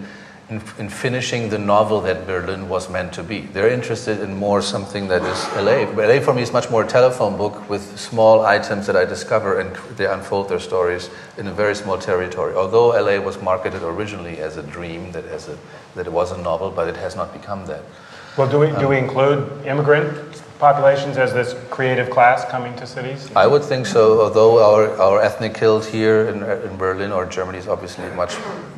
in, 0.49 0.62
in 0.77 0.89
finishing 0.89 1.49
the 1.49 1.58
novel 1.58 2.01
that 2.01 2.27
Berlin 2.27 2.69
was 2.69 2.89
meant 2.89 3.13
to 3.13 3.23
be. 3.23 3.41
They're 3.41 3.69
interested 3.69 4.19
in 4.19 4.36
more 4.36 4.62
something 4.62 5.08
that 5.08 5.23
is 5.23 5.43
LA. 5.55 5.89
LA 5.99 6.19
for 6.19 6.34
me 6.34 6.43
is 6.43 6.53
much 6.53 6.69
more 6.69 6.84
a 6.84 6.88
telephone 6.88 7.36
book 7.36 7.67
with 7.67 7.97
small 7.99 8.41
items 8.41 8.86
that 8.86 8.95
I 8.95 9.05
discover 9.05 9.60
and 9.60 9.75
they 9.97 10.05
unfold 10.05 10.49
their 10.49 10.60
stories 10.60 11.10
in 11.38 11.47
a 11.47 11.53
very 11.53 11.75
small 11.75 11.97
territory. 11.97 12.53
Although 12.53 12.89
LA 12.89 13.19
was 13.19 13.41
marketed 13.41 13.81
originally 13.81 14.38
as 14.38 14.58
a 14.58 14.63
dream, 14.63 15.12
that, 15.13 15.25
as 15.25 15.47
a, 15.47 15.58
that 15.95 16.05
it 16.05 16.13
was 16.13 16.31
a 16.31 16.38
novel, 16.38 16.69
but 16.69 16.88
it 16.88 16.97
has 16.97 17.15
not 17.15 17.34
become 17.34 17.65
that. 17.65 17.81
Well, 18.38 18.49
do 18.49 18.60
we 18.60 18.67
do 18.67 18.89
we 18.89 18.97
um, 18.97 19.05
include 19.05 19.65
immigrant 19.65 20.43
populations 20.59 21.17
as 21.17 21.33
this 21.33 21.55
creative 21.69 22.09
class 22.09 22.45
coming 22.45 22.75
to 22.77 22.87
cities? 22.87 23.29
I 23.35 23.47
would 23.47 23.63
think 23.63 23.85
so, 23.85 24.21
although 24.21 24.63
our, 24.63 24.89
our 24.99 25.21
ethnic 25.21 25.59
guild 25.59 25.85
here 25.85 26.27
in, 26.27 26.43
in 26.43 26.77
Berlin 26.77 27.11
or 27.11 27.25
Germany 27.25 27.57
is 27.57 27.67
obviously 27.67 28.09
much 28.11 28.35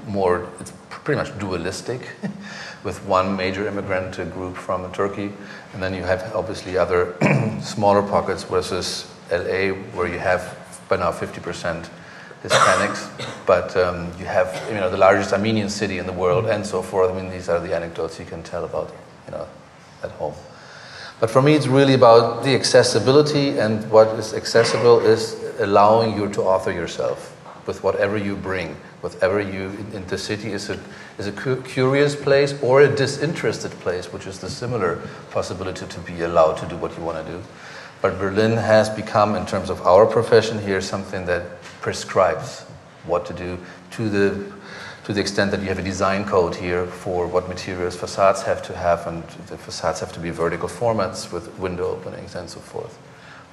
more, 0.08 0.48
it's 0.60 0.74
pretty 0.90 1.20
much 1.20 1.38
dualistic, 1.40 2.02
with 2.84 3.04
one 3.06 3.36
major 3.36 3.68
immigrant 3.68 4.16
group 4.34 4.56
from 4.56 4.92
Turkey, 4.92 5.32
and 5.74 5.84
then 5.84 5.94
you 5.94 6.04
have 6.04 6.34
obviously 6.36 6.78
other 6.78 7.16
smaller 7.62 8.02
pockets 8.02 8.44
versus 8.44 9.12
LA, 9.32 9.74
where 9.96 10.08
you 10.08 10.20
have 10.20 10.56
by 10.90 10.96
now 10.96 11.12
50% 11.12 11.90
Hispanics, 12.44 13.10
but 13.46 13.76
um, 13.76 14.12
you 14.20 14.26
have 14.26 14.64
you 14.70 14.76
know 14.76 14.90
the 14.90 14.98
largest 14.98 15.34
Armenian 15.34 15.70
city 15.70 15.98
in 15.98 16.06
the 16.06 16.14
world 16.14 16.46
and 16.46 16.66
so 16.66 16.82
forth. 16.82 17.12
I 17.12 17.16
mean, 17.20 17.32
these 17.32 17.50
are 17.50 17.60
the 17.60 17.76
anecdotes 17.76 18.20
you 18.20 18.26
can 18.26 18.44
tell 18.44 18.64
about 18.64 18.94
you 19.26 19.32
know 19.32 19.48
at 20.04 20.12
home. 20.12 20.36
But 21.20 21.32
for 21.32 21.42
me, 21.42 21.56
it's 21.56 21.68
really 21.68 21.96
about 21.96 22.44
the 22.44 22.54
accessibility, 22.54 23.58
and 23.58 23.90
what 23.90 24.08
is 24.20 24.34
accessible 24.34 25.00
is 25.00 25.36
allowing 25.60 26.16
you 26.16 26.30
to 26.30 26.44
author 26.44 26.72
yourself 26.72 27.34
with 27.66 27.84
whatever 27.84 28.18
you 28.18 28.36
bring, 28.36 28.76
whatever 29.02 29.42
you 29.42 29.72
in, 29.94 30.06
the 30.08 30.18
city 30.18 30.52
is 30.52 30.70
a 30.70 30.80
is 31.18 31.26
a 31.26 31.32
cu- 31.32 31.62
curious 31.64 32.16
place 32.16 32.54
or 32.62 32.82
a 32.82 32.96
disinterested 32.96 33.72
place, 33.82 34.14
which 34.14 34.28
is 34.28 34.40
the 34.40 34.50
similar 34.50 35.02
possibility 35.32 35.88
to 35.88 36.00
be 36.02 36.22
allowed 36.22 36.58
to 36.58 36.68
do 36.68 36.78
what 36.78 36.96
you 36.96 37.04
want 37.04 37.26
to 37.26 37.32
do. 37.32 37.42
But 38.02 38.20
Berlin 38.20 38.56
has 38.56 38.88
become, 38.90 39.36
in 39.36 39.48
terms 39.48 39.72
of 39.72 39.82
our 39.82 40.06
profession 40.06 40.60
here, 40.60 40.82
something 40.82 41.26
that 41.26 41.62
prescribes 41.82 42.62
what 43.06 43.26
to 43.26 43.34
do 43.34 43.58
to 43.92 44.10
the 44.10 44.57
to 45.08 45.14
the 45.14 45.22
extent 45.22 45.52
that 45.52 45.62
you 45.62 45.68
have 45.70 45.80
a 45.80 45.84
design 45.84 46.26
code 46.26 46.54
here 46.54 46.86
for 46.86 47.28
what 47.28 47.48
materials 47.48 47.96
facades 47.96 48.42
have 48.42 48.62
to 48.62 48.76
have, 48.76 49.08
and 49.08 49.24
the 49.48 49.58
facades 49.58 50.02
have 50.02 50.12
to 50.12 50.20
be 50.20 50.32
vertical 50.32 50.68
formats 50.68 51.32
with 51.32 51.48
window 51.58 51.86
openings 51.86 52.36
and 52.36 52.50
so 52.50 52.60
forth, 52.60 52.98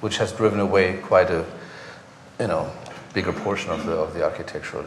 which 0.01 0.17
has 0.17 0.33
driven 0.33 0.59
away 0.59 0.97
quite 0.97 1.29
a, 1.29 1.45
you 2.41 2.47
know, 2.47 2.69
bigger 3.13 3.31
portion 3.31 3.71
of 3.71 3.85
the 3.85 3.93
of 3.93 4.13
the 4.13 4.21
architectural. 4.21 4.83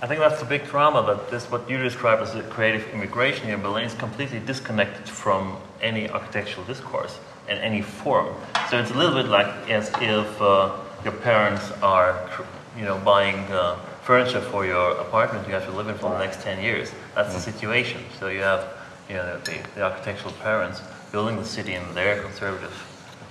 I 0.00 0.06
think 0.06 0.20
that's 0.20 0.38
the 0.38 0.46
big 0.46 0.64
drama 0.66 1.04
that 1.08 1.28
this, 1.28 1.50
what 1.50 1.68
you 1.68 1.76
describe 1.76 2.20
as 2.20 2.36
a 2.36 2.42
creative 2.42 2.88
immigration 2.94 3.46
here 3.46 3.56
in 3.56 3.62
Berlin, 3.62 3.84
is 3.84 3.94
completely 3.94 4.38
disconnected 4.38 5.08
from 5.08 5.56
any 5.80 6.08
architectural 6.08 6.64
discourse 6.66 7.18
and 7.48 7.58
any 7.58 7.82
form. 7.82 8.28
So 8.70 8.78
it's 8.78 8.92
a 8.92 8.94
little 8.94 9.20
bit 9.20 9.26
like 9.26 9.50
as 9.68 9.90
if 10.00 10.40
uh, 10.40 10.70
your 11.02 11.14
parents 11.14 11.72
are, 11.82 12.30
you 12.78 12.84
know, 12.84 12.98
buying 12.98 13.40
uh, 13.50 13.74
furniture 14.02 14.40
for 14.40 14.66
your 14.66 14.92
apartment 14.98 15.46
you 15.46 15.54
have 15.54 15.64
to 15.64 15.72
live 15.72 15.88
in 15.88 15.96
for 15.96 16.10
the 16.10 16.18
next 16.18 16.42
10 16.42 16.62
years. 16.62 16.92
That's 17.14 17.32
the 17.34 17.40
situation. 17.40 18.02
So 18.18 18.28
you 18.28 18.40
have, 18.40 18.68
you 19.08 19.14
know, 19.14 19.38
the, 19.38 19.58
the 19.74 19.82
architectural 19.82 20.32
parents 20.34 20.82
building 21.12 21.36
the 21.36 21.44
city 21.44 21.74
in 21.74 21.94
their 21.94 22.20
conservative 22.20 22.74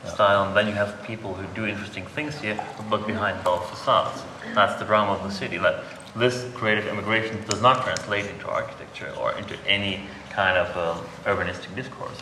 style, 0.05 0.47
and 0.47 0.55
then 0.55 0.67
you 0.67 0.73
have 0.73 1.03
people 1.03 1.33
who 1.33 1.45
do 1.53 1.67
interesting 1.67 2.05
things 2.05 2.39
here, 2.39 2.59
but 2.89 3.05
behind 3.05 3.43
dull 3.43 3.59
facades. 3.59 4.23
That's 4.55 4.79
the 4.79 4.85
drama 4.85 5.13
of 5.13 5.23
the 5.23 5.31
city. 5.31 5.57
That 5.57 5.83
this 6.15 6.49
creative 6.53 6.87
immigration 6.87 7.43
does 7.49 7.61
not 7.61 7.83
translate 7.83 8.25
into 8.25 8.47
architecture 8.49 9.13
or 9.19 9.33
into 9.33 9.57
any 9.67 10.01
kind 10.29 10.57
of 10.57 10.75
um, 10.77 11.05
urbanistic 11.25 11.75
discourse. 11.75 12.21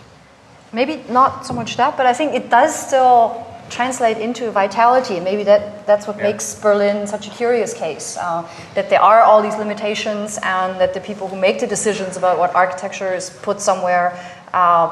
Maybe 0.73 1.03
not 1.09 1.45
so 1.45 1.53
much 1.53 1.77
that, 1.77 1.97
but 1.97 2.05
I 2.05 2.13
think 2.13 2.33
it 2.33 2.49
does 2.49 2.75
still 2.87 3.45
translate 3.69 4.17
into 4.17 4.51
vitality. 4.51 5.19
Maybe 5.19 5.43
that, 5.43 5.85
that's 5.85 6.07
what 6.07 6.17
Yeah. 6.17 6.23
makes 6.23 6.55
Berlin 6.55 7.07
such 7.07 7.27
a 7.27 7.29
curious 7.29 7.73
case. 7.73 8.17
Uh, 8.17 8.43
that 8.75 8.89
there 8.89 9.01
are 9.01 9.21
all 9.21 9.41
these 9.41 9.55
limitations, 9.57 10.39
and 10.43 10.79
that 10.79 10.93
the 10.93 10.99
people 10.99 11.27
who 11.27 11.35
make 11.35 11.59
the 11.59 11.67
decisions 11.67 12.17
about 12.17 12.37
what 12.37 12.53
architecture 12.55 13.13
is 13.13 13.29
put 13.29 13.61
somewhere 13.61 14.17
uh, 14.53 14.89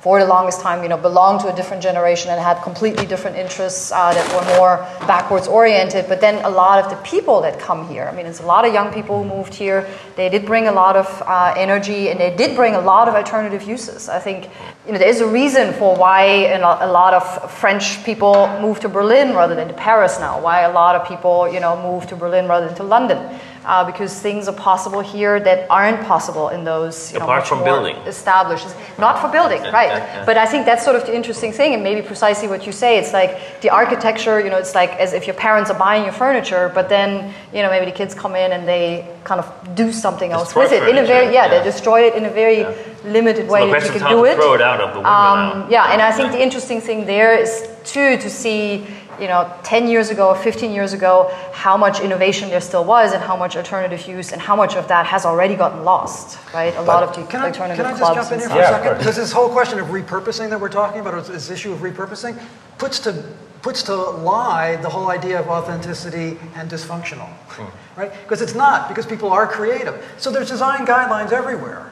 for 0.00 0.18
the 0.18 0.26
longest 0.26 0.62
time, 0.62 0.82
you 0.82 0.88
know, 0.88 0.96
belonged 0.96 1.40
to 1.40 1.52
a 1.52 1.54
different 1.54 1.82
generation 1.82 2.30
and 2.30 2.40
had 2.40 2.62
completely 2.62 3.04
different 3.04 3.36
interests 3.36 3.92
uh, 3.92 4.14
that 4.14 4.26
were 4.32 4.56
more 4.56 4.78
backwards 5.06 5.46
oriented. 5.46 6.06
But 6.08 6.22
then 6.22 6.42
a 6.42 6.48
lot 6.48 6.82
of 6.82 6.90
the 6.90 6.96
people 7.04 7.42
that 7.42 7.58
come 7.58 7.86
here, 7.86 8.08
I 8.10 8.16
mean, 8.16 8.24
it's 8.24 8.40
a 8.40 8.46
lot 8.46 8.66
of 8.66 8.72
young 8.72 8.92
people 8.94 9.22
who 9.22 9.28
moved 9.28 9.52
here. 9.52 9.86
They 10.16 10.30
did 10.30 10.46
bring 10.46 10.68
a 10.68 10.72
lot 10.72 10.96
of 10.96 11.06
uh, 11.26 11.52
energy 11.54 12.08
and 12.08 12.18
they 12.18 12.34
did 12.34 12.56
bring 12.56 12.74
a 12.74 12.80
lot 12.80 13.08
of 13.08 13.14
alternative 13.14 13.62
uses. 13.62 14.08
I 14.08 14.20
think, 14.20 14.48
you 14.86 14.92
know, 14.92 14.98
there 14.98 15.08
is 15.08 15.20
a 15.20 15.26
reason 15.26 15.74
for 15.74 15.94
why 15.94 16.22
a 16.22 16.90
lot 16.90 17.12
of 17.12 17.52
French 17.52 18.02
people 18.02 18.48
move 18.62 18.80
to 18.80 18.88
Berlin 18.88 19.34
rather 19.34 19.54
than 19.54 19.68
to 19.68 19.74
Paris 19.74 20.18
now. 20.18 20.40
Why 20.40 20.62
a 20.62 20.72
lot 20.72 20.96
of 20.96 21.06
people, 21.06 21.52
you 21.52 21.60
know, 21.60 21.76
move 21.82 22.06
to 22.08 22.16
Berlin 22.16 22.48
rather 22.48 22.66
than 22.68 22.76
to 22.76 22.84
London 22.84 23.38
uh, 23.64 23.84
because 23.84 24.18
things 24.20 24.48
are 24.48 24.54
possible 24.54 25.00
here 25.00 25.38
that 25.40 25.66
aren't 25.70 26.06
possible 26.06 26.48
in 26.48 26.64
those 26.64 27.12
you 27.12 27.18
know, 27.18 27.24
apart 27.24 27.42
much 27.42 27.48
from 27.48 27.62
building 27.64 27.96
established. 28.06 28.66
Not 28.98 29.20
for 29.20 29.28
building, 29.28 29.62
right? 29.72 29.88
yeah, 29.88 29.98
yeah. 29.98 30.24
But 30.24 30.36
I 30.36 30.46
think 30.46 30.66
that's 30.66 30.84
sort 30.84 30.96
of 30.96 31.06
the 31.06 31.14
interesting 31.14 31.52
thing, 31.52 31.74
and 31.74 31.82
maybe 31.82 32.02
precisely 32.02 32.48
what 32.48 32.66
you 32.66 32.72
say. 32.72 32.98
It's 32.98 33.12
like 33.12 33.60
the 33.60 33.70
architecture. 33.70 34.40
You 34.40 34.50
know, 34.50 34.58
it's 34.58 34.74
like 34.74 34.90
as 34.92 35.12
if 35.12 35.26
your 35.26 35.36
parents 35.36 35.70
are 35.70 35.78
buying 35.78 36.04
your 36.04 36.12
furniture, 36.12 36.70
but 36.74 36.88
then 36.88 37.32
you 37.52 37.62
know 37.62 37.70
maybe 37.70 37.86
the 37.86 37.96
kids 37.96 38.14
come 38.14 38.34
in 38.34 38.52
and 38.52 38.66
they 38.66 39.06
kind 39.24 39.40
of 39.40 39.74
do 39.74 39.92
something 39.92 40.32
else 40.32 40.48
Destroy 40.48 40.62
with 40.62 40.72
it 40.72 40.88
in 40.88 40.98
a 40.98 41.06
very 41.06 41.26
yeah, 41.26 41.46
yeah. 41.46 41.58
they 41.58 41.64
destroy 41.64 42.02
it 42.02 42.14
in 42.14 42.24
a 42.24 42.30
very 42.30 42.64
limited 43.04 43.48
way 43.48 43.70
that 43.70 43.84
you 43.84 43.90
can 43.90 44.10
do 44.10 44.24
it. 44.24 44.36
throw 44.36 44.54
it 44.54 44.62
out 44.62 44.80
of 44.80 44.90
the 44.94 45.00
window 45.00 45.10
Um, 45.10 45.70
yeah, 45.70 45.92
and 45.92 46.00
I 46.02 46.12
think 46.12 46.32
the 46.32 46.42
interesting 46.42 46.80
thing 46.80 47.06
there 47.06 47.36
is 47.36 47.68
too 47.84 48.16
to 48.18 48.30
see, 48.30 48.86
you 49.20 49.28
know, 49.28 49.52
10 49.62 49.88
years 49.88 50.10
ago, 50.10 50.34
15 50.34 50.72
years 50.72 50.92
ago, 50.92 51.30
how 51.52 51.76
much 51.76 52.00
innovation 52.00 52.48
there 52.48 52.60
still 52.60 52.84
was 52.84 53.12
and 53.12 53.22
how 53.22 53.36
much 53.36 53.56
alternative 53.56 54.06
use 54.06 54.32
and 54.32 54.40
how 54.40 54.56
much 54.56 54.76
of 54.76 54.88
that 54.88 55.06
has 55.06 55.24
already 55.24 55.54
gotten 55.54 55.84
lost, 55.84 56.38
right? 56.54 56.74
A 56.76 56.82
lot 56.82 57.02
of 57.02 57.14
the 57.14 57.22
Can 57.30 57.40
I, 57.40 57.46
alternative 57.46 57.84
can 57.84 57.94
I 57.94 57.98
just 57.98 58.14
jump 58.14 58.32
in 58.32 58.38
here 58.40 58.48
for 58.48 58.56
Yeah, 58.56 58.70
a 58.70 58.82
second? 58.82 58.98
Because 58.98 59.16
this 59.16 59.32
whole 59.32 59.50
question 59.50 59.78
of 59.78 59.88
repurposing 59.88 60.50
that 60.50 60.60
we're 60.60 60.68
talking 60.68 61.00
about, 61.00 61.14
or 61.14 61.20
this 61.20 61.50
issue 61.50 61.72
of 61.72 61.80
repurposing, 61.80 62.40
puts 62.78 62.98
to 63.00 63.24
puts 63.62 63.82
to 63.82 63.94
lie 63.94 64.76
the 64.76 64.88
whole 64.88 65.10
idea 65.10 65.38
of 65.38 65.46
authenticity 65.48 66.38
and 66.54 66.70
dysfunctional, 66.70 67.28
hmm. 67.48 68.00
right? 68.00 68.10
Because 68.22 68.40
it's 68.40 68.54
not, 68.54 68.88
because 68.88 69.04
people 69.04 69.30
are 69.30 69.46
creative. 69.46 70.02
So 70.16 70.30
there's 70.30 70.48
design 70.48 70.86
guidelines 70.86 71.32
everywhere. 71.32 71.89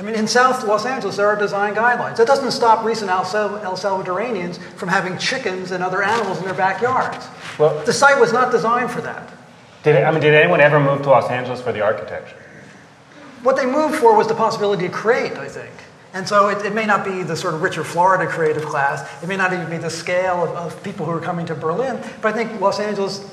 I 0.00 0.02
mean, 0.02 0.14
in 0.14 0.26
South 0.26 0.64
Los 0.64 0.86
Angeles, 0.86 1.18
there 1.18 1.26
are 1.26 1.36
design 1.36 1.74
guidelines. 1.74 2.16
That 2.16 2.26
doesn't 2.26 2.52
stop 2.52 2.86
recent 2.86 3.10
El, 3.10 3.22
Sal- 3.26 3.58
El 3.58 3.76
Salvadoranians 3.76 4.56
from 4.76 4.88
having 4.88 5.18
chickens 5.18 5.72
and 5.72 5.84
other 5.84 6.02
animals 6.02 6.38
in 6.38 6.46
their 6.46 6.54
backyards. 6.54 7.28
Well- 7.58 7.84
the 7.84 7.92
site 7.92 8.18
was 8.18 8.32
not 8.32 8.50
designed 8.50 8.90
for 8.90 9.02
that. 9.02 9.30
Did, 9.82 9.96
I 9.96 10.10
mean, 10.10 10.22
did 10.22 10.32
anyone 10.32 10.60
ever 10.62 10.80
move 10.80 11.02
to 11.02 11.10
Los 11.10 11.30
Angeles 11.30 11.60
for 11.60 11.72
the 11.72 11.82
architecture? 11.82 12.36
What 13.42 13.56
they 13.56 13.66
moved 13.66 13.96
for 13.96 14.16
was 14.16 14.26
the 14.26 14.34
possibility 14.34 14.86
to 14.88 14.92
create, 14.92 15.32
I 15.32 15.48
think. 15.48 15.72
And 16.14 16.26
so 16.26 16.48
it, 16.48 16.64
it 16.64 16.74
may 16.74 16.86
not 16.86 17.04
be 17.04 17.22
the 17.22 17.36
sort 17.36 17.54
of 17.54 17.62
Richard 17.62 17.84
Florida 17.84 18.26
creative 18.26 18.64
class. 18.64 19.22
It 19.22 19.28
may 19.28 19.36
not 19.36 19.52
even 19.52 19.68
be 19.70 19.76
the 19.76 19.90
scale 19.90 20.42
of, 20.44 20.50
of 20.56 20.82
people 20.82 21.04
who 21.06 21.12
are 21.12 21.20
coming 21.20 21.44
to 21.46 21.54
Berlin. 21.54 22.02
But 22.22 22.34
I 22.34 22.36
think 22.36 22.60
Los 22.60 22.80
Angeles, 22.80 23.30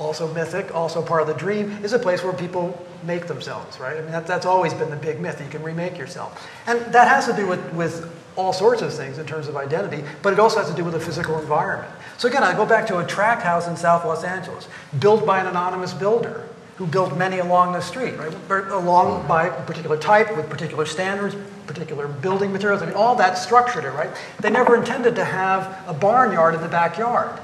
also 0.00 0.32
mythic, 0.32 0.74
also 0.74 1.02
part 1.02 1.22
of 1.22 1.28
the 1.28 1.34
dream, 1.34 1.70
is 1.84 1.92
a 1.92 1.98
place 1.98 2.22
where 2.22 2.32
people 2.32 2.84
make 3.04 3.26
themselves, 3.26 3.78
right? 3.78 3.96
I 3.96 4.00
mean, 4.00 4.12
that, 4.12 4.26
that's 4.26 4.46
always 4.46 4.74
been 4.74 4.90
the 4.90 4.96
big 4.96 5.20
myth. 5.20 5.40
You 5.40 5.48
can 5.48 5.62
remake 5.62 5.98
yourself. 5.98 6.48
And 6.66 6.80
that 6.92 7.08
has 7.08 7.26
to 7.26 7.32
do 7.34 7.46
with, 7.46 7.72
with 7.72 8.10
all 8.36 8.52
sorts 8.52 8.82
of 8.82 8.92
things 8.92 9.18
in 9.18 9.26
terms 9.26 9.48
of 9.48 9.56
identity, 9.56 10.04
but 10.22 10.32
it 10.32 10.38
also 10.38 10.58
has 10.58 10.70
to 10.70 10.76
do 10.76 10.84
with 10.84 10.94
the 10.94 11.00
physical 11.00 11.38
environment. 11.38 11.92
So 12.18 12.28
again, 12.28 12.42
I 12.42 12.54
go 12.54 12.66
back 12.66 12.86
to 12.88 12.98
a 12.98 13.06
tract 13.06 13.42
house 13.42 13.68
in 13.68 13.76
South 13.76 14.04
Los 14.04 14.24
Angeles, 14.24 14.68
built 14.98 15.26
by 15.26 15.40
an 15.40 15.46
anonymous 15.46 15.94
builder 15.94 16.46
who 16.76 16.86
built 16.86 17.14
many 17.14 17.40
along 17.40 17.72
the 17.72 17.80
street, 17.80 18.14
right? 18.16 18.32
Along 18.70 19.26
by 19.28 19.48
a 19.48 19.62
particular 19.64 19.98
type, 19.98 20.34
with 20.34 20.48
particular 20.48 20.86
standards, 20.86 21.36
particular 21.66 22.08
building 22.08 22.50
materials. 22.52 22.80
I 22.80 22.86
mean, 22.86 22.94
all 22.94 23.14
that 23.16 23.36
structured 23.36 23.84
it, 23.84 23.90
right? 23.90 24.08
They 24.40 24.48
never 24.48 24.76
intended 24.76 25.14
to 25.16 25.24
have 25.24 25.86
a 25.86 25.92
barnyard 25.92 26.54
in 26.54 26.62
the 26.62 26.68
backyard. 26.68 27.38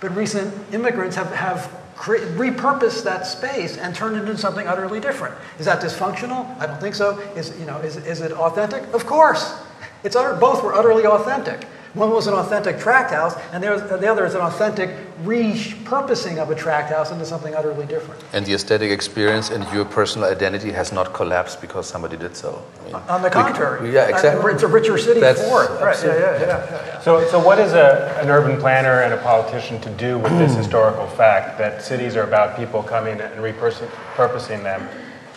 But 0.00 0.16
recent 0.16 0.54
immigrants 0.72 1.16
have, 1.16 1.30
have 1.32 1.70
repurposed 1.98 3.04
that 3.04 3.26
space 3.26 3.76
and 3.76 3.94
turn 3.94 4.14
it 4.14 4.20
into 4.20 4.38
something 4.38 4.66
utterly 4.66 5.00
different. 5.00 5.34
Is 5.58 5.66
that 5.66 5.82
dysfunctional? 5.82 6.58
I 6.58 6.66
don't 6.66 6.80
think 6.80 6.94
so. 6.94 7.18
Is, 7.36 7.58
you 7.58 7.66
know, 7.66 7.78
is, 7.78 7.96
is 7.96 8.20
it 8.20 8.32
authentic? 8.32 8.82
Of 8.94 9.06
course. 9.06 9.60
It's 10.04 10.14
utter, 10.14 10.38
both 10.38 10.62
were 10.62 10.74
utterly 10.74 11.06
authentic. 11.06 11.66
One 11.94 12.10
was 12.10 12.26
an 12.26 12.34
authentic 12.34 12.78
tract 12.78 13.12
house, 13.12 13.34
and 13.52 13.62
the 13.62 13.74
other, 13.74 13.96
the 13.96 14.10
other 14.10 14.26
is 14.26 14.34
an 14.34 14.42
authentic 14.42 14.90
repurposing 15.24 16.36
of 16.38 16.50
a 16.50 16.54
tract 16.54 16.90
house 16.90 17.10
into 17.10 17.24
something 17.24 17.54
utterly 17.54 17.86
different. 17.86 18.22
And 18.32 18.44
the 18.44 18.52
aesthetic 18.54 18.90
experience 18.90 19.50
and 19.50 19.66
your 19.72 19.84
personal 19.84 20.30
identity 20.30 20.70
has 20.72 20.92
not 20.92 21.14
collapsed 21.14 21.60
because 21.60 21.86
somebody 21.86 22.16
did 22.16 22.36
so. 22.36 22.62
I 22.80 22.84
mean, 22.84 22.94
On 23.08 23.22
the 23.22 23.28
we- 23.28 23.32
contrary, 23.32 23.92
yeah, 23.92 24.08
exactly. 24.08 24.52
It's 24.52 24.62
a 24.62 24.68
richer 24.68 24.98
city 24.98 25.20
That's 25.20 25.40
for 25.42 25.64
it. 25.64 25.70
Right? 25.80 25.96
Yeah, 26.04 26.14
yeah, 26.14 26.20
yeah, 26.20 26.40
yeah, 26.40 26.86
yeah. 26.86 27.00
So, 27.00 27.26
so 27.28 27.38
what 27.42 27.58
is 27.58 27.72
a, 27.72 28.18
an 28.20 28.28
urban 28.28 28.60
planner 28.60 29.02
and 29.02 29.14
a 29.14 29.18
politician 29.18 29.80
to 29.80 29.90
do 29.90 30.18
with 30.18 30.32
this 30.38 30.54
historical 30.62 31.06
fact 31.06 31.58
that 31.58 31.82
cities 31.82 32.16
are 32.16 32.24
about 32.24 32.56
people 32.56 32.82
coming 32.82 33.20
and 33.20 33.34
repurposing 33.42 34.62
them? 34.62 34.88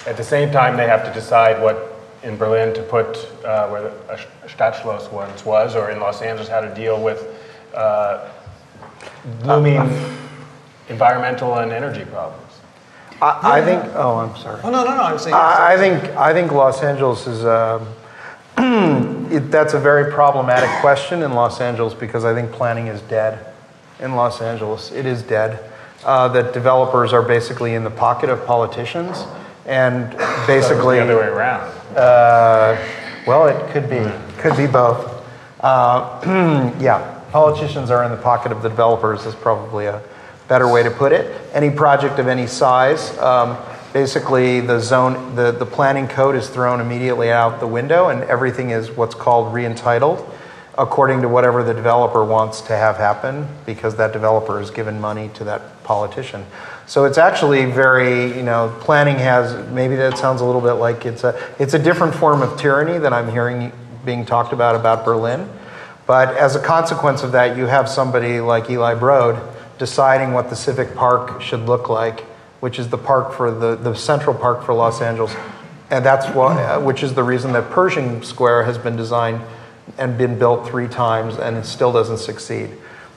At 0.05 0.17
the 0.17 0.23
same 0.23 0.51
time, 0.51 0.77
they 0.77 0.87
have 0.87 1.05
to 1.05 1.13
decide 1.13 1.61
what 1.61 1.90
in 2.23 2.37
Berlin 2.37 2.73
to 2.73 2.83
put 2.83 3.17
uh, 3.43 3.67
where 3.69 3.81
the 3.83 4.25
Stadtschloss 4.47 5.11
once 5.11 5.45
was, 5.45 5.75
or 5.75 5.89
in 5.89 5.99
Los 5.99 6.21
Angeles 6.21 6.47
how 6.47 6.61
to 6.61 6.73
deal 6.73 7.01
with 7.01 7.25
uh, 7.73 8.29
looming 9.43 9.77
environmental 10.89 11.55
and 11.57 11.71
energy 11.71 12.05
problems. 12.05 12.51
I, 13.21 13.59
I 13.59 13.61
think, 13.61 13.83
oh, 13.95 14.17
I'm 14.17 14.35
sorry. 14.35 14.61
Oh, 14.63 14.71
no, 14.71 14.83
no, 14.83 14.95
no. 14.95 15.03
I 15.03 15.13
was 15.13 15.23
saying. 15.23 15.35
I 15.35 15.73
I 15.73 15.77
think 15.77 16.03
I 16.17 16.33
think 16.33 16.51
Los 16.51 16.81
Angeles 16.81 17.27
is 17.27 17.45
um 17.45 17.87
it, 19.31 19.51
that's 19.51 19.73
a 19.73 19.79
very 19.79 20.11
problematic 20.11 20.69
question 20.81 21.23
in 21.23 21.33
Los 21.33 21.61
Angeles 21.61 21.93
because 21.93 22.25
I 22.25 22.33
think 22.33 22.51
planning 22.51 22.87
is 22.87 23.01
dead 23.03 23.53
in 23.99 24.15
Los 24.15 24.41
Angeles. 24.41 24.91
It 24.91 25.05
is 25.05 25.23
dead. 25.23 25.67
Uh, 26.03 26.27
that 26.29 26.51
developers 26.51 27.13
are 27.13 27.21
basically 27.21 27.75
in 27.75 27.83
the 27.83 27.91
pocket 27.91 28.27
of 28.27 28.43
politicians 28.47 29.23
and 29.65 30.09
basically 30.47 30.97
the 30.97 31.03
other 31.03 31.17
way 31.17 31.27
around. 31.27 31.61
uh, 31.95 32.77
well, 33.25 33.47
it 33.47 33.71
could 33.71 33.89
be. 33.89 34.03
Could 34.41 34.57
be 34.57 34.67
both. 34.67 35.23
Uh, 35.59 36.73
yeah, 36.79 37.21
politicians 37.31 37.91
are 37.91 38.03
in 38.03 38.11
the 38.11 38.17
pocket 38.17 38.51
of 38.51 38.63
the 38.63 38.69
developers 38.69 39.25
is 39.25 39.35
probably 39.35 39.85
a 39.85 40.01
better 40.47 40.67
way 40.71 40.83
to 40.83 40.91
put 40.91 41.11
it. 41.11 41.39
Any 41.53 41.69
project 41.69 42.19
of 42.19 42.27
any 42.27 42.47
size, 42.47 43.17
um, 43.19 43.57
basically 43.93 44.59
the 44.59 44.79
zone, 44.79 45.35
the, 45.35 45.51
the 45.51 45.65
planning 45.65 46.07
code 46.07 46.35
is 46.35 46.49
thrown 46.49 46.81
immediately 46.81 47.31
out 47.31 47.59
the 47.59 47.67
window 47.67 48.09
and 48.09 48.23
everything 48.23 48.71
is 48.71 48.89
what's 48.91 49.15
called 49.15 49.53
re-entitled 49.53 50.27
according 50.81 51.21
to 51.21 51.29
whatever 51.29 51.63
the 51.63 51.75
developer 51.75 52.25
wants 52.25 52.59
to 52.59 52.75
have 52.75 52.97
happen 52.97 53.47
because 53.67 53.97
that 53.97 54.11
developer 54.11 54.57
has 54.57 54.71
given 54.71 54.99
money 54.99 55.29
to 55.35 55.43
that 55.43 55.83
politician. 55.83 56.43
So 56.87 57.05
it's 57.05 57.19
actually 57.19 57.65
very, 57.65 58.35
you 58.35 58.41
know, 58.41 58.75
planning 58.79 59.17
has, 59.17 59.69
maybe 59.69 59.95
that 59.97 60.17
sounds 60.17 60.41
a 60.41 60.45
little 60.45 60.59
bit 60.59 60.73
like 60.73 61.05
it's 61.05 61.23
a, 61.23 61.39
it's 61.59 61.75
a 61.75 61.79
different 61.79 62.15
form 62.15 62.41
of 62.41 62.59
tyranny 62.59 62.97
that 62.97 63.13
I'm 63.13 63.29
hearing 63.31 63.71
being 64.03 64.25
talked 64.25 64.53
about 64.53 64.75
about 64.75 65.05
Berlin. 65.05 65.47
But 66.07 66.35
as 66.35 66.55
a 66.55 66.59
consequence 66.59 67.21
of 67.21 67.33
that, 67.33 67.55
you 67.55 67.67
have 67.67 67.87
somebody 67.87 68.41
like 68.41 68.67
Eli 68.67 68.95
Broad 68.95 69.39
deciding 69.77 70.33
what 70.33 70.49
the 70.49 70.55
civic 70.55 70.95
park 70.95 71.43
should 71.43 71.67
look 71.67 71.89
like, 71.89 72.21
which 72.59 72.79
is 72.79 72.89
the 72.89 72.97
park 72.97 73.33
for 73.33 73.51
the, 73.51 73.75
the 73.75 73.93
central 73.93 74.35
park 74.35 74.63
for 74.63 74.73
Los 74.73 74.99
Angeles. 74.99 75.35
And 75.91 76.03
that's 76.03 76.25
why, 76.35 76.59
uh, 76.63 76.81
which 76.81 77.03
is 77.03 77.13
the 77.13 77.23
reason 77.23 77.51
that 77.53 77.69
Pershing 77.69 78.23
Square 78.23 78.63
has 78.63 78.79
been 78.79 78.95
designed 78.95 79.41
and 79.97 80.17
been 80.17 80.37
built 80.37 80.67
three 80.67 80.87
times 80.87 81.37
and 81.37 81.57
it 81.57 81.65
still 81.65 81.91
doesn't 81.91 82.17
succeed 82.17 82.69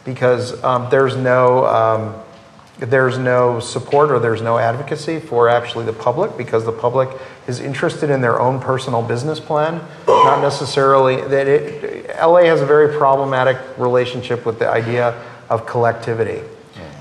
because 0.05 0.63
um, 0.65 0.89
there's 0.91 1.17
no 1.17 1.67
um, 1.67 2.15
there's 2.79 3.19
no 3.19 3.61
support 3.61 4.11
or 4.11 4.19
there's 4.19 4.43
no 4.43 4.59
advocacy 4.59 5.21
for 5.21 5.49
actually 5.49 5.85
the 5.85 5.93
public 5.93 6.37
because 6.37 6.65
the 6.65 6.73
public 6.73 7.09
is 7.47 7.61
interested 7.61 8.11
in 8.11 8.21
their 8.21 8.41
own 8.41 8.61
personal 8.61 9.01
business 9.01 9.39
plan, 9.39 9.81
not 10.07 10.41
necessarily 10.41 11.21
that 11.29 11.47
it. 11.47 12.07
LA 12.21 12.43
has 12.45 12.61
a 12.61 12.67
very 12.67 12.97
problematic 12.97 13.57
relationship 13.79 14.45
with 14.45 14.59
the 14.59 14.69
idea 14.69 15.11
of 15.49 15.67
collectivity, 15.67 16.43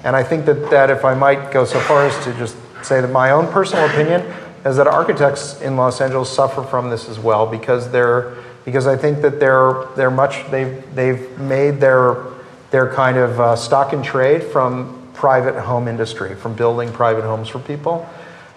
and 0.03 0.16
I 0.16 0.24
think 0.24 0.45
that 0.45 0.70
that 0.70 0.89
if 0.89 1.03
I 1.03 1.16
might 1.16 1.51
go 1.51 1.66
so 1.66 1.80
far 1.80 2.05
as 2.05 2.24
to 2.24 2.34
just 2.34 2.55
say 2.84 3.01
that 3.01 3.11
my 3.11 3.32
own 3.32 3.51
personal 3.51 3.86
opinion 3.86 4.22
is 4.66 4.78
that 4.78 4.88
architects 4.88 5.59
in 5.61 5.76
Los 5.76 5.99
Angeles 6.01 6.30
suffer 6.30 6.64
from 6.64 6.89
this 6.89 7.09
as 7.09 7.20
well 7.20 7.47
because 7.47 7.91
they're 7.91 8.36
because 8.66 8.88
I 8.88 8.95
think 8.95 9.22
that 9.22 9.39
they're 9.39 9.86
they're 9.95 10.11
much 10.11 10.49
they've 10.51 10.84
they've 10.95 11.39
made 11.39 11.80
their 11.80 12.24
their 12.72 12.91
kind 12.91 13.18
of 13.18 13.39
uh, 13.39 13.55
stock 13.55 13.93
and 13.93 14.03
trade 14.03 14.43
from 14.43 15.11
private 15.14 15.59
home 15.59 15.88
industry, 15.88 16.36
from 16.36 16.55
building 16.55 16.91
private 16.91 17.24
homes 17.24 17.47
for 17.47 17.59
people, 17.59 18.07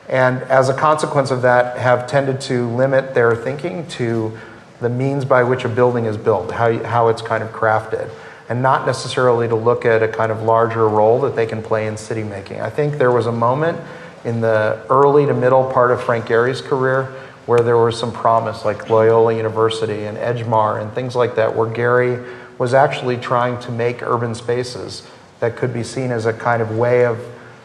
and 0.09 0.43
as 0.45 0.69
a 0.69 0.75
consequence 0.75 1.31
of 1.31 1.43
that, 1.43 1.79
have 1.79 2.07
tended 2.07 2.41
to 2.43 2.69
limit 2.71 3.15
their 3.15 3.35
thinking 3.35 3.87
to 3.89 4.37
the 4.81 4.89
means 4.89 5.25
by 5.25 5.43
which 5.43 5.65
a 5.65 5.69
building 5.69 6.07
is 6.07 6.17
built, 6.17 6.51
how 6.53 6.83
how 6.85 7.09
it's 7.09 7.23
kind 7.23 7.43
of 7.43 7.51
crafted, 7.51 8.11
and 8.49 8.63
not 8.63 8.87
necessarily 8.87 9.49
to 9.49 9.57
look 9.57 9.85
at 9.85 10.03
a 10.03 10.09
kind 10.09 10.31
of 10.31 10.43
larger 10.43 10.89
role 10.89 11.21
that 11.21 11.35
they 11.35 11.47
can 11.47 11.63
play 11.63 11.87
in 11.87 11.97
city 11.97 12.23
making. 12.23 12.61
I 12.61 12.71
think 12.71 12.99
there 12.99 13.13
was 13.13 13.27
a 13.27 13.33
moment 13.33 13.79
in 14.25 14.41
the 14.41 14.85
early 14.91 15.25
to 15.27 15.35
middle 15.35 15.71
part 15.71 15.91
of 15.91 16.03
Frank 16.03 16.27
Gehry's 16.27 16.61
career 16.61 17.15
where 17.47 17.61
there 17.61 17.79
was 17.79 17.99
some 17.99 18.13
promise, 18.13 18.65
like 18.65 18.91
Loyola 18.91 19.35
University 19.35 20.05
and 20.05 20.19
Edgemar 20.19 20.83
and 20.83 20.93
things 20.93 21.15
like 21.15 21.37
that, 21.37 21.57
where 21.57 21.69
Gehry 21.69 22.59
was 22.59 22.75
actually 22.75 23.17
trying 23.17 23.59
to 23.61 23.71
make 23.71 24.03
urban 24.03 24.35
spaces 24.35 25.07
that 25.41 25.57
could 25.57 25.73
be 25.73 25.83
seen 25.83 26.11
as 26.11 26.27
a 26.27 26.33
kind 26.33 26.61
of 26.61 26.77
way 26.77 27.05
of, 27.05 27.21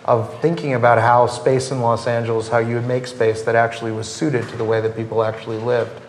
of 0.05 0.39
thinking 0.41 0.73
about 0.73 0.99
how 0.99 1.25
space 1.25 1.71
in 1.71 1.82
Los 1.82 2.05
Angeles, 2.05 2.49
how 2.49 2.59
you 2.59 2.75
would 2.75 2.88
make 2.88 3.07
space 3.07 3.41
that 3.43 3.55
actually 3.55 3.91
was 3.91 4.11
suited 4.11 4.47
to 4.49 4.57
the 4.57 4.65
way 4.65 4.82
that 4.82 4.95
people 4.95 5.23
actually 5.23 5.57
lived. 5.57 5.99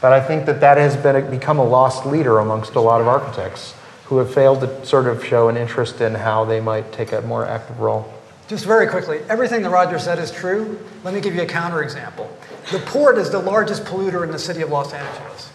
But 0.00 0.12
I 0.12 0.20
think 0.20 0.46
that 0.46 0.60
that 0.60 0.78
has 0.78 0.96
been, 0.96 1.30
become 1.30 1.58
a 1.58 1.64
lost 1.64 2.06
leader 2.06 2.38
amongst 2.38 2.74
a 2.74 2.80
lot 2.80 3.00
of 3.00 3.08
architects 3.08 3.74
who 4.04 4.18
have 4.18 4.32
failed 4.32 4.60
to 4.60 4.86
sort 4.86 5.06
of 5.06 5.24
show 5.24 5.48
an 5.48 5.56
interest 5.56 6.00
in 6.00 6.14
how 6.14 6.44
they 6.44 6.60
might 6.60 6.92
take 6.92 7.12
a 7.12 7.20
more 7.22 7.44
active 7.44 7.80
role. 7.80 8.13
Just 8.46 8.66
very 8.66 8.86
quickly, 8.86 9.20
everything 9.30 9.62
that 9.62 9.70
Roger 9.70 9.98
said 9.98 10.18
is 10.18 10.30
true. 10.30 10.78
Let 11.02 11.14
me 11.14 11.20
give 11.20 11.34
you 11.34 11.42
a 11.42 11.46
counterexample. 11.46 12.28
The 12.70 12.78
port 12.80 13.16
is 13.16 13.30
the 13.30 13.38
largest 13.38 13.84
polluter 13.84 14.22
in 14.22 14.30
the 14.30 14.38
city 14.38 14.60
of 14.60 14.68
Los 14.68 14.92
Angeles. 14.92 15.50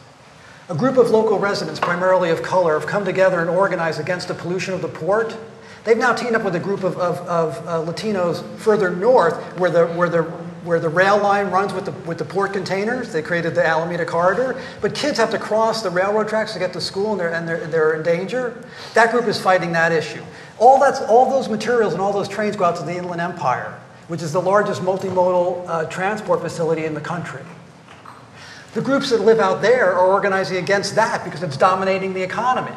A 0.70 0.76
group 0.76 0.98
of 0.98 1.12
local 1.12 1.38
residents, 1.38 1.80
primarily 1.80 2.32
of 2.32 2.42
color, 2.42 2.80
have 2.80 2.88
come 2.88 3.06
together 3.06 3.42
and 3.42 3.50
organized 3.50 4.00
against 4.00 4.28
the 4.28 4.34
pollution 4.34 4.74
of 4.74 4.82
the 4.82 4.88
port. 4.88 5.38
They've 5.84 5.98
now 5.98 6.14
teamed 6.14 6.36
up 6.36 6.44
with 6.44 6.56
a 6.56 6.60
group 6.60 6.84
of, 6.84 6.98
of, 6.98 7.18
of 7.28 7.68
uh, 7.68 7.92
Latinos 7.92 8.44
further 8.58 8.90
north 8.90 9.36
where 9.60 9.70
the, 9.70 9.88
where, 9.88 10.10
the, 10.10 10.24
where 10.64 10.80
the 10.80 10.90
rail 10.90 11.18
line 11.18 11.50
runs 11.52 11.74
with 11.74 11.86
the, 11.86 11.92
with 12.08 12.18
the 12.18 12.26
port 12.26 12.54
containers. 12.54 13.14
They 13.14 13.22
created 13.22 13.56
the 13.56 13.66
Alameda 13.66 14.06
Corridor. 14.06 14.62
But 14.82 14.94
kids 14.94 15.18
have 15.20 15.32
to 15.32 15.40
cross 15.40 15.82
the 15.82 15.90
railroad 15.90 16.28
tracks 16.28 16.54
to 16.54 16.60
get 16.60 16.74
to 16.74 16.82
school 16.82 17.12
and 17.12 17.20
they're, 17.20 17.34
and 17.34 17.48
they're, 17.48 17.68
they're 17.68 17.94
in 17.94 18.04
danger. 18.04 18.64
That 18.94 19.12
group 19.12 19.26
is 19.26 19.40
fighting 19.40 19.72
that 19.72 19.92
issue. 19.92 20.24
All, 20.60 20.80
that's, 20.80 21.02
all 21.02 21.30
those 21.30 21.48
materials 21.48 21.94
and 21.94 22.02
all 22.02 22.12
those 22.12 22.28
trains 22.28 22.56
go 22.56 22.66
out 22.66 22.76
to 22.78 22.84
the 22.84 22.96
Inland 22.96 23.22
Empire, 23.22 23.80
which 24.08 24.22
is 24.22 24.34
the 24.34 24.42
largest 24.42 24.82
multimodal 24.82 25.68
uh, 25.68 25.86
transport 25.86 26.42
facility 26.42 26.86
in 26.86 26.94
the 26.94 27.02
country. 27.02 27.42
The 28.74 28.82
groups 28.82 29.10
that 29.10 29.22
live 29.22 29.40
out 29.40 29.62
there 29.62 29.94
are 29.94 30.08
organizing 30.08 30.58
against 30.58 30.96
that 30.96 31.24
because 31.24 31.42
it's 31.42 31.58
dominating 31.58 32.14
the 32.14 32.22
economy. 32.22 32.76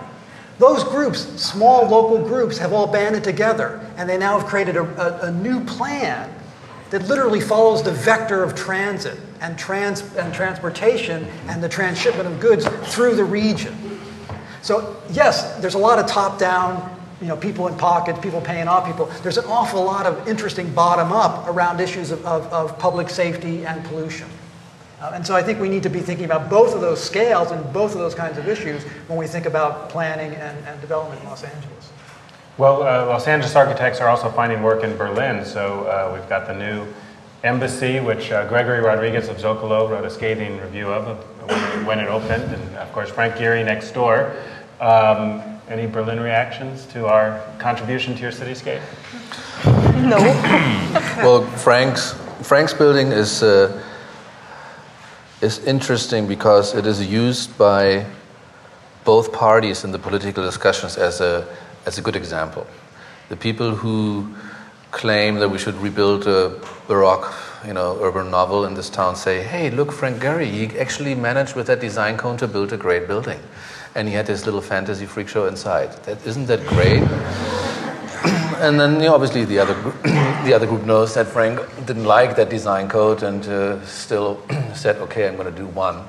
Those 0.59 0.85
groups, 0.85 1.21
small 1.43 1.89
local 1.89 2.25
groups, 2.27 2.57
have 2.59 2.73
all 2.73 2.87
banded 2.87 3.25
together 3.25 3.85
and 3.97 4.09
they 4.09 4.17
now 4.17 4.39
have 4.39 4.47
created 4.47 4.77
a, 4.77 4.83
a, 4.83 5.29
a 5.29 5.33
new 5.33 5.63
plan 5.65 6.33
that 6.91 7.09
literally 7.09 7.41
follows 7.41 7.83
the 7.83 7.91
vector 7.91 8.43
of 8.45 8.55
transit 8.55 9.19
and, 9.41 9.59
trans, 9.59 10.03
and 10.17 10.33
transportation 10.33 11.27
and 11.49 11.63
the 11.63 11.69
transshipment 11.69 12.29
of 12.29 12.39
goods 12.39 12.67
through 12.95 13.17
the 13.17 13.25
region. 13.25 13.75
So, 14.61 14.97
yes, 15.11 15.57
there's 15.57 15.75
a 15.75 15.79
lot 15.79 15.99
of 15.99 16.07
top 16.07 16.39
down 16.39 17.02
you 17.23 17.29
know, 17.29 17.37
people 17.37 17.69
in 17.69 17.77
pockets, 17.77 18.19
people 18.19 18.41
paying 18.41 18.67
off 18.67 18.85
people. 18.85 19.07
There's 19.23 19.39
an 19.39 19.45
awful 19.47 19.85
lot 19.85 20.07
of 20.07 20.27
interesting 20.27 20.69
bottom 20.75 21.13
up 21.13 21.47
around 21.49 21.81
issues 21.81 22.11
of, 22.11 22.25
of, 22.27 22.53
of 22.53 22.77
public 22.81 23.09
safety 23.09 23.65
and 23.65 23.85
pollution. 23.85 24.29
Uh, 25.01 25.13
and 25.15 25.25
so 25.25 25.35
I 25.35 25.43
think 25.43 25.61
we 25.61 25.69
need 25.69 25.85
to 25.85 25.89
be 25.89 26.01
thinking 26.01 26.25
about 26.25 26.51
both 26.51 26.75
of 26.75 26.81
those 26.81 27.03
scales 27.03 27.53
and 27.53 27.73
both 27.73 27.93
of 27.93 27.99
those 27.99 28.15
kinds 28.15 28.39
of 28.39 28.49
issues 28.49 28.83
when 29.07 29.19
we 29.19 29.29
think 29.29 29.47
about 29.47 29.89
planning 29.89 30.35
and, 30.35 30.67
and 30.67 30.81
development 30.81 31.23
in 31.23 31.29
Los 31.29 31.45
Angeles. 31.45 31.93
Well, 32.59 32.83
uh, 32.83 33.07
Los 33.07 33.27
Angeles 33.29 33.55
architects 33.55 34.01
are 34.01 34.09
also 34.09 34.29
finding 34.29 34.63
work 34.63 34.83
in 34.83 34.97
Berlin. 34.97 35.45
So 35.45 35.85
uh, 35.85 36.13
we've 36.13 36.29
got 36.29 36.49
the 36.49 36.55
new 36.55 36.87
embassy, 37.45 38.01
which 38.01 38.33
uh, 38.33 38.49
Gregory 38.49 38.81
Rodriguez 38.81 39.29
of 39.29 39.37
Zócalo 39.37 39.89
wrote 39.89 40.05
a 40.05 40.11
scathing 40.11 40.61
review 40.61 40.89
of 40.93 41.19
when, 41.49 41.87
when 41.87 41.99
it 42.01 42.09
opened, 42.09 42.53
and 42.53 42.77
of 42.77 42.93
course 42.93 43.11
Frank 43.11 43.35
Gehry 43.35 43.65
next 43.65 43.93
door. 43.93 44.37
Um, 44.81 45.52
any 45.69 45.87
Berlin 45.87 46.21
reactions 46.21 46.87
to 46.87 47.07
our 47.07 47.41
contribution 47.59 48.15
to 48.15 48.23
your 48.23 48.33
cityscape? 48.33 48.83
No. 50.03 50.19
well, 51.19 51.47
Frank's 51.59 52.15
Frank's 52.43 52.75
building 52.75 53.13
is 53.13 53.43
uh, 53.43 53.81
is 55.41 55.59
interesting 55.65 56.27
because 56.27 56.75
it 56.75 56.87
is 56.87 57.07
used 57.07 57.57
by 57.57 58.05
both 59.05 59.33
parties 59.33 59.85
in 59.85 59.93
the 59.93 59.99
political 59.99 60.45
discussions 60.45 60.97
as 60.97 61.21
a 61.21 61.47
as 61.87 61.99
a 61.99 62.03
good 62.03 62.17
example. 62.17 62.67
The 63.29 63.37
people 63.37 63.75
who 63.75 64.35
claim 64.91 65.37
that 65.37 65.49
we 65.49 65.59
should 65.59 65.75
rebuild 65.77 66.27
a 66.27 66.61
Baroque, 66.87 67.33
you 67.67 67.73
know, 67.73 67.99
urban 68.03 68.31
novel 68.31 68.67
in 68.67 68.75
this 68.75 68.91
town 68.91 69.17
say, 69.17 69.43
"Hey, 69.43 69.71
look, 69.71 69.93
Frank 69.93 70.21
Gehry, 70.21 70.51
he 70.51 70.79
actually 70.79 71.15
managed 71.15 71.55
with 71.55 71.67
that 71.67 71.81
design 71.81 72.17
code 72.17 72.39
to 72.41 72.49
build 72.49 72.73
a 72.73 72.77
great 72.77 73.07
building." 73.07 73.41
And 73.95 74.09
he 74.09 74.15
had 74.15 74.27
his 74.27 74.45
little 74.47 74.61
fantasy 74.61 75.07
freak 75.07 75.29
show 75.29 75.47
inside. 75.47 75.93
That 76.05 76.25
isn't 76.27 76.47
that 76.47 76.67
great? 76.67 77.03
and 78.63 78.79
then 78.79 78.95
you 78.95 79.07
know, 79.07 79.15
obviously 79.15 79.45
the 79.45 79.59
other 79.59 79.75
group, 79.75 80.03
the 80.03 80.53
other 80.55 80.67
group 80.67 80.85
knows 80.85 81.15
that 81.15 81.27
Frank 81.27 81.61
didn't 81.87 82.05
like 82.05 82.37
that 82.37 82.49
design 82.49 82.89
code 82.89 83.23
and 83.23 83.47
uh, 83.49 83.85
still 83.85 84.41
said, 84.75 84.97
"Okay, 84.97 85.29
I'm 85.29 85.37
going 85.37 85.53
to 85.53 85.57
do 85.57 85.67
one," 85.67 86.05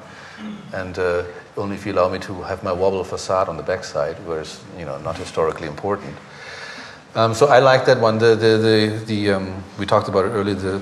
and 0.74 0.98
uh, 0.98 1.24
only 1.58 1.76
if 1.76 1.86
you 1.86 1.94
allow 1.94 2.10
me 2.10 2.20
to 2.20 2.42
have 2.44 2.64
my 2.64 2.72
wobble 2.72 3.04
facade 3.04 3.50
on 3.50 3.58
the 3.58 3.64
backside, 3.64 4.16
whereas 4.26 4.62
you 4.78 4.86
know 4.86 4.98
not 5.00 5.18
historically 5.18 5.68
important. 5.68 6.16
Um, 7.16 7.34
so 7.34 7.48
I 7.48 7.60
like 7.60 7.86
that 7.86 8.00
one. 8.00 8.18
The 8.18 8.36
the 8.36 8.58
the, 8.58 9.06
the 9.06 9.32
um, 9.34 9.64
we 9.78 9.86
talked 9.86 10.08
about 10.08 10.26
it 10.26 10.30
earlier. 10.30 10.56
The 10.56 10.82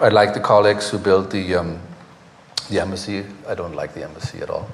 I 0.00 0.08
like 0.08 0.34
the 0.34 0.40
colleagues 0.40 0.90
who 0.90 0.98
built 0.98 1.30
the 1.30 1.54
um, 1.56 1.80
the 2.68 2.80
embassy. 2.80 3.24
I 3.48 3.54
don't 3.54 3.74
like 3.74 3.94
the 3.94 4.04
embassy 4.04 4.40
at 4.42 4.50
all. 4.50 4.68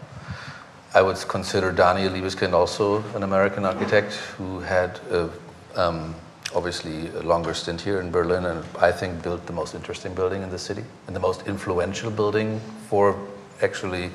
I 0.95 1.01
would 1.01 1.17
consider 1.27 1.73
Daniel 1.73 2.13
Libeskind 2.13 2.53
also 2.53 3.03
an 3.15 3.23
American 3.23 3.65
architect 3.65 4.13
who 4.37 4.61
had 4.61 5.01
a, 5.11 5.31
um, 5.75 6.15
obviously 6.55 7.09
a 7.09 7.23
longer 7.23 7.55
stint 7.55 7.81
here 7.81 7.99
in 7.99 8.11
Berlin 8.11 8.45
and 8.45 8.63
I 8.79 8.93
think 8.93 9.23
built 9.23 9.47
the 9.47 9.55
most 9.55 9.75
interesting 9.75 10.13
building 10.13 10.43
in 10.43 10.51
the 10.51 10.59
city 10.59 10.85
and 11.07 11.17
the 11.17 11.21
most 11.21 11.47
influential 11.47 12.11
building 12.11 12.61
for 12.89 13.17
actually 13.63 14.11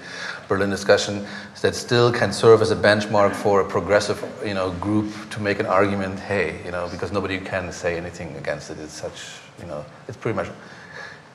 Berlin 0.47 0.69
discussion 0.69 1.25
that 1.61 1.73
still 1.73 2.11
can 2.11 2.31
serve 2.31 2.61
as 2.61 2.69
a 2.69 2.75
benchmark 2.75 3.33
for 3.33 3.61
a 3.61 3.65
progressive 3.65 4.23
you 4.45 4.53
know 4.53 4.71
group 4.73 5.11
to 5.31 5.39
make 5.41 5.59
an 5.59 5.65
argument 5.65 6.19
hey 6.19 6.61
you 6.63 6.71
know 6.71 6.87
because 6.91 7.11
nobody 7.11 7.39
can 7.39 7.71
say 7.71 7.97
anything 7.97 8.35
against 8.35 8.69
it. 8.69 8.77
It's 8.77 8.93
such 8.93 9.39
you 9.59 9.65
know 9.65 9.83
it's 10.07 10.17
pretty 10.17 10.35
much 10.35 10.49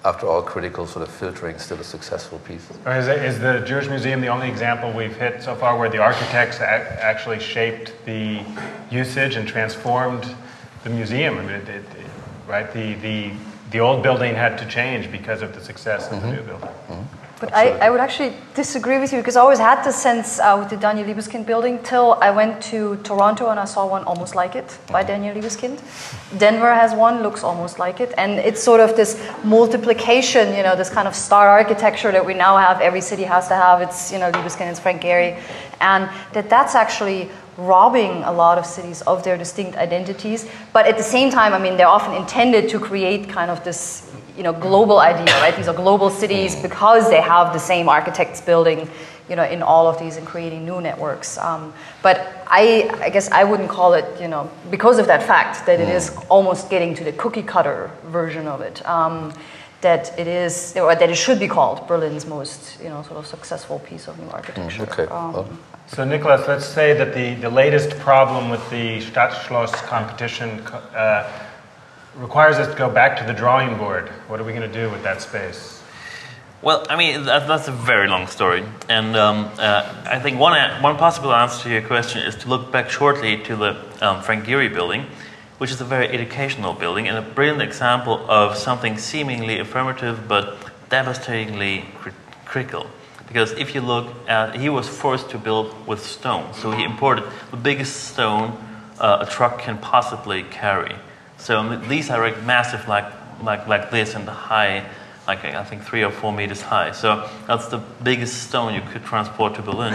after 0.04 0.26
all, 0.26 0.42
critical 0.42 0.86
sort 0.86 1.06
of 1.06 1.14
filtering 1.14 1.58
still 1.58 1.78
a 1.78 1.84
successful 1.84 2.38
piece. 2.40 2.68
Is, 2.86 3.38
the 3.38 3.62
Jewish 3.64 3.88
Museum 3.88 4.20
the 4.20 4.28
only 4.28 4.48
example 4.48 4.92
we've 4.92 5.16
hit 5.16 5.42
so 5.42 5.54
far 5.54 5.78
where 5.78 5.88
the 5.88 5.98
architects 5.98 6.60
actually 6.60 7.38
shaped 7.38 7.92
the 8.04 8.44
usage 8.90 9.36
and 9.36 9.46
transformed 9.46 10.34
the 10.82 10.90
museum? 10.90 11.38
I 11.38 11.42
mean, 11.42 11.50
it, 11.50 11.68
it, 11.68 11.84
right? 12.48 12.72
The, 12.72 12.94
the, 12.94 13.30
the 13.70 13.78
old 13.78 14.02
building 14.02 14.34
had 14.34 14.58
to 14.58 14.66
change 14.66 15.10
because 15.12 15.40
of 15.40 15.54
the 15.54 15.60
success 15.60 16.10
of 16.10 16.18
mm-hmm. 16.18 16.30
the 16.30 16.36
new 16.36 16.42
building. 16.42 16.68
Mm-hmm. 16.68 17.21
But 17.42 17.52
I, 17.56 17.70
I, 17.86 17.90
would 17.90 17.98
actually 17.98 18.34
disagree 18.54 19.00
with 19.00 19.12
you 19.12 19.18
because 19.18 19.34
I 19.34 19.40
always 19.40 19.58
had 19.58 19.82
the 19.82 19.90
sense 19.90 20.38
uh, 20.38 20.56
with 20.60 20.70
the 20.70 20.76
Daniel 20.76 21.08
Libeskind 21.08 21.44
building 21.44 21.82
till 21.82 22.16
I 22.20 22.30
went 22.30 22.62
to 22.70 22.98
Toronto 23.02 23.48
and 23.48 23.58
I 23.58 23.64
saw 23.64 23.84
one 23.84 24.04
almost 24.04 24.36
like 24.36 24.54
it 24.54 24.78
by 24.92 25.02
Daniel 25.02 25.34
Libeskind. 25.34 25.80
Denver 26.38 26.72
has 26.72 26.94
one, 26.94 27.20
looks 27.24 27.42
almost 27.42 27.80
like 27.80 27.98
it. 27.98 28.14
And 28.16 28.38
it's 28.38 28.62
sort 28.62 28.78
of 28.78 28.94
this 28.94 29.20
multiplication, 29.42 30.54
you 30.54 30.62
know, 30.62 30.76
this 30.76 30.88
kind 30.88 31.08
of 31.08 31.16
star 31.16 31.48
architecture 31.48 32.12
that 32.12 32.24
we 32.24 32.32
now 32.32 32.56
have. 32.58 32.80
Every 32.80 33.00
city 33.00 33.24
has 33.24 33.48
to 33.48 33.56
have. 33.56 33.82
It's, 33.82 34.12
you 34.12 34.20
know, 34.20 34.30
Libeskind, 34.30 34.70
it's 34.70 34.78
Frank 34.78 35.02
Gehry. 35.02 35.36
And 35.80 36.08
that 36.34 36.48
that's 36.48 36.76
actually 36.76 37.28
robbing 37.56 38.22
a 38.22 38.30
lot 38.30 38.56
of 38.56 38.64
cities 38.64 39.02
of 39.02 39.24
their 39.24 39.36
distinct 39.36 39.76
identities. 39.78 40.48
But 40.72 40.86
at 40.86 40.96
the 40.96 41.02
same 41.02 41.28
time, 41.28 41.54
I 41.54 41.58
mean, 41.58 41.76
they're 41.76 41.88
often 41.88 42.14
intended 42.14 42.68
to 42.68 42.78
create 42.78 43.28
kind 43.28 43.50
of 43.50 43.64
this 43.64 44.08
you 44.36 44.42
know, 44.42 44.52
global 44.52 44.98
idea, 44.98 45.34
right? 45.40 45.54
These 45.56 45.68
are 45.68 45.74
global 45.74 46.10
cities 46.10 46.56
because 46.56 47.08
they 47.10 47.20
have 47.20 47.52
the 47.52 47.58
same 47.58 47.88
architects 47.88 48.40
building, 48.40 48.88
you 49.28 49.36
know, 49.36 49.44
in 49.44 49.62
all 49.62 49.86
of 49.86 49.98
these 49.98 50.16
and 50.16 50.26
creating 50.26 50.64
new 50.64 50.80
networks. 50.80 51.38
Um, 51.38 51.72
but 52.02 52.44
I, 52.46 52.90
I 53.00 53.10
guess 53.10 53.30
I 53.30 53.44
wouldn't 53.44 53.68
call 53.68 53.94
it, 53.94 54.04
you 54.20 54.28
know, 54.28 54.50
because 54.70 54.98
of 54.98 55.06
that 55.06 55.22
fact 55.22 55.66
that 55.66 55.80
it 55.80 55.88
is 55.88 56.16
almost 56.28 56.70
getting 56.70 56.94
to 56.94 57.04
the 57.04 57.12
cookie 57.12 57.42
cutter 57.42 57.90
version 58.04 58.48
of 58.48 58.60
it. 58.60 58.86
Um, 58.86 59.32
that 59.82 60.16
it 60.16 60.28
is, 60.28 60.76
or 60.76 60.94
that 60.94 61.10
it 61.10 61.16
should 61.16 61.40
be 61.40 61.48
called 61.48 61.86
Berlin's 61.88 62.24
most, 62.24 62.80
you 62.80 62.88
know, 62.88 63.02
sort 63.02 63.18
of 63.18 63.26
successful 63.26 63.80
piece 63.80 64.06
of 64.06 64.16
new 64.18 64.28
architecture. 64.30 64.86
Mm, 64.86 64.92
okay. 64.92 65.06
Um. 65.12 65.58
So, 65.88 66.04
Niklas, 66.04 66.46
let's 66.48 66.64
say 66.64 66.94
that 66.94 67.12
the, 67.12 67.34
the 67.34 67.50
latest 67.50 67.98
problem 67.98 68.48
with 68.48 68.62
the 68.70 69.00
Stadtschloss 69.00 69.72
competition 69.88 70.60
uh, 70.94 71.28
requires 72.16 72.56
us 72.56 72.68
to 72.68 72.76
go 72.76 72.90
back 72.90 73.18
to 73.18 73.24
the 73.24 73.32
drawing 73.32 73.76
board. 73.78 74.08
What 74.28 74.40
are 74.40 74.44
we 74.44 74.52
going 74.52 74.70
to 74.70 74.80
do 74.80 74.90
with 74.90 75.02
that 75.02 75.22
space? 75.22 75.82
Well, 76.60 76.86
I 76.88 76.96
mean, 76.96 77.24
that, 77.24 77.48
that's 77.48 77.66
a 77.66 77.72
very 77.72 78.08
long 78.08 78.28
story. 78.28 78.64
And 78.88 79.16
um, 79.16 79.50
uh, 79.58 80.04
I 80.06 80.20
think 80.20 80.38
one, 80.38 80.82
one 80.82 80.96
possible 80.96 81.32
answer 81.32 81.64
to 81.64 81.70
your 81.70 81.82
question 81.82 82.22
is 82.22 82.36
to 82.36 82.48
look 82.48 82.70
back 82.70 82.88
shortly 82.88 83.38
to 83.44 83.56
the 83.56 83.76
um, 84.00 84.22
Frank 84.22 84.44
Gehry 84.44 84.72
building, 84.72 85.06
which 85.58 85.72
is 85.72 85.80
a 85.80 85.84
very 85.84 86.08
educational 86.08 86.72
building 86.72 87.08
and 87.08 87.18
a 87.18 87.22
brilliant 87.22 87.62
example 87.62 88.24
of 88.30 88.56
something 88.56 88.96
seemingly 88.96 89.58
affirmative 89.58 90.28
but 90.28 90.56
devastatingly 90.88 91.84
critical. 92.44 92.86
Because 93.26 93.52
if 93.52 93.74
you 93.74 93.80
look 93.80 94.14
at, 94.28 94.54
he 94.54 94.68
was 94.68 94.88
forced 94.88 95.30
to 95.30 95.38
build 95.38 95.86
with 95.86 96.04
stone. 96.04 96.52
So 96.54 96.70
he 96.70 96.84
imported 96.84 97.24
the 97.50 97.56
biggest 97.56 98.12
stone 98.12 98.56
uh, 99.00 99.26
a 99.26 99.26
truck 99.26 99.58
can 99.58 99.78
possibly 99.78 100.44
carry. 100.44 100.94
So 101.42 101.76
these 101.76 102.08
are 102.08 102.22
massive, 102.42 102.86
like, 102.86 103.12
like, 103.42 103.66
like 103.66 103.90
this, 103.90 104.14
and 104.14 104.26
the 104.26 104.32
high 104.32 104.88
like 105.26 105.44
I 105.44 105.62
think 105.64 105.82
three 105.82 106.02
or 106.02 106.10
four 106.10 106.32
meters 106.32 106.60
high. 106.60 106.92
So 106.92 107.28
that's 107.46 107.68
the 107.68 107.78
biggest 108.02 108.48
stone 108.48 108.74
you 108.74 108.82
could 108.92 109.04
transport 109.04 109.54
to 109.54 109.62
Berlin. 109.62 109.94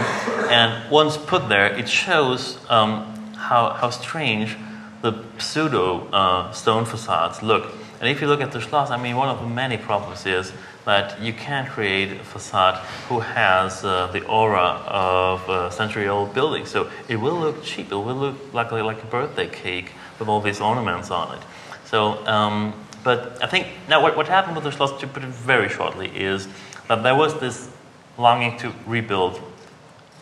And 0.50 0.90
once 0.90 1.16
put 1.16 1.48
there, 1.48 1.66
it 1.66 1.88
shows 1.88 2.58
um, 2.70 3.04
how, 3.34 3.70
how 3.70 3.90
strange 3.90 4.56
the 5.02 5.24
pseudo 5.38 6.08
uh, 6.08 6.52
stone 6.52 6.84
facades 6.84 7.42
look. 7.42 7.74
And 8.00 8.08
if 8.08 8.20
you 8.20 8.26
look 8.26 8.40
at 8.40 8.52
the 8.52 8.60
Schloss, 8.60 8.90
I 8.90 8.96
mean, 8.96 9.16
one 9.16 9.28
of 9.28 9.40
the 9.40 9.46
many 9.46 9.76
problems 9.76 10.24
is 10.24 10.52
that 10.84 11.20
you 11.20 11.32
can't 11.32 11.68
create 11.68 12.12
a 12.12 12.24
facade 12.24 12.76
who 13.08 13.20
has 13.20 13.84
uh, 13.84 14.06
the 14.06 14.24
aura 14.24 14.82
of 14.86 15.46
a 15.48 15.70
century-old 15.70 16.32
building. 16.32 16.64
So 16.64 16.88
it 17.08 17.16
will 17.16 17.38
look 17.38 17.62
cheap. 17.62 17.92
It 17.92 17.96
will 17.96 18.14
look 18.14 18.54
like, 18.54 18.70
like 18.72 19.02
a 19.02 19.06
birthday 19.06 19.48
cake 19.48 19.92
with 20.18 20.28
all 20.28 20.40
these 20.40 20.60
ornaments 20.60 21.10
on 21.10 21.36
it. 21.36 21.42
So, 21.84 22.26
um, 22.26 22.74
but 23.04 23.42
I 23.42 23.46
think 23.46 23.68
now 23.88 24.02
what, 24.02 24.16
what 24.16 24.28
happened 24.28 24.56
with 24.56 24.64
the 24.64 24.70
Schloss, 24.70 24.98
to 25.00 25.06
put 25.06 25.22
it 25.24 25.30
very 25.30 25.68
shortly, 25.68 26.08
is 26.08 26.48
that 26.88 27.02
there 27.02 27.14
was 27.14 27.38
this 27.40 27.70
longing 28.18 28.58
to 28.58 28.72
rebuild 28.86 29.40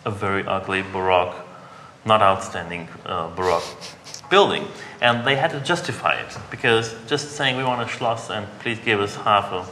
a 0.05 0.11
very 0.11 0.47
ugly 0.47 0.83
Baroque, 0.83 1.35
not 2.05 2.23
outstanding 2.23 2.89
uh, 3.05 3.35
Baroque 3.35 3.65
building. 4.31 4.67
And 5.01 5.27
they 5.27 5.37
had 5.37 5.51
to 5.51 5.61
justify 5.61 6.21
it 6.21 6.37
because 6.51 6.95
just 7.07 7.33
saying 7.33 7.57
we 7.57 7.65
want 7.65 7.83
a 7.83 7.93
Schloss 7.93 8.31
and 8.31 8.47
please 8.61 8.79
give 8.79 9.01
us 9.01 9.17
half 9.17 9.53
a, 9.53 9.67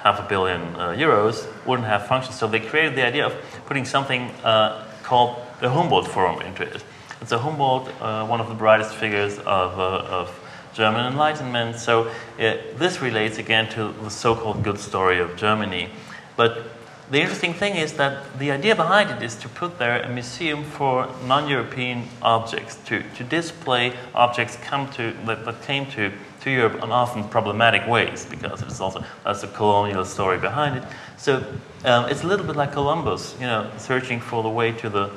half 0.00 0.20
a 0.20 0.28
billion 0.28 0.60
uh, 0.76 0.94
euros 0.96 1.46
wouldn't 1.66 1.88
have 1.88 2.06
functioned. 2.06 2.34
So 2.34 2.46
they 2.46 2.60
created 2.60 2.96
the 2.96 3.06
idea 3.06 3.26
of 3.26 3.34
putting 3.66 3.84
something 3.84 4.30
uh, 4.44 4.86
called 5.02 5.36
the 5.60 5.70
Humboldt 5.70 6.08
Forum 6.08 6.40
into 6.42 6.62
it. 6.62 6.82
It's 7.20 7.32
a 7.32 7.38
Humboldt, 7.38 7.88
uh, 8.00 8.26
one 8.26 8.40
of 8.40 8.48
the 8.48 8.54
brightest 8.54 8.94
figures 8.94 9.38
of, 9.40 9.78
uh, 9.78 10.06
of 10.08 10.40
German 10.72 11.04
Enlightenment. 11.04 11.76
So 11.76 12.10
it, 12.38 12.78
this 12.78 13.02
relates 13.02 13.36
again 13.36 13.68
to 13.70 13.92
the 14.02 14.10
so-called 14.10 14.62
good 14.62 14.78
story 14.78 15.18
of 15.18 15.36
Germany. 15.36 15.90
But 16.36 16.64
the 17.10 17.20
interesting 17.20 17.52
thing 17.52 17.74
is 17.76 17.94
that 17.94 18.38
the 18.38 18.52
idea 18.52 18.74
behind 18.74 19.10
it 19.10 19.22
is 19.22 19.34
to 19.36 19.48
put 19.48 19.78
there 19.78 20.00
a 20.00 20.08
museum 20.08 20.64
for 20.64 21.08
non-European 21.26 22.08
objects, 22.22 22.76
to, 22.86 23.02
to 23.16 23.24
display 23.24 23.92
objects 24.14 24.56
come 24.62 24.90
to, 24.92 25.12
that, 25.26 25.44
that 25.44 25.62
came 25.62 25.86
to, 25.90 26.12
to 26.40 26.50
Europe 26.50 26.82
in 26.82 26.90
often 26.90 27.24
problematic 27.28 27.86
ways, 27.86 28.26
because 28.26 28.62
it's 28.62 28.80
also 28.80 29.04
that's 29.24 29.42
a 29.42 29.48
colonial 29.48 30.04
story 30.04 30.38
behind 30.38 30.76
it. 30.76 30.84
So 31.16 31.44
um, 31.84 32.08
it's 32.08 32.22
a 32.24 32.26
little 32.26 32.46
bit 32.46 32.56
like 32.56 32.72
Columbus, 32.72 33.34
you 33.40 33.46
know, 33.46 33.70
searching 33.78 34.20
for 34.20 34.42
the 34.42 34.48
way 34.48 34.72
to 34.72 34.88
the 34.88 35.10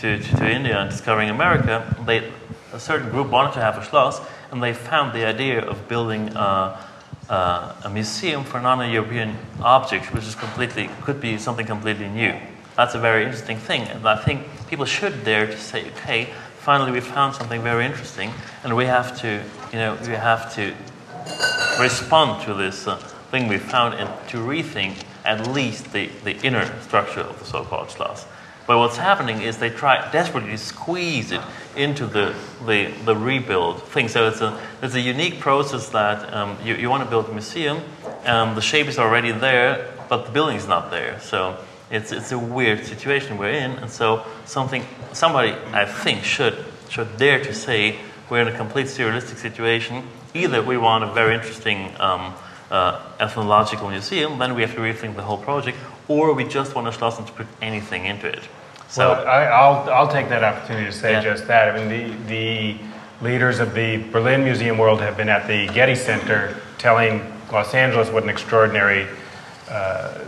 to, 0.00 0.18
to, 0.18 0.36
to 0.36 0.50
India 0.50 0.78
and 0.78 0.90
discovering 0.90 1.30
America. 1.30 1.84
They, 2.06 2.32
a 2.72 2.80
certain 2.80 3.10
group 3.10 3.30
wanted 3.30 3.54
to 3.54 3.60
have 3.60 3.78
a 3.78 3.84
schloss, 3.84 4.20
and 4.50 4.62
they 4.62 4.74
found 4.74 5.12
the 5.12 5.24
idea 5.24 5.60
of 5.60 5.88
building. 5.88 6.36
Uh, 6.36 6.76
uh, 7.28 7.74
a 7.82 7.90
museum 7.90 8.44
for 8.44 8.60
non-European 8.60 9.36
objects, 9.60 10.12
which 10.12 10.24
is 10.24 10.34
completely 10.34 10.88
could 11.02 11.20
be 11.20 11.38
something 11.38 11.66
completely 11.66 12.08
new. 12.08 12.32
That's 12.76 12.94
a 12.94 13.00
very 13.00 13.24
interesting 13.24 13.56
thing, 13.58 13.82
and 13.82 14.06
I 14.06 14.16
think 14.16 14.42
people 14.68 14.84
should 14.84 15.24
dare 15.24 15.46
to 15.46 15.58
say, 15.58 15.88
okay, 15.92 16.28
finally 16.66 16.90
we 16.90 16.98
found 16.98 17.32
something 17.32 17.62
very 17.62 17.86
interesting, 17.86 18.32
and 18.64 18.74
we 18.74 18.86
have 18.86 19.16
to, 19.20 19.40
you 19.72 19.78
know, 19.78 19.96
we 20.02 20.08
have 20.08 20.52
to 20.52 20.74
respond 21.80 22.44
to 22.44 22.54
this 22.54 22.88
uh, 22.88 22.96
thing 23.30 23.46
we 23.46 23.56
found 23.56 23.94
and 23.94 24.08
to 24.28 24.38
rethink 24.38 24.96
at 25.24 25.46
least 25.46 25.92
the, 25.92 26.08
the 26.24 26.36
inner 26.44 26.66
structure 26.82 27.20
of 27.20 27.38
the 27.38 27.44
so-called 27.44 27.88
Schloss. 27.88 28.26
But 28.66 28.78
what's 28.78 28.96
happening 28.96 29.42
is 29.42 29.58
they 29.58 29.70
try 29.70 30.10
desperately 30.10 30.50
to 30.50 30.58
squeeze 30.58 31.30
it 31.30 31.40
into 31.76 32.04
the, 32.04 32.34
the, 32.66 32.92
the 33.04 33.14
rebuild 33.14 33.84
thing. 33.84 34.08
So 34.08 34.26
it's 34.26 34.40
a, 34.40 34.60
it's 34.82 34.96
a 34.96 35.00
unique 35.00 35.38
process 35.38 35.90
that 35.90 36.34
um, 36.34 36.58
you, 36.64 36.74
you 36.74 36.90
want 36.90 37.04
to 37.04 37.08
build 37.08 37.28
a 37.28 37.32
museum, 37.32 37.80
um, 38.24 38.56
the 38.56 38.60
shape 38.60 38.88
is 38.88 38.98
already 38.98 39.30
there, 39.30 39.94
but 40.08 40.26
the 40.26 40.32
building 40.32 40.56
is 40.56 40.66
not 40.66 40.90
there. 40.90 41.20
So 41.20 41.58
it's, 41.90 42.12
it's 42.12 42.32
a 42.32 42.38
weird 42.38 42.84
situation 42.84 43.38
we're 43.38 43.50
in. 43.50 43.72
And 43.72 43.90
so 43.90 44.24
something, 44.44 44.84
somebody, 45.12 45.52
I 45.72 45.84
think, 45.84 46.24
should, 46.24 46.64
should 46.88 47.16
dare 47.16 47.42
to 47.44 47.54
say 47.54 47.98
we're 48.30 48.42
in 48.42 48.48
a 48.48 48.56
complete 48.56 48.86
surrealistic 48.86 49.36
situation. 49.36 50.04
Either 50.34 50.62
we 50.62 50.76
want 50.76 51.04
a 51.04 51.12
very 51.12 51.34
interesting 51.34 51.92
um, 52.00 52.34
uh, 52.70 53.00
ethnological 53.20 53.88
museum, 53.88 54.38
then 54.38 54.54
we 54.54 54.62
have 54.62 54.74
to 54.74 54.80
rethink 54.80 55.14
the 55.14 55.22
whole 55.22 55.38
project, 55.38 55.78
or 56.08 56.32
we 56.32 56.44
just 56.44 56.74
want 56.74 56.88
a 56.88 56.90
Schloss 56.90 57.24
to 57.24 57.32
put 57.32 57.46
anything 57.62 58.06
into 58.06 58.26
it. 58.26 58.42
So 58.88 59.10
well, 59.10 59.26
I, 59.26 59.68
will 59.68 59.92
I'll 59.92 60.08
take 60.08 60.28
that 60.28 60.44
opportunity 60.44 60.86
to 60.86 60.92
say 60.92 61.12
Yeah. 61.12 61.22
just 61.22 61.46
that. 61.46 61.74
I 61.74 61.78
mean, 61.78 61.88
the, 61.88 62.28
the 62.28 63.24
leaders 63.24 63.60
of 63.60 63.74
the 63.74 63.98
Berlin 64.10 64.44
Museum 64.44 64.78
world 64.78 65.00
have 65.00 65.16
been 65.16 65.28
at 65.28 65.46
the 65.46 65.68
Getty 65.68 65.94
Center 65.94 66.56
telling 66.78 67.20
Los 67.52 67.74
Angeles 67.74 68.10
what 68.10 68.22
an 68.22 68.28
extraordinary 68.28 69.06
uh, 69.70 70.18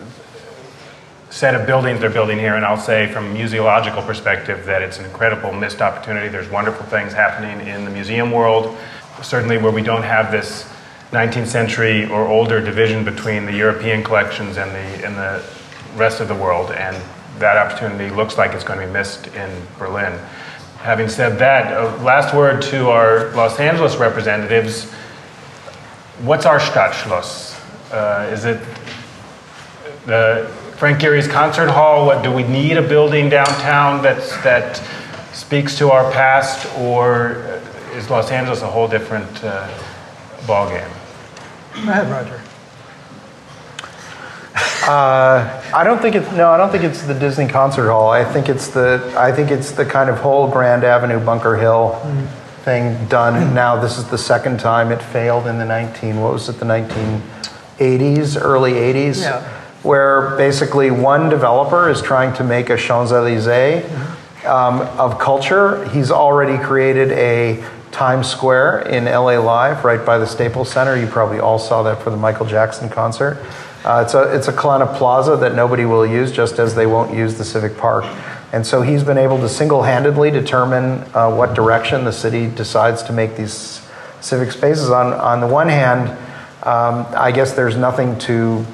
set 1.31 1.55
of 1.55 1.67
buildings 1.67 2.01
they're 2.01 2.11
building 2.11 2.39
here. 2.39 2.55
And 2.55 2.65
I'll 2.65 2.77
say, 2.77 3.11
from 3.13 3.27
a 3.27 3.35
museological 3.35 4.05
perspective, 4.07 4.65
that 4.67 4.83
it's 4.83 4.99
an 4.99 5.05
incredible 5.05 5.53
missed 5.53 5.83
opportunity. 5.83 6.29
There's 6.29 6.49
wonderful 6.49 6.87
things 6.87 7.13
happening 7.13 7.67
in 7.67 7.85
the 7.85 7.91
museum 7.91 8.33
world, 8.33 8.77
certainly 9.23 9.59
where 9.59 9.73
we 9.73 9.83
don't 9.83 10.03
have 10.03 10.33
this 10.33 10.71
19th 11.13 11.47
century 11.47 12.07
or 12.07 12.27
older 12.27 12.61
division 12.61 13.05
between 13.05 13.47
the 13.47 13.53
European 13.53 14.03
collections 14.03 14.59
and 14.59 14.71
the, 14.71 15.07
and 15.07 15.17
the 15.17 15.43
rest 15.97 16.21
of 16.21 16.29
the 16.29 16.35
world. 16.35 16.71
And 16.73 16.97
that 17.39 17.57
opportunity 17.57 18.15
looks 18.15 18.37
like 18.37 18.53
it's 18.53 18.65
going 18.65 18.81
to 18.81 18.87
be 18.87 18.93
missed 18.93 19.29
in 19.29 19.51
Berlin. 19.79 20.19
Having 20.79 21.09
said 21.09 21.39
that, 21.39 21.73
uh, 21.73 22.03
last 22.03 22.35
word 22.35 22.63
to 22.63 22.89
our 22.89 23.31
Los 23.35 23.59
Angeles 23.59 23.97
representatives. 23.97 24.91
What's 26.21 26.47
our 26.47 26.59
Stadtschloss? 26.59 27.59
Uh, 27.93 28.29
is 28.31 28.45
it 28.45 28.61
the 30.07 30.51
Frank 30.79 31.01
Gehry's 31.01 31.27
concert 31.27 31.69
hall? 31.69 32.07
What 32.07 32.23
do 32.23 32.31
we 32.31 32.45
need 32.45 32.77
a 32.77 32.83
building 32.83 33.29
downtown 33.29 34.01
that's, 34.01 34.31
that 34.43 34.77
speaks 35.33 35.77
to 35.79 35.91
our 35.91 36.11
past, 36.13 36.67
or 36.79 37.61
is 37.95 38.09
Los 38.11 38.31
Angeles 38.31 38.63
a 38.63 38.67
whole 38.69 38.87
different 38.87 39.29
uh, 39.43 39.67
ballgame? 40.43 40.89
Go 41.75 41.91
ahead, 41.91 42.09
Roger. 42.11 42.41
I 45.75 45.83
don't 45.85 46.01
think 46.01 46.15
it's 46.15 46.31
no. 46.33 46.51
I 46.51 46.57
don't 46.57 46.71
think 46.71 46.85
it's 46.85 47.03
the 47.03 47.13
Disney 47.15 47.47
Concert 47.47 47.91
Hall. 47.91 48.09
I 48.11 48.25
think 48.25 48.49
it's 48.49 48.69
the. 48.69 49.13
I 49.17 49.33
think 49.33 49.51
it's 49.51 49.73
the 49.73 49.85
kind 49.85 50.09
of 50.09 50.19
whole 50.19 50.49
Grand 50.49 50.83
Avenue 50.85 51.19
Bunker 51.23 51.57
Hill 51.57 52.01
thing 52.63 53.07
done. 53.09 53.53
Now 53.55 53.79
this 53.81 53.99
is 53.99 54.09
the 54.09 54.17
second 54.17 54.61
time 54.61 54.91
it 54.91 55.03
failed 55.03 55.47
in 55.47 55.59
the 55.59 55.65
19. 55.65 56.21
What 56.21 56.33
was 56.33 56.49
it? 56.49 56.59
The 56.59 56.65
1980s, 56.65 58.41
early 58.41 58.73
80s, 58.73 59.21
Yeah. 59.21 59.43
Where 59.83 60.37
basically 60.37 60.91
one 60.91 61.29
developer 61.29 61.89
is 61.89 62.03
trying 62.03 62.35
to 62.35 62.45
make 62.45 62.71
a 62.71 62.77
Champs 62.77 63.13
Elysees 63.13 63.85
um, 64.45 64.81
of 64.99 65.19
culture. 65.19 65.89
He's 65.91 66.11
already 66.11 66.63
created 66.63 67.13
a 67.13 67.65
Times 67.91 68.29
Square 68.29 68.89
in 68.89 69.05
LA 69.05 69.39
Live, 69.39 69.85
right 69.85 70.05
by 70.05 70.19
the 70.19 70.27
Staples 70.27 70.71
Center. 70.71 70.97
You 70.97 71.07
probably 71.07 71.41
all 71.41 71.59
saw 71.59 71.83
that 71.85 72.03
for 72.03 72.11
the 72.11 72.17
Michael 72.17 72.47
Jackson 72.47 72.89
concert. 72.89 73.45
Uh, 73.85 74.03
it's 74.05 74.15
a 74.15 74.35
it's 74.37 74.49
a 74.49 74.53
kind 74.53 74.83
of 74.83 74.95
plaza 74.97 75.37
that 75.37 75.55
nobody 75.55 75.85
will 75.85 76.07
use, 76.07 76.33
just 76.33 76.59
as 76.59 76.75
they 76.75 76.87
won't 76.87 77.15
use 77.15 77.39
the 77.39 77.45
Civic 77.45 77.77
Park. 77.77 78.05
And 78.53 78.67
so 78.67 78.83
he's 78.83 79.05
been 79.05 79.19
able 79.19 79.39
to 79.39 79.49
single-handedly 79.49 80.31
determine 80.31 81.05
uh, 81.15 81.35
what 81.35 81.55
direction 81.55 82.05
the 82.05 82.13
city 82.13 82.49
decides 82.49 83.03
to 83.05 83.13
make 83.13 83.37
these 83.37 83.87
civic 84.21 84.53
spaces. 84.53 84.91
On 84.91 85.13
on 85.13 85.41
the 85.41 85.47
one 85.47 85.69
hand, 85.69 86.11
um, 86.65 87.07
I 87.17 87.33
guess 87.33 87.53
there's 87.53 87.77
nothing 87.77 88.19
to 88.21 88.65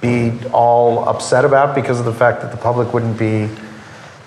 be 0.00 0.32
all 0.52 1.08
upset 1.08 1.44
about 1.44 1.74
because 1.74 1.98
of 1.98 2.06
the 2.06 2.12
fact 2.12 2.42
that 2.42 2.50
the 2.50 2.56
public 2.56 2.92
wouldn't 2.94 3.18
be 3.18 3.48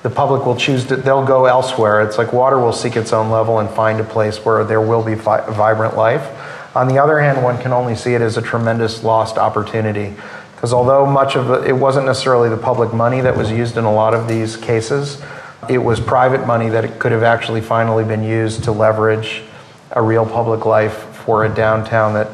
the 0.04 0.10
public 0.10 0.46
will 0.46 0.56
choose 0.56 0.86
to 0.88 0.96
they'll 0.96 1.26
go 1.26 1.46
elsewhere. 1.46 2.02
It's 2.02 2.18
like 2.18 2.34
water 2.34 2.58
will 2.58 2.74
seek 2.74 2.96
its 2.96 3.14
own 3.14 3.30
level 3.30 3.60
and 3.60 3.70
find 3.70 4.00
a 4.00 4.04
place 4.04 4.44
where 4.44 4.64
there 4.64 4.82
will 4.82 5.04
be 5.04 5.14
vi- 5.14 5.46
vibrant 5.52 5.96
life. 5.96 6.28
On 6.76 6.88
the 6.88 6.98
other 6.98 7.20
hand 7.20 7.44
one 7.44 7.62
can 7.62 7.72
only 7.72 7.96
see 7.96 8.16
it 8.16 8.22
as 8.22 8.36
a 8.38 8.42
tremendous 8.42 9.04
lost 9.04 9.38
opportunity. 9.38 10.16
Because 10.56 10.74
although 10.74 11.06
much 11.06 11.36
of 11.36 11.66
it, 11.66 11.74
wasn't 11.74 12.06
necessarily 12.06 12.50
the 12.50 12.58
public 12.58 12.94
money 12.94 13.22
that 13.22 13.38
was 13.38 13.52
used 13.52 13.78
in 13.78 13.84
a 13.84 13.94
lot 13.94 14.14
of 14.14 14.28
these 14.28 14.58
cases 14.58 15.22
it 15.70 15.78
was 15.78 16.00
private 16.00 16.48
money 16.48 16.70
that 16.70 17.00
could 17.00 17.12
have 17.12 17.24
actually 17.24 17.62
finally 17.62 18.04
been 18.04 18.24
used 18.24 18.64
to 18.64 18.72
leverage 18.72 19.44
a 19.92 20.02
real 20.02 20.26
public 20.26 20.66
life 20.66 20.94
for 21.26 21.46
a 21.46 21.54
downtown 21.54 22.14
that 22.14 22.28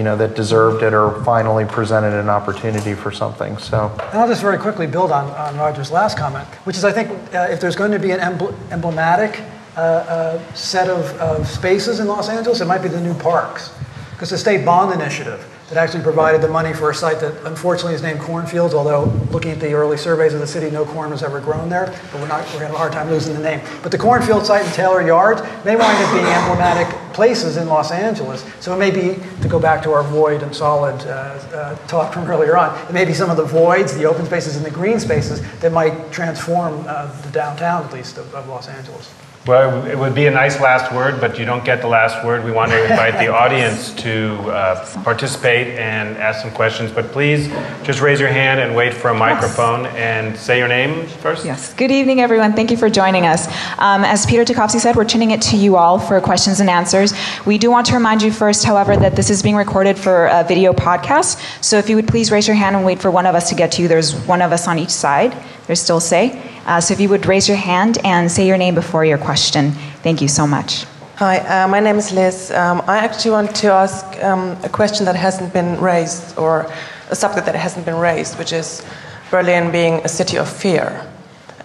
you 0.00 0.04
know 0.04 0.16
that 0.16 0.34
deserved 0.34 0.82
it 0.82 0.94
or 0.94 1.22
finally 1.24 1.66
presented 1.66 2.18
an 2.18 2.30
opportunity 2.30 2.94
for 2.94 3.12
something 3.12 3.58
so 3.58 3.94
And 4.12 4.18
I'll 4.18 4.28
just 4.28 4.40
very 4.40 4.56
quickly 4.56 4.86
build 4.86 5.12
on, 5.12 5.28
on 5.32 5.58
Roger's 5.58 5.90
last 5.90 6.16
comment, 6.16 6.48
which 6.64 6.78
is 6.78 6.86
I 6.86 6.90
think 6.90 7.10
uh, 7.34 7.48
if 7.50 7.60
there's 7.60 7.76
going 7.76 7.92
to 7.92 7.98
be 7.98 8.10
an 8.12 8.20
embl- 8.20 8.54
emblematic 8.72 9.42
uh, 9.76 9.80
uh, 9.80 10.54
set 10.54 10.88
of, 10.88 11.04
of 11.20 11.46
spaces 11.46 12.00
in 12.00 12.06
Los 12.06 12.30
Angeles, 12.30 12.62
it 12.62 12.64
might 12.64 12.80
be 12.80 12.88
the 12.88 13.00
new 13.00 13.12
parks. 13.12 13.74
Because 14.12 14.30
the 14.30 14.38
state 14.38 14.64
bond 14.64 14.98
initiative, 14.98 15.44
that 15.70 15.78
actually 15.78 16.02
provided 16.02 16.40
the 16.40 16.48
money 16.48 16.72
for 16.74 16.90
a 16.90 16.94
site 16.94 17.20
that 17.20 17.46
unfortunately 17.46 17.94
is 17.94 18.02
named 18.02 18.18
Cornfields, 18.18 18.74
although 18.74 19.04
looking 19.30 19.52
at 19.52 19.60
the 19.60 19.72
early 19.72 19.96
surveys 19.96 20.34
of 20.34 20.40
the 20.40 20.46
city, 20.46 20.68
no 20.68 20.84
corn 20.84 21.10
was 21.10 21.22
ever 21.22 21.40
grown 21.40 21.68
there, 21.68 21.86
but 22.10 22.20
we're 22.20 22.26
not, 22.26 22.44
we're 22.46 22.60
having 22.60 22.74
a 22.74 22.78
hard 22.78 22.92
time 22.92 23.08
losing 23.08 23.34
the 23.34 23.40
name. 23.40 23.60
But 23.80 23.92
the 23.92 23.98
Cornfield 23.98 24.44
site 24.44 24.66
in 24.66 24.72
Taylor 24.72 25.00
Yards, 25.00 25.42
they 25.62 25.76
wind 25.76 25.96
up 26.04 26.12
being 26.12 26.26
emblematic 26.26 26.88
places 27.12 27.56
in 27.56 27.68
Los 27.68 27.92
Angeles. 27.92 28.44
So 28.58 28.74
it 28.74 28.78
may 28.78 28.90
be, 28.90 29.22
to 29.42 29.48
go 29.48 29.60
back 29.60 29.80
to 29.84 29.92
our 29.92 30.02
void 30.02 30.42
and 30.42 30.54
solid 30.54 31.00
uh, 31.06 31.10
uh, 31.54 31.86
talk 31.86 32.12
from 32.12 32.24
earlier 32.30 32.56
on, 32.56 32.76
it 32.88 32.92
may 32.92 33.04
be 33.04 33.14
some 33.14 33.30
of 33.30 33.36
the 33.36 33.44
voids, 33.44 33.96
the 33.96 34.06
open 34.06 34.26
spaces, 34.26 34.56
and 34.56 34.66
the 34.66 34.70
green 34.70 34.98
spaces 34.98 35.40
that 35.60 35.70
might 35.70 36.10
transform 36.10 36.84
uh, 36.88 37.06
the 37.22 37.30
downtown, 37.30 37.84
at 37.84 37.92
least, 37.92 38.18
of, 38.18 38.34
of 38.34 38.48
Los 38.48 38.66
Angeles. 38.66 39.12
Well, 39.46 39.86
it 39.86 39.98
would 39.98 40.14
be 40.14 40.26
a 40.26 40.30
nice 40.30 40.60
last 40.60 40.92
word, 40.92 41.18
but 41.18 41.38
you 41.38 41.46
don't 41.46 41.64
get 41.64 41.80
the 41.80 41.88
last 41.88 42.22
word. 42.26 42.44
We 42.44 42.52
want 42.52 42.72
to 42.72 42.82
invite 42.82 43.14
the 43.14 43.28
audience 43.34 43.90
to 43.94 44.34
uh, 44.50 45.02
participate 45.02 45.78
and 45.78 46.18
ask 46.18 46.42
some 46.42 46.50
questions, 46.50 46.92
but 46.92 47.06
please 47.06 47.48
just 47.82 48.02
raise 48.02 48.20
your 48.20 48.28
hand 48.28 48.60
and 48.60 48.76
wait 48.76 48.92
for 48.92 49.08
a 49.08 49.14
microphone 49.14 49.86
and 49.86 50.36
say 50.36 50.58
your 50.58 50.68
name 50.68 51.06
first. 51.06 51.46
Yes. 51.46 51.72
Good 51.72 51.90
evening, 51.90 52.20
everyone. 52.20 52.52
Thank 52.52 52.70
you 52.70 52.76
for 52.76 52.90
joining 52.90 53.24
us. 53.24 53.46
Um, 53.78 54.04
as 54.04 54.26
Peter 54.26 54.44
Tokofsky 54.44 54.78
said, 54.78 54.94
we're 54.94 55.06
tuning 55.06 55.30
it 55.30 55.40
to 55.42 55.56
you 55.56 55.76
all 55.76 55.98
for 55.98 56.20
questions 56.20 56.60
and 56.60 56.68
answers. 56.68 57.14
We 57.46 57.56
do 57.56 57.70
want 57.70 57.86
to 57.86 57.94
remind 57.94 58.20
you 58.20 58.30
first, 58.30 58.66
however, 58.66 58.94
that 58.94 59.16
this 59.16 59.30
is 59.30 59.42
being 59.42 59.56
recorded 59.56 59.98
for 59.98 60.26
a 60.26 60.44
video 60.44 60.74
podcast. 60.74 61.64
So 61.64 61.78
if 61.78 61.88
you 61.88 61.96
would 61.96 62.08
please 62.08 62.30
raise 62.30 62.46
your 62.46 62.56
hand 62.56 62.76
and 62.76 62.84
wait 62.84 63.00
for 63.00 63.10
one 63.10 63.24
of 63.24 63.34
us 63.34 63.48
to 63.48 63.54
get 63.54 63.72
to 63.72 63.82
you. 63.82 63.88
There's 63.88 64.14
one 64.26 64.42
of 64.42 64.52
us 64.52 64.68
on 64.68 64.78
each 64.78 64.90
side. 64.90 65.34
Still 65.74 66.00
say. 66.00 66.40
Uh, 66.66 66.80
so 66.80 66.94
if 66.94 67.00
you 67.00 67.08
would 67.08 67.26
raise 67.26 67.48
your 67.48 67.56
hand 67.56 67.98
and 68.04 68.30
say 68.30 68.46
your 68.46 68.58
name 68.58 68.74
before 68.74 69.04
your 69.04 69.18
question. 69.18 69.72
Thank 70.02 70.20
you 70.20 70.28
so 70.28 70.46
much. 70.46 70.84
Hi, 71.16 71.38
uh, 71.38 71.68
my 71.68 71.80
name 71.80 71.96
is 71.96 72.12
Liz. 72.12 72.50
Um, 72.50 72.82
I 72.86 72.98
actually 72.98 73.32
want 73.32 73.54
to 73.56 73.70
ask 73.70 74.06
um, 74.24 74.56
a 74.64 74.68
question 74.70 75.04
that 75.04 75.16
hasn't 75.16 75.52
been 75.52 75.78
raised, 75.78 76.38
or 76.38 76.70
a 77.10 77.14
subject 77.14 77.44
that 77.44 77.54
hasn't 77.54 77.84
been 77.84 77.98
raised, 77.98 78.38
which 78.38 78.54
is 78.54 78.82
Berlin 79.30 79.70
being 79.70 80.00
a 80.02 80.08
city 80.08 80.38
of 80.38 80.48
fear. 80.48 81.06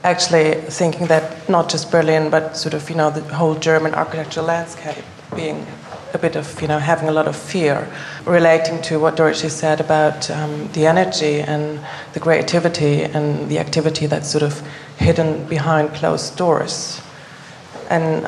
Actually, 0.03 0.55
thinking 0.69 1.07
that 1.07 1.47
not 1.47 1.69
just 1.69 1.89
Berlin, 1.89 2.29
but 2.29 2.57
sort 2.57 2.73
of 2.73 2.89
you 2.89 2.97
know 2.97 3.09
the 3.09 3.21
whole 3.33 3.55
German 3.55 3.93
architectural 3.95 4.45
landscape 4.45 5.05
being 5.35 5.65
a 6.15 6.17
bit 6.17 6.35
of 6.35 6.61
you 6.61 6.67
know 6.67 6.79
having 6.79 7.07
a 7.07 7.11
lot 7.11 7.27
of 7.27 7.35
fear, 7.35 7.87
relating 8.25 8.81
to 8.83 8.99
what 8.99 9.15
Dorothee 9.15 9.49
said 9.49 9.79
about 9.79 10.31
um, 10.31 10.67
the 10.73 10.87
energy 10.87 11.41
and 11.41 11.79
the 12.13 12.19
creativity 12.19 13.03
and 13.03 13.49
the 13.49 13.59
activity 13.59 14.07
that's 14.07 14.31
sort 14.31 14.43
of 14.43 14.59
hidden 14.97 15.45
behind 15.47 15.93
closed 15.93 16.35
doors, 16.37 17.01
and 17.89 18.27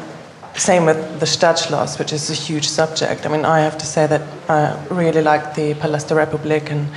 same 0.54 0.86
with 0.86 1.20
the 1.20 1.26
Stadtschloss, 1.26 2.00
which 2.00 2.12
is 2.12 2.30
a 2.30 2.34
huge 2.34 2.68
subject. 2.68 3.26
I 3.26 3.30
mean, 3.30 3.46
I 3.46 3.60
have 3.62 3.78
to 3.78 3.86
say 3.86 4.08
that 4.08 4.22
I 4.50 4.78
really 4.90 5.22
like 5.22 5.56
the 5.56 5.74
Palast 5.76 6.10
der 6.10 6.26
Republik, 6.26 6.70
and 6.72 6.88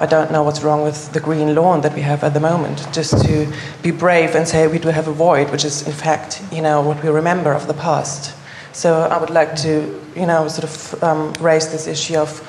I 0.00 0.06
don't 0.06 0.32
know 0.32 0.42
what's 0.42 0.62
wrong 0.62 0.82
with 0.82 1.12
the 1.12 1.20
green 1.20 1.54
lawn 1.54 1.82
that 1.82 1.94
we 1.94 2.00
have 2.00 2.24
at 2.24 2.32
the 2.32 2.40
moment. 2.40 2.88
Just 2.92 3.22
to 3.26 3.52
be 3.82 3.90
brave 3.90 4.34
and 4.34 4.48
say 4.48 4.66
we 4.66 4.78
do 4.78 4.88
have 4.88 5.08
a 5.08 5.12
void, 5.12 5.50
which 5.50 5.64
is 5.64 5.86
in 5.86 5.92
fact, 5.92 6.42
you 6.50 6.62
know, 6.62 6.80
what 6.80 7.02
we 7.02 7.10
remember 7.10 7.52
of 7.52 7.66
the 7.66 7.74
past. 7.74 8.34
So 8.72 9.02
I 9.02 9.18
would 9.18 9.30
like 9.30 9.56
to, 9.56 10.00
you 10.14 10.26
know, 10.26 10.48
sort 10.48 10.64
of 10.64 11.02
um, 11.02 11.32
raise 11.40 11.70
this 11.72 11.86
issue 11.86 12.16
of 12.16 12.42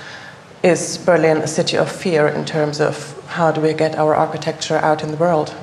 is 0.64 0.98
Berlin 1.00 1.38
a 1.38 1.48
city 1.48 1.78
of 1.78 1.92
fear 1.92 2.28
in 2.28 2.46
terms 2.46 2.80
of 2.80 3.18
how 3.28 3.52
do 3.52 3.62
we 3.62 3.74
get 3.74 3.96
our 3.96 4.14
architecture 4.14 4.78
out 4.78 5.04
in 5.04 5.10
the 5.10 5.18
world? 5.18 5.56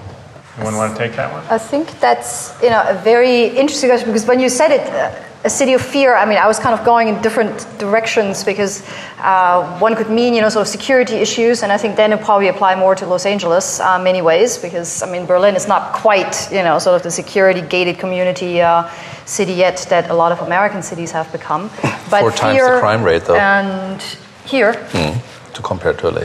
Anyone 0.57 0.77
want 0.77 0.97
to 0.97 0.99
take 0.99 1.15
that 1.17 1.33
one? 1.33 1.45
I 1.51 1.59
think 1.59 2.01
that's 2.01 2.53
you 2.63 2.71
know 2.71 2.85
a 2.89 2.95
very 2.95 3.45
interesting 3.45 3.91
question 3.91 4.09
because 4.09 4.27
when 4.27 4.41
you 4.41 4.49
said 4.49 4.73
it, 4.73 4.87
uh, 4.93 5.13
a 5.45 5.51
city 5.51 5.73
of 5.73 5.81
fear. 5.81 6.17
I 6.17 6.27
mean, 6.27 6.39
I 6.39 6.47
was 6.47 6.59
kind 6.59 6.79
of 6.79 6.85
going 6.85 7.09
in 7.09 7.23
different 7.23 7.67
directions 7.79 8.43
because 8.43 8.83
uh, 9.19 9.79
one 9.79 9.95
could 9.95 10.11
mean 10.11 10.35
you 10.35 10.41
know 10.41 10.49
sort 10.49 10.63
of 10.63 10.69
security 10.69 11.15
issues, 11.15 11.63
and 11.63 11.71
I 11.71 11.79
think 11.79 11.97
then 11.97 12.13
it 12.13 12.21
probably 12.21 12.49
apply 12.49 12.75
more 12.75 12.95
to 12.97 13.07
Los 13.07 13.25
Angeles 13.25 13.81
uh, 13.81 13.99
many 13.99 14.21
ways 14.21 14.59
because 14.59 15.03
I 15.03 15.11
mean 15.11 15.27
Berlin 15.27 15.55
is 15.55 15.69
not 15.69 15.93
quite 15.93 16.51
you 16.51 16.63
know 16.63 16.79
sort 16.79 16.97
of 16.97 17.03
the 17.03 17.11
security 17.11 17.61
gated 17.61 17.99
community 17.99 18.61
uh, 18.61 18.91
city 19.27 19.53
yet 19.53 19.87
that 19.91 20.11
a 20.11 20.15
lot 20.15 20.33
of 20.33 20.41
American 20.41 20.83
cities 20.83 21.13
have 21.13 21.31
become. 21.31 21.71
But 22.11 22.21
Four 22.21 22.33
times 22.33 22.59
the 22.61 22.81
crime 22.81 23.05
rate 23.05 23.25
though, 23.25 23.37
and 23.37 24.03
here 24.45 24.73
mm, 24.73 25.53
to 25.55 25.63
compare 25.63 25.93
to 25.93 26.11
LA, 26.11 26.25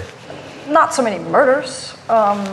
not 0.68 0.94
so 0.94 1.04
many 1.04 1.20
murders. 1.24 1.96
Um, 2.10 2.44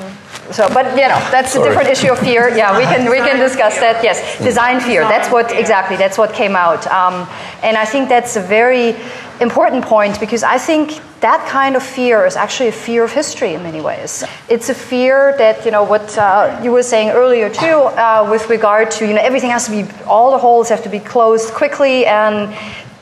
so, 0.50 0.68
but 0.74 0.86
you 0.96 1.08
know, 1.08 1.20
that's 1.30 1.52
Sorry. 1.52 1.66
a 1.66 1.68
different 1.68 1.90
issue 1.90 2.10
of 2.10 2.18
fear. 2.18 2.48
Yeah, 2.48 2.76
we 2.76 2.84
can 2.84 3.08
we 3.10 3.18
can 3.18 3.38
discuss 3.38 3.78
that. 3.78 4.02
Yes, 4.02 4.38
design 4.38 4.80
fear. 4.80 5.02
That's 5.02 5.30
what 5.30 5.52
exactly. 5.52 5.96
That's 5.96 6.18
what 6.18 6.32
came 6.32 6.56
out, 6.56 6.86
um, 6.88 7.28
and 7.62 7.76
I 7.76 7.84
think 7.84 8.08
that's 8.08 8.36
a 8.36 8.40
very 8.42 8.96
important 9.40 9.84
point 9.84 10.20
because 10.20 10.42
I 10.42 10.58
think 10.58 11.00
that 11.20 11.46
kind 11.48 11.76
of 11.76 11.82
fear 11.82 12.26
is 12.26 12.36
actually 12.36 12.68
a 12.68 12.72
fear 12.72 13.04
of 13.04 13.12
history 13.12 13.54
in 13.54 13.62
many 13.62 13.80
ways. 13.80 14.24
It's 14.48 14.68
a 14.68 14.74
fear 14.74 15.34
that 15.38 15.64
you 15.64 15.70
know 15.70 15.84
what 15.84 16.18
uh, 16.18 16.60
you 16.62 16.72
were 16.72 16.82
saying 16.82 17.10
earlier 17.10 17.48
too, 17.48 17.66
uh, 17.66 18.26
with 18.30 18.48
regard 18.50 18.90
to 18.92 19.06
you 19.06 19.14
know 19.14 19.22
everything 19.22 19.50
has 19.50 19.66
to 19.66 19.70
be 19.70 19.88
all 20.06 20.30
the 20.32 20.38
holes 20.38 20.68
have 20.68 20.82
to 20.82 20.88
be 20.88 21.00
closed 21.00 21.54
quickly, 21.54 22.06
and 22.06 22.54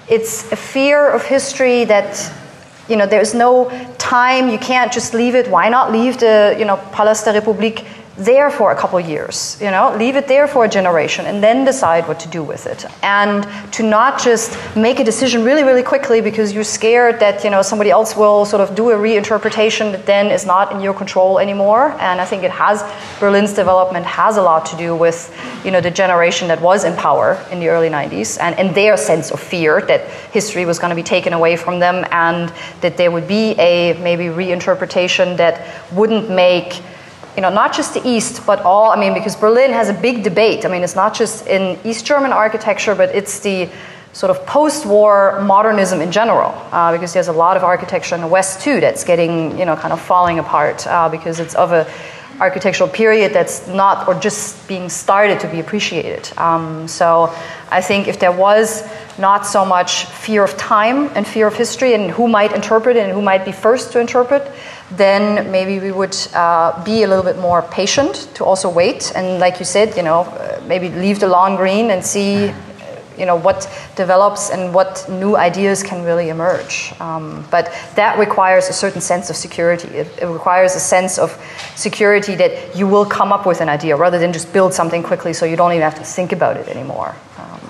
it's 0.09 0.51
a 0.53 0.57
fear 0.57 1.09
of 1.09 1.25
history 1.25 1.85
that 1.85 2.33
you 2.89 2.97
know, 2.97 3.07
there's 3.07 3.35
no 3.35 3.71
time. 3.99 4.49
You 4.49 4.59
can't 4.59 4.93
just 4.93 5.15
leave 5.15 5.35
it. 5.35 5.49
Why 5.49 5.69
not 5.69 5.93
leave 5.93 6.19
the, 6.19 6.57
you 6.59 6.65
know, 6.65 6.77
Palast 6.93 7.25
der 7.25 7.41
Republik 7.41 7.85
there 8.19 8.51
for 8.51 8.73
a 8.73 8.77
couple 8.77 8.99
years, 8.99 9.57
you 9.61 9.71
know, 9.71 9.95
leave 9.97 10.17
it 10.17 10.27
there 10.27 10.49
for 10.49 10.65
a 10.65 10.69
generation 10.69 11.25
and 11.27 11.41
then 11.41 11.65
decide 11.65 12.07
what 12.09 12.19
to 12.19 12.29
do 12.29 12.43
with 12.43 12.67
it. 12.67 12.85
And 13.05 13.47
to 13.75 13.85
not 13.85 14.21
just 14.21 14.59
make 14.77 14.99
a 14.99 15.05
decision 15.05 15.45
really, 15.45 15.63
really 15.63 15.85
quickly 15.85 16.21
because 16.21 16.53
you're 16.53 16.65
scared 16.65 17.21
that, 17.21 17.45
you 17.45 17.51
know, 17.51 17.63
somebody 17.63 17.91
else 17.91 18.17
will 18.17 18.45
sort 18.45 18.61
of 18.61 18.75
do 18.75 18.91
a 18.91 18.95
reinterpretation 18.95 19.93
that 19.93 20.05
then 20.05 20.33
is 20.33 20.45
not 20.45 20.73
in 20.73 20.81
your 20.81 20.95
control 20.95 21.39
anymore. 21.39 21.93
And 22.01 22.21
I 22.21 22.25
think 22.25 22.43
it 22.43 22.51
has, 22.51 22.83
Berlin's 23.21 23.53
development 23.53 24.05
has 24.05 24.37
a 24.37 24.43
lot 24.43 24.67
to 24.67 24.77
do 24.77 24.97
with, 24.97 25.33
you 25.65 25.71
know, 25.71 25.81
the 25.81 25.91
generation 25.91 26.49
that 26.49 26.61
was 26.61 26.83
in 26.83 26.97
power 26.97 27.41
in 27.53 27.61
the 27.61 27.69
early 27.69 27.89
90s 27.89 28.39
and, 28.41 28.59
and 28.59 28.75
their 28.75 28.97
sense 28.97 29.31
of 29.31 29.39
fear 29.39 29.81
that 29.83 30.09
history 30.33 30.67
was 30.67 30.81
going 30.81 30.91
to 30.91 30.97
be 30.97 31.05
taken 31.05 31.33
away 31.33 31.57
from 31.57 31.79
them 31.79 32.05
and 32.11 32.53
that 32.81 32.97
there 32.97 33.13
would 33.13 33.29
be 33.29 33.53
a 33.61 33.93
maybe 34.03 34.25
reinterpretation 34.25 35.37
that 35.37 35.65
wouldn't 35.93 36.29
make 36.29 36.83
you 37.39 37.43
know, 37.43 37.51
not 37.51 37.73
just 37.73 37.95
the 37.95 38.05
East, 38.05 38.45
but 38.47 38.63
all, 38.63 38.91
I 38.91 38.99
mean, 38.99 39.15
because 39.15 39.37
Berlin 39.37 39.71
has 39.71 39.89
a 39.89 39.93
big 39.95 40.25
debate. 40.25 40.65
I 40.65 40.69
mean, 40.69 40.83
it's 40.83 40.97
not 40.97 41.15
just 41.15 41.47
in 41.47 41.79
East 41.85 42.05
German 42.05 42.33
architecture, 42.33 42.97
but 42.97 43.15
it's 43.15 43.39
the 43.39 43.69
sort 44.13 44.31
of 44.35 44.45
post-war 44.45 45.41
modernism 45.43 46.01
in 46.01 46.11
general, 46.11 46.51
uh, 46.73 46.91
because 46.91 47.13
there's 47.13 47.29
a 47.29 47.33
lot 47.33 47.57
of 47.57 47.63
architecture 47.63 48.17
in 48.17 48.23
the 48.23 48.27
West 48.27 48.63
too 48.63 48.81
that's 48.81 49.05
getting, 49.05 49.57
you 49.57 49.65
know, 49.67 49.77
kind 49.77 49.93
of 49.93 50.01
falling 50.01 50.41
apart 50.41 50.85
uh, 50.89 51.09
because 51.09 51.39
it's 51.39 51.55
of 51.55 51.71
a 51.71 51.87
architectural 52.41 52.89
period 52.89 53.33
that's 53.33 53.69
not 53.69 54.09
or 54.09 54.15
just 54.15 54.67
being 54.67 54.89
started 54.89 55.39
to 55.39 55.49
be 55.49 55.61
appreciated. 55.61 56.29
Um, 56.39 56.89
so 56.89 57.33
I 57.71 57.83
think 57.83 58.09
if 58.09 58.19
there 58.19 58.33
was 58.33 58.83
not 59.17 59.47
so 59.47 59.65
much 59.65 60.07
fear 60.07 60.43
of 60.43 60.57
time 60.57 61.11
and 61.15 61.25
fear 61.25 61.47
of 61.47 61.55
history 61.55 61.95
and 61.95 62.11
who 62.11 62.27
might 62.27 62.53
interpret 62.53 62.97
it 62.97 63.05
and 63.05 63.13
who 63.13 63.23
might 63.23 63.45
be 63.45 63.53
first 63.53 63.93
to 63.93 64.01
interpret, 64.01 64.43
then 64.91 65.51
maybe 65.51 65.79
we 65.81 65.93
would 65.93 66.17
uh, 66.35 66.83
be 66.85 67.03
a 67.03 67.09
little 67.09 67.25
bit 67.25 67.39
more 67.39 67.63
patient 67.63 68.29
to 68.35 68.45
also 68.45 68.71
wait 68.71 69.13
and, 69.15 69.39
like 69.39 69.59
you 69.59 69.65
said, 69.65 69.97
you 69.97 70.03
know, 70.03 70.21
uh, 70.21 70.63
maybe 70.67 70.89
leave 70.89 71.21
the 71.21 71.29
lawn 71.29 71.57
green 71.57 71.91
and 71.91 72.05
see, 72.05 72.53
you 73.19 73.27
know, 73.27 73.37
what 73.37 73.69
develops 73.97 74.51
and 74.51 74.73
what 74.73 75.05
new 75.09 75.37
ideas 75.37 75.83
can 75.83 76.05
really 76.05 76.31
emerge. 76.31 76.93
Um, 77.01 77.45
but 77.51 77.67
that 77.97 78.19
requires 78.19 78.69
a 78.69 78.73
certain 78.73 79.01
sense 79.01 79.29
of 79.29 79.37
security. 79.37 79.89
It, 79.89 80.23
it, 80.23 80.27
requires 80.27 80.75
a 80.75 80.81
sense 80.81 81.19
of 81.19 81.33
security 81.75 82.35
that 82.37 82.77
you 82.77 82.87
will 82.87 83.05
come 83.05 83.33
up 83.33 83.45
with 83.45 83.61
an 83.61 83.69
idea 83.69 83.97
rather 83.97 84.19
than 84.19 84.33
just 84.33 84.53
build 84.53 84.73
something 84.73 85.03
quickly 85.03 85.33
so 85.33 85.45
you 85.45 85.57
don't 85.57 85.73
even 85.73 85.83
have 85.83 85.97
to 85.97 86.05
think 86.05 86.33
about 86.33 86.57
it 86.57 86.69
anymore. 86.69 87.15
Um, 87.37 87.61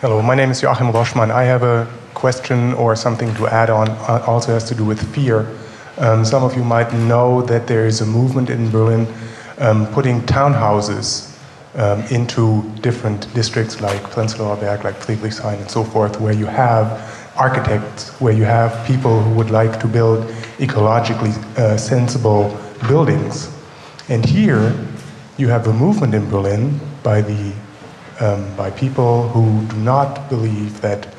Hello, 0.00 0.20
my 0.22 0.34
name 0.34 0.50
is 0.50 0.60
Joachim 0.60 0.92
Roschmann. 0.92 1.30
I 1.30 1.44
have 1.44 1.62
a 1.62 1.86
question 2.14 2.74
or 2.74 2.96
something 2.96 3.32
to 3.36 3.46
add 3.46 3.70
on, 3.70 3.88
uh, 3.88 4.24
also 4.26 4.52
has 4.52 4.64
to 4.64 4.74
do 4.74 4.84
with 4.84 5.00
fear. 5.14 5.46
Um, 6.00 6.24
some 6.24 6.42
of 6.42 6.56
you 6.56 6.64
might 6.64 6.90
know 6.94 7.42
that 7.42 7.66
there 7.66 7.86
is 7.86 8.00
a 8.00 8.06
movement 8.06 8.48
in 8.48 8.70
Berlin 8.70 9.06
um, 9.58 9.86
putting 9.88 10.22
townhouses 10.22 11.38
um, 11.74 12.00
into 12.04 12.62
different 12.80 13.32
districts 13.34 13.82
like 13.82 14.00
Prenzlauer 14.04 14.58
Berg, 14.58 14.82
like 14.82 14.94
Friedrichshain, 14.96 15.60
and 15.60 15.70
so 15.70 15.84
forth, 15.84 16.18
where 16.18 16.32
you 16.32 16.46
have 16.46 17.32
architects, 17.36 18.18
where 18.18 18.32
you 18.32 18.44
have 18.44 18.86
people 18.86 19.22
who 19.22 19.34
would 19.34 19.50
like 19.50 19.78
to 19.78 19.86
build 19.86 20.24
ecologically 20.58 21.36
uh, 21.58 21.76
sensible 21.76 22.56
buildings. 22.88 23.54
And 24.08 24.24
here 24.24 24.74
you 25.36 25.48
have 25.48 25.66
a 25.66 25.72
movement 25.72 26.14
in 26.14 26.28
Berlin 26.30 26.80
by, 27.02 27.20
the, 27.20 27.52
um, 28.20 28.56
by 28.56 28.70
people 28.70 29.28
who 29.28 29.66
do 29.66 29.76
not 29.76 30.30
believe 30.30 30.80
that 30.80 31.14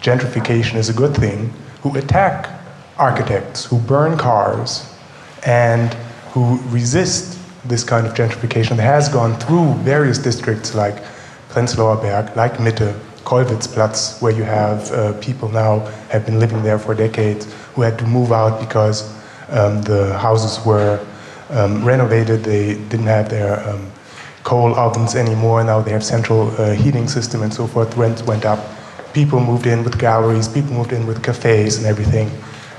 gentrification 0.00 0.74
is 0.74 0.88
a 0.88 0.92
good 0.92 1.16
thing, 1.16 1.52
who 1.82 1.96
attack 1.96 2.50
architects 2.98 3.64
who 3.64 3.78
burn 3.80 4.16
cars 4.16 4.94
and 5.46 5.94
who 6.32 6.58
resist 6.68 7.38
this 7.64 7.82
kind 7.84 8.06
of 8.06 8.14
gentrification 8.14 8.76
that 8.76 8.82
has 8.82 9.08
gone 9.08 9.34
through 9.40 9.74
various 9.82 10.18
districts 10.18 10.74
like 10.74 10.96
Prenzlauer 11.48 12.00
Berg, 12.00 12.36
like 12.36 12.54
Mitte, 12.54 12.92
Kollwitzplatz, 13.24 14.20
where 14.20 14.32
you 14.32 14.42
have 14.42 14.90
uh, 14.92 15.12
people 15.20 15.48
now 15.48 15.80
have 16.10 16.26
been 16.26 16.38
living 16.38 16.62
there 16.62 16.78
for 16.78 16.94
decades, 16.94 17.52
who 17.74 17.82
had 17.82 17.98
to 17.98 18.06
move 18.06 18.32
out 18.32 18.60
because 18.60 19.10
um, 19.48 19.80
the 19.82 20.18
houses 20.18 20.64
were 20.66 21.04
um, 21.50 21.84
renovated. 21.84 22.44
They 22.44 22.74
didn't 22.74 23.06
have 23.06 23.30
their 23.30 23.66
um, 23.68 23.90
coal 24.42 24.74
ovens 24.74 25.14
anymore. 25.14 25.64
Now 25.64 25.80
they 25.80 25.92
have 25.92 26.04
central 26.04 26.48
uh, 26.60 26.72
heating 26.72 27.08
system 27.08 27.42
and 27.42 27.52
so 27.52 27.66
forth. 27.66 27.96
Rents 27.96 28.22
went 28.22 28.44
up. 28.44 28.60
People 29.14 29.40
moved 29.40 29.66
in 29.66 29.84
with 29.84 29.98
galleries. 29.98 30.48
People 30.48 30.72
moved 30.72 30.92
in 30.92 31.06
with 31.06 31.22
cafes 31.22 31.78
and 31.78 31.86
everything. 31.86 32.30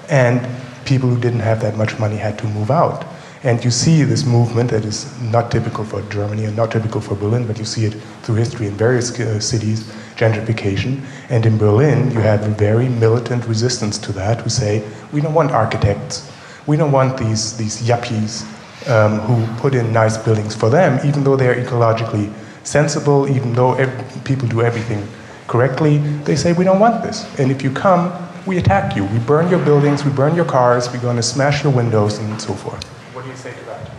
And 0.10 0.48
people 0.86 1.10
who 1.10 1.20
didn't 1.20 1.40
have 1.40 1.62
that 1.62 1.76
much 1.76 1.98
money 2.00 2.18
had 2.18 2.38
to 2.40 2.46
move 2.48 2.72
out. 2.72 3.06
And 3.44 3.64
you 3.64 3.70
see 3.70 4.02
this 4.04 4.26
movement 4.26 4.72
that 4.72 4.86
is 4.86 5.22
not 5.22 5.52
typical 5.52 5.84
for 5.84 6.02
Germany 6.04 6.46
and 6.46 6.56
not 6.56 6.72
typical 6.72 7.00
for 7.00 7.16
Berlin, 7.16 7.46
but 7.46 7.60
you 7.60 7.66
see 7.66 7.86
it 7.86 7.94
through 8.24 8.36
history 8.36 8.66
in 8.66 8.74
various 8.74 9.20
uh, 9.20 9.40
cities, 9.40 9.84
gentrification. 10.16 11.02
And 11.30 11.46
in 11.46 11.58
Berlin, 11.58 12.10
you 12.12 12.22
have 12.22 12.44
a 12.44 12.50
very 12.50 12.90
militant 12.90 13.46
resistance 13.46 14.00
to 14.00 14.12
that 14.14 14.42
who 14.42 14.50
say, 14.50 14.84
we 15.12 15.22
don't 15.22 15.36
want 15.36 15.52
architects. 15.52 16.32
We 16.66 16.76
don't 16.76 16.92
want 16.92 17.20
these, 17.20 17.56
these 17.56 17.84
yuppies 17.84 18.46
um, 18.90 19.20
who 19.20 19.46
put 19.62 19.76
in 19.76 19.94
nice 19.94 20.18
buildings 20.18 20.56
for 20.56 20.72
them, 20.72 21.00
even 21.06 21.24
though 21.24 21.36
they're 21.36 21.56
ecologically 21.56 22.34
sensible, 22.64 23.30
even 23.30 23.54
though 23.54 23.76
people 24.24 24.48
do 24.48 24.64
everything 24.64 25.08
correctly. 25.48 26.00
They 26.24 26.36
say, 26.36 26.54
we 26.54 26.64
don't 26.64 26.80
want 26.80 27.04
this. 27.04 27.28
And 27.38 27.52
if 27.52 27.62
you 27.62 27.70
come, 27.70 28.12
we 28.46 28.58
attack 28.58 28.96
you. 28.96 29.06
We 29.06 29.20
burn 29.20 29.50
your 29.50 29.64
buildings, 29.64 30.04
we 30.06 30.12
burn 30.12 30.36
your 30.36 30.46
cars, 30.46 30.92
we're 30.92 31.00
going 31.02 31.16
to 31.18 31.24
smash 31.24 31.64
your 31.64 31.74
windows, 31.74 32.20
and 32.20 32.40
so 32.42 32.54
forth. 32.54 32.84
What 33.14 33.24
do 33.24 33.30
you 33.30 33.36
say 33.36 33.52
to 33.54 33.66
that? 33.66 33.92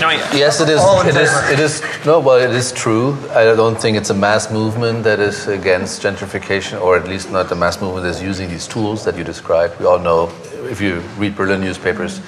No, 0.00 0.10
Yes, 0.10 0.60
it 0.60 0.68
is. 0.68 0.78
All 0.80 1.00
in 1.00 1.08
It 1.08 1.16
is. 1.16 1.28
favor. 1.30 1.52
It 1.52 1.58
is. 1.58 1.82
No, 2.06 2.20
well, 2.20 2.38
it 2.38 2.54
is 2.54 2.70
true. 2.70 3.16
I 3.30 3.44
don't 3.56 3.74
think 3.80 3.96
it's 3.96 4.10
a 4.10 4.14
mass 4.14 4.48
movement 4.50 5.02
that 5.02 5.18
is 5.18 5.48
against 5.48 6.00
gentrification, 6.02 6.80
or 6.80 6.96
at 6.96 7.08
least 7.08 7.32
not 7.32 7.50
a 7.50 7.56
mass 7.56 7.80
movement 7.80 8.04
that's 8.04 8.22
using 8.22 8.48
these 8.48 8.68
tools 8.68 9.04
that 9.04 9.16
you 9.16 9.24
described. 9.24 9.76
We 9.80 9.86
all 9.86 9.98
know, 9.98 10.30
if 10.70 10.80
you 10.80 11.00
read 11.16 11.34
Berlin 11.34 11.60
newspapers, 11.60 12.20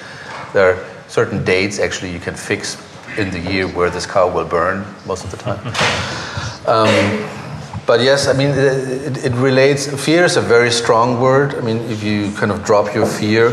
there 0.51 0.73
are 0.73 0.85
certain 1.07 1.45
dates 1.45 1.79
actually 1.79 2.11
you 2.11 2.19
can 2.19 2.35
fix 2.35 2.75
in 3.17 3.29
the 3.31 3.39
year 3.39 3.67
where 3.69 3.89
this 3.89 4.05
car 4.05 4.29
will 4.29 4.45
burn 4.45 4.85
most 5.05 5.23
of 5.23 5.31
the 5.31 5.37
time. 5.37 5.73
Um, 6.67 6.87
but 7.91 7.99
yes, 7.99 8.29
I 8.29 8.31
mean, 8.31 8.51
it, 8.51 9.25
it, 9.25 9.33
relates. 9.33 9.85
Fear 10.05 10.23
is 10.23 10.37
a 10.37 10.41
very 10.41 10.71
strong 10.71 11.19
word. 11.19 11.55
I 11.55 11.59
mean, 11.59 11.79
if 11.91 12.01
you 12.01 12.31
kind 12.39 12.49
of 12.49 12.63
drop 12.63 12.95
your 12.95 13.05
fear 13.05 13.47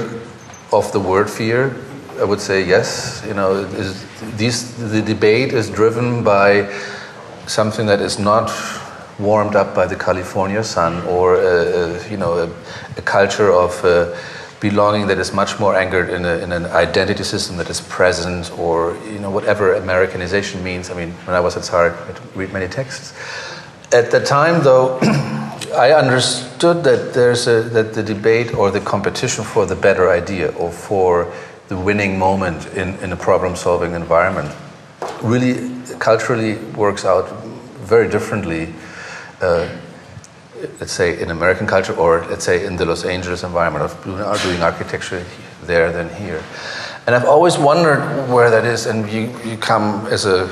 of 0.73 0.93
the 0.93 1.01
word 1.01 1.29
fear, 1.29 1.75
I 2.21 2.23
would 2.23 2.41
say 2.41 2.65
yes. 2.65 3.21
You 3.27 3.35
know, 3.35 3.57
is, 3.83 4.07
these, 4.37 4.77
the 4.93 5.03
debate 5.03 5.53
is 5.53 5.69
driven 5.69 6.23
by 6.23 6.73
something 7.49 7.87
that 7.87 8.01
is 8.01 8.21
not 8.21 8.49
warmed 9.19 9.57
up 9.57 9.75
by 9.75 9.87
the 9.87 9.97
California 9.97 10.63
sun 10.63 11.03
or 11.09 11.35
a, 11.35 11.41
a, 11.41 12.09
you 12.09 12.17
know 12.17 12.35
a, 12.39 12.49
a 12.97 13.03
culture 13.03 13.51
of 13.51 13.85
uh, 13.85 14.15
belonging 14.61 15.09
that 15.09 15.19
is 15.19 15.33
much 15.33 15.59
more 15.59 15.75
anchored 15.75 16.11
in, 16.11 16.25
a, 16.25 16.39
in 16.39 16.53
an 16.53 16.67
identity 16.67 17.25
system 17.25 17.57
that 17.57 17.69
is 17.69 17.81
present 17.81 18.57
or 18.57 18.97
you 19.13 19.19
know 19.19 19.33
whatever 19.33 19.75
Americanization 19.75 20.63
means. 20.63 20.91
I 20.91 20.95
mean, 20.95 21.11
when 21.27 21.35
I 21.35 21.41
was 21.41 21.57
at 21.57 21.65
SCI-Arc, 21.65 21.95
I 22.07 22.39
read 22.39 22.53
many 22.53 22.69
texts. 22.69 23.15
At 23.91 24.11
the 24.11 24.21
time, 24.21 24.63
though, 24.63 24.99
I 25.75 25.93
understood 25.93 26.85
that 26.85 27.15
there's 27.15 27.47
a, 27.47 27.63
that 27.63 27.95
the 27.95 28.03
debate 28.03 28.53
or 28.53 28.71
the 28.71 28.81
competition 28.81 29.45
for 29.45 29.65
the 29.65 29.77
better 29.77 30.11
idea 30.11 30.51
or 30.53 30.71
for 30.71 31.33
the 31.69 31.77
winning 31.77 32.19
moment 32.19 32.67
in, 32.75 32.97
in 32.97 33.13
a 33.13 33.17
problem-solving 33.17 33.93
environment 33.93 34.55
really 35.23 35.71
culturally 35.99 36.57
works 36.77 37.05
out 37.05 37.31
very 37.81 38.09
differently. 38.09 38.75
Uh, 39.41 39.69
let's 40.81 40.93
say 40.93 41.21
in 41.21 41.31
American 41.31 41.67
culture, 41.67 41.95
or 41.95 42.27
let's 42.27 42.45
say 42.45 42.67
in 42.67 42.77
the 42.77 42.85
Los 42.85 43.05
Angeles 43.05 43.43
environment 43.43 43.85
of 43.85 44.05
doing, 44.05 44.19
doing 44.43 44.63
architecture 44.63 45.25
there 45.63 45.93
than 45.93 46.09
here. 46.17 46.43
And 47.07 47.15
I've 47.15 47.25
always 47.25 47.57
wondered 47.57 48.29
where 48.29 48.51
that 48.51 48.65
is. 48.65 48.85
And 48.87 49.11
you, 49.11 49.35
you 49.45 49.57
come 49.57 50.07
as 50.09 50.27
a 50.27 50.47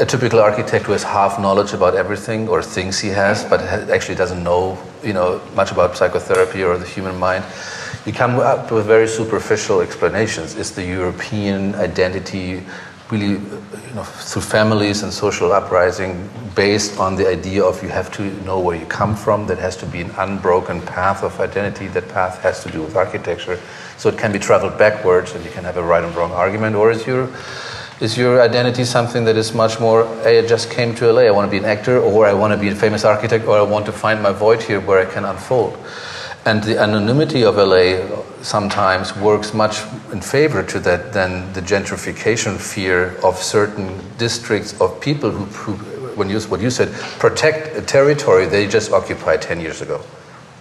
a 0.00 0.06
typical 0.06 0.40
architect 0.40 0.86
who 0.86 0.92
has 0.92 1.02
half 1.02 1.38
knowledge 1.38 1.72
about 1.72 1.94
everything 1.94 2.48
or 2.48 2.62
thinks 2.62 2.98
he 2.98 3.08
has, 3.08 3.44
but 3.44 3.60
actually 3.90 4.14
doesn't 4.14 4.42
know, 4.42 4.78
you 5.02 5.12
know, 5.12 5.40
much 5.54 5.72
about 5.72 5.96
psychotherapy 5.96 6.62
or 6.62 6.78
the 6.78 6.86
human 6.86 7.18
mind. 7.18 7.44
You 8.06 8.12
come 8.12 8.38
up 8.38 8.70
with 8.70 8.86
very 8.86 9.06
superficial 9.06 9.80
explanations. 9.80 10.56
Is 10.56 10.72
the 10.72 10.84
European 10.84 11.74
identity 11.74 12.62
really, 13.10 13.32
you 13.32 13.94
know, 13.94 14.04
through 14.04 14.42
families 14.42 15.02
and 15.02 15.12
social 15.12 15.52
uprising, 15.52 16.30
based 16.54 16.98
on 16.98 17.16
the 17.16 17.28
idea 17.28 17.62
of 17.62 17.82
you 17.82 17.88
have 17.88 18.10
to 18.12 18.22
know 18.44 18.60
where 18.60 18.76
you 18.76 18.86
come 18.86 19.16
from? 19.16 19.46
That 19.48 19.58
has 19.58 19.76
to 19.78 19.86
be 19.86 20.00
an 20.00 20.10
unbroken 20.16 20.80
path 20.82 21.22
of 21.22 21.38
identity. 21.40 21.88
That 21.88 22.08
path 22.08 22.40
has 22.42 22.62
to 22.62 22.70
do 22.70 22.82
with 22.82 22.96
architecture, 22.96 23.58
so 23.96 24.08
it 24.08 24.16
can 24.16 24.32
be 24.32 24.38
traveled 24.38 24.78
backwards, 24.78 25.34
and 25.34 25.44
you 25.44 25.50
can 25.50 25.64
have 25.64 25.76
a 25.76 25.82
right 25.82 26.04
and 26.04 26.14
wrong 26.14 26.32
argument. 26.32 26.76
Or 26.76 26.90
is 26.90 27.04
your 27.06 27.28
is 28.00 28.16
your 28.16 28.40
identity 28.40 28.84
something 28.84 29.24
that 29.24 29.36
is 29.36 29.52
much 29.52 29.78
more, 29.78 30.06
hey, 30.22 30.38
I 30.38 30.46
just 30.46 30.70
came 30.70 30.94
to 30.96 31.12
LA, 31.12 31.22
I 31.22 31.30
want 31.30 31.46
to 31.46 31.50
be 31.50 31.58
an 31.58 31.66
actor, 31.66 31.98
or 32.00 32.26
I 32.26 32.32
want 32.32 32.52
to 32.54 32.58
be 32.58 32.68
a 32.68 32.74
famous 32.74 33.04
architect, 33.04 33.44
or 33.44 33.58
I 33.58 33.62
want 33.62 33.84
to 33.86 33.92
find 33.92 34.22
my 34.22 34.32
void 34.32 34.62
here 34.62 34.80
where 34.80 35.06
I 35.06 35.10
can 35.10 35.26
unfold? 35.26 35.78
And 36.46 36.64
the 36.64 36.78
anonymity 36.80 37.44
of 37.44 37.56
LA 37.56 38.22
sometimes 38.42 39.14
works 39.14 39.52
much 39.52 39.82
in 40.12 40.22
favor 40.22 40.62
to 40.62 40.80
that 40.80 41.12
than 41.12 41.52
the 41.52 41.60
gentrification 41.60 42.58
fear 42.58 43.16
of 43.22 43.36
certain 43.36 44.00
districts 44.16 44.80
of 44.80 44.98
people 45.02 45.30
who, 45.30 45.44
who 45.44 46.00
when 46.16 46.30
you, 46.30 46.40
what 46.40 46.60
you 46.60 46.70
said, 46.70 46.92
protect 47.18 47.76
a 47.76 47.82
territory 47.82 48.46
they 48.46 48.66
just 48.66 48.92
occupied 48.92 49.42
10 49.42 49.60
years 49.60 49.82
ago. 49.82 50.02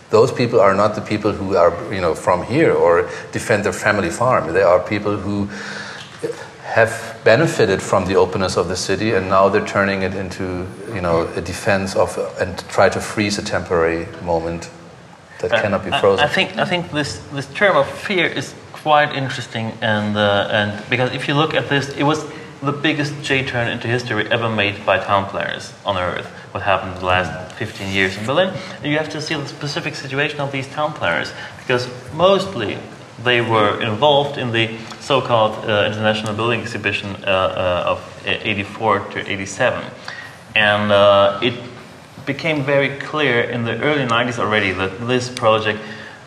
Those 0.09 0.31
people 0.31 0.59
are 0.59 0.73
not 0.73 0.95
the 0.95 1.01
people 1.01 1.31
who 1.31 1.55
are, 1.55 1.71
you 1.93 2.01
know, 2.01 2.15
from 2.15 2.43
here 2.43 2.73
or 2.73 3.09
defend 3.31 3.63
their 3.63 3.73
family 3.73 4.09
farm. 4.09 4.51
They 4.53 4.63
are 4.63 4.79
people 4.79 5.15
who 5.15 5.47
have 6.75 7.19
benefited 7.23 7.81
from 7.81 8.05
the 8.05 8.15
openness 8.15 8.57
of 8.57 8.67
the 8.67 8.75
city 8.75 9.13
and 9.13 9.27
now 9.29 9.49
they're 9.49 9.65
turning 9.65 10.03
it 10.03 10.13
into 10.13 10.67
you 10.93 11.01
know 11.01 11.27
a 11.35 11.41
defense 11.41 11.95
of 11.95 12.17
and 12.39 12.57
try 12.69 12.87
to 12.89 12.99
freeze 12.99 13.37
a 13.37 13.43
temporary 13.43 14.07
moment 14.23 14.69
that 15.41 15.51
cannot 15.51 15.83
be 15.83 15.91
I- 15.91 15.99
frozen 15.99 16.25
I, 16.25 16.27
think 16.27 16.57
I 16.57 16.65
think 16.65 16.91
this 16.91 17.21
this 17.33 17.47
term 17.53 17.75
of 17.75 17.87
fear 17.87 18.25
is 18.25 18.53
quite 18.83 19.13
interesting, 19.13 19.73
and 19.81 20.15
uh, 20.15 20.47
and 20.51 20.89
because 20.89 21.11
if 21.13 21.27
you 21.27 21.33
look 21.33 21.53
at 21.53 21.69
this, 21.69 21.89
it 21.97 22.03
was 22.03 22.25
the 22.61 22.71
biggest 22.71 23.13
J 23.21 23.45
turn 23.45 23.67
into 23.67 23.87
history 23.87 24.27
ever 24.31 24.49
made 24.49 24.85
by 24.85 24.99
town 24.99 25.25
planners 25.29 25.73
on 25.85 25.97
Earth. 25.97 26.27
What 26.51 26.63
happened 26.63 26.93
in 26.93 26.99
the 26.99 27.05
last 27.05 27.55
15 27.55 27.93
years 27.93 28.17
in 28.17 28.25
Berlin? 28.25 28.53
And 28.77 28.91
you 28.91 28.97
have 28.97 29.09
to 29.09 29.21
see 29.21 29.35
the 29.35 29.47
specific 29.47 29.95
situation 29.95 30.39
of 30.39 30.51
these 30.51 30.67
town 30.67 30.93
planners 30.93 31.31
because 31.59 31.87
mostly 32.13 32.77
they 33.23 33.41
were 33.41 33.81
involved 33.81 34.37
in 34.37 34.51
the 34.51 34.77
so-called 34.99 35.65
uh, 35.65 35.85
International 35.87 36.33
Building 36.33 36.61
Exhibition 36.61 37.09
uh, 37.23 37.85
uh, 37.87 37.91
of 37.91 38.27
84 38.27 38.99
to 39.11 39.31
87, 39.31 39.83
and 40.55 40.91
uh, 40.91 41.39
it 41.41 41.59
became 42.25 42.63
very 42.63 42.97
clear 42.99 43.41
in 43.41 43.63
the 43.63 43.79
early 43.81 44.05
90s 44.05 44.39
already 44.39 44.71
that 44.71 45.07
this 45.07 45.29
project 45.29 45.79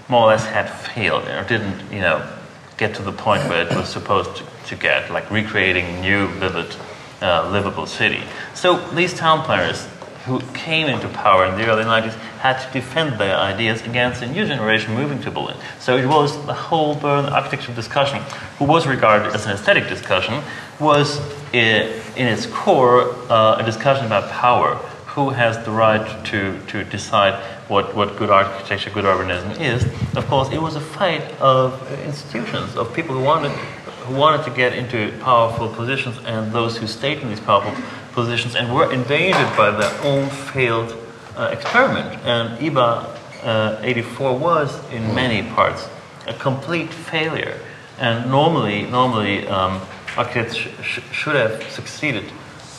more 0.08 0.24
or 0.24 0.28
less 0.28 0.44
had 0.46 0.68
failed 0.68 1.26
or 1.28 1.44
didn't, 1.44 1.92
you 1.92 2.00
know, 2.00 2.28
get 2.76 2.94
to 2.96 3.02
the 3.02 3.12
point 3.12 3.42
where 3.48 3.66
it 3.66 3.74
was 3.74 3.88
supposed 3.88 4.36
to, 4.36 4.44
to 4.66 4.76
get, 4.76 5.10
like 5.10 5.30
recreating 5.30 6.00
new, 6.00 6.26
vivid, 6.28 6.74
uh, 7.20 7.48
livable 7.50 7.86
city. 7.86 8.22
So 8.54 8.78
these 8.90 9.14
town 9.14 9.44
planners 9.44 9.86
who 10.24 10.40
came 10.54 10.86
into 10.86 11.08
power 11.08 11.46
in 11.46 11.56
the 11.56 11.66
early 11.66 11.82
90s 11.84 12.14
had 12.38 12.58
to 12.64 12.72
defend 12.72 13.18
their 13.18 13.36
ideas 13.36 13.82
against 13.82 14.22
a 14.22 14.26
new 14.26 14.46
generation 14.46 14.94
moving 14.94 15.20
to 15.20 15.30
Berlin. 15.30 15.56
So 15.80 15.96
it 15.96 16.06
was 16.06 16.34
the 16.46 16.54
whole 16.54 16.94
Berlin 16.94 17.26
architecture 17.26 17.74
discussion, 17.74 18.22
who 18.58 18.64
was 18.64 18.86
regarded 18.86 19.34
as 19.34 19.46
an 19.46 19.52
aesthetic 19.52 19.88
discussion, 19.88 20.42
was 20.78 21.20
in 21.52 21.92
its 22.16 22.46
core 22.46 23.14
uh, 23.28 23.58
a 23.58 23.62
discussion 23.64 24.06
about 24.06 24.30
power. 24.30 24.76
Who 25.16 25.28
has 25.28 25.62
the 25.64 25.70
right 25.70 26.24
to, 26.26 26.58
to 26.68 26.84
decide 26.84 27.34
what, 27.68 27.94
what 27.94 28.16
good 28.16 28.30
architecture, 28.30 28.90
good 28.90 29.04
urbanism 29.04 29.60
is? 29.60 29.84
Of 30.16 30.26
course, 30.26 30.50
it 30.50 30.62
was 30.62 30.74
a 30.74 30.80
fight 30.80 31.22
of 31.38 31.82
institutions, 32.00 32.76
of 32.76 32.94
people 32.94 33.14
who 33.16 33.22
wanted, 33.22 33.50
who 33.50 34.14
wanted 34.14 34.44
to 34.44 34.50
get 34.50 34.72
into 34.72 35.12
powerful 35.20 35.68
positions 35.68 36.16
and 36.24 36.50
those 36.50 36.78
who 36.78 36.86
stayed 36.86 37.18
in 37.18 37.28
these 37.28 37.40
powerful 37.40 37.74
positions 38.12 38.54
and 38.54 38.72
were 38.74 38.92
invaded 38.92 39.56
by 39.56 39.70
their 39.70 39.92
own 40.02 40.28
failed 40.28 40.96
uh, 41.36 41.50
experiment. 41.52 42.20
And 42.24 42.58
IBA 42.58 43.18
uh, 43.42 43.80
84 43.82 44.38
was, 44.38 44.92
in 44.92 45.14
many 45.14 45.48
parts, 45.50 45.88
a 46.26 46.34
complete 46.34 46.92
failure. 46.92 47.58
And 47.98 48.30
normally, 48.30 48.82
normally 48.82 49.46
um, 49.48 49.80
architects 50.16 50.56
sh- 50.56 50.68
sh- 50.82 51.00
should 51.12 51.36
have 51.36 51.62
succeeded 51.70 52.30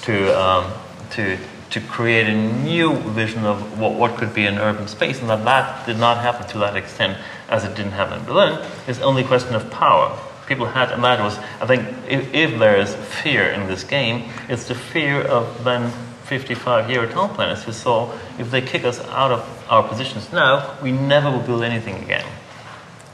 to, 0.03 0.39
um, 0.39 0.71
to, 1.11 1.37
to 1.71 1.81
create 1.81 2.27
a 2.27 2.33
new 2.63 2.93
vision 2.93 3.45
of 3.45 3.79
what, 3.79 3.93
what 3.93 4.17
could 4.17 4.33
be 4.33 4.45
an 4.45 4.57
urban 4.57 4.87
space, 4.87 5.19
and 5.19 5.29
that 5.29 5.43
that 5.45 5.85
did 5.85 5.97
not 5.97 6.17
happen 6.17 6.47
to 6.49 6.57
that 6.59 6.75
extent 6.75 7.17
as 7.49 7.63
it 7.63 7.75
didn't 7.75 7.91
happen 7.93 8.19
in 8.19 8.25
Berlin. 8.25 8.65
It's 8.87 8.99
only 8.99 9.23
a 9.23 9.27
question 9.27 9.55
of 9.55 9.69
power. 9.69 10.19
People 10.47 10.65
had, 10.65 10.91
and 10.91 11.03
that 11.03 11.19
was, 11.19 11.37
I 11.61 11.65
think, 11.65 11.87
if, 12.07 12.33
if 12.33 12.59
there 12.59 12.77
is 12.77 12.93
fear 12.95 13.45
in 13.45 13.67
this 13.67 13.83
game, 13.83 14.29
it's 14.49 14.67
the 14.67 14.75
fear 14.75 15.21
of 15.21 15.63
then 15.63 15.91
55 16.25 16.89
year 16.89 17.11
old 17.15 17.31
planners 17.31 17.63
who 17.63 17.71
saw 17.71 18.13
if 18.39 18.49
they 18.51 18.61
kick 18.61 18.83
us 18.83 18.99
out 18.99 19.31
of 19.31 19.65
our 19.69 19.87
positions 19.87 20.31
now, 20.31 20.77
we 20.81 20.91
never 20.91 21.29
will 21.29 21.39
build 21.39 21.63
anything 21.63 22.03
again. 22.03 22.25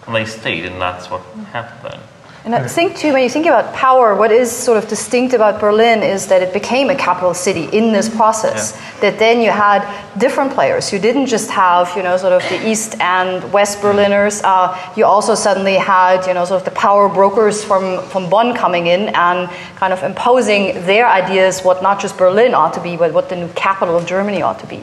And 0.06 0.16
they 0.16 0.26
stayed, 0.26 0.66
and 0.66 0.82
that's 0.82 1.10
what 1.10 1.22
happened 1.52 1.92
then. 1.92 2.19
And 2.46 2.56
I 2.56 2.68
think 2.68 2.96
too, 2.96 3.12
when 3.12 3.22
you 3.22 3.30
think 3.30 3.46
about 3.46 3.74
power, 3.76 4.16
what 4.16 4.32
is 4.32 4.50
sort 4.50 4.82
of 4.82 4.88
distinct 4.88 5.34
about 5.34 5.60
Berlin 5.60 6.02
is 6.02 6.28
that 6.28 6.42
it 6.42 6.54
became 6.54 6.90
a 6.90 6.96
capital 6.96 7.34
city 7.34 7.66
in 7.66 7.92
this 7.92 8.08
process. 8.08 8.74
Yeah. 8.74 9.00
That 9.02 9.20
then 9.20 9.42
you 9.42 9.52
had 9.52 9.84
different 10.18 10.54
players. 10.54 10.94
You 10.94 11.00
didn't 11.00 11.26
just 11.26 11.50
have, 11.52 11.96
you 11.98 12.02
know, 12.02 12.16
sort 12.16 12.32
of 12.32 12.42
the 12.50 12.70
East 12.70 12.96
and 13.02 13.52
West 13.52 13.82
Berliners. 13.82 14.42
Uh, 14.42 14.78
you 14.96 15.04
also 15.04 15.36
suddenly 15.36 15.76
had, 15.76 16.26
you 16.28 16.34
know, 16.34 16.46
sort 16.46 16.62
of 16.62 16.66
the 16.66 16.72
power 16.80 17.10
brokers 17.10 17.62
from, 17.64 18.02
from 18.08 18.30
Bonn 18.30 18.56
coming 18.56 18.88
in 18.88 19.10
and 19.10 19.50
kind 19.76 19.92
of 19.92 20.02
imposing 20.04 20.86
their 20.86 21.08
ideas 21.08 21.62
what 21.62 21.84
not 21.84 22.00
just 22.00 22.18
Berlin 22.18 22.54
ought 22.54 22.74
to 22.74 22.82
be, 22.82 22.96
but 22.96 23.14
what 23.14 23.28
the 23.28 23.36
new 23.36 23.50
capital 23.50 23.98
of 23.98 24.06
Germany 24.06 24.42
ought 24.42 24.60
to 24.60 24.68
be. 24.68 24.82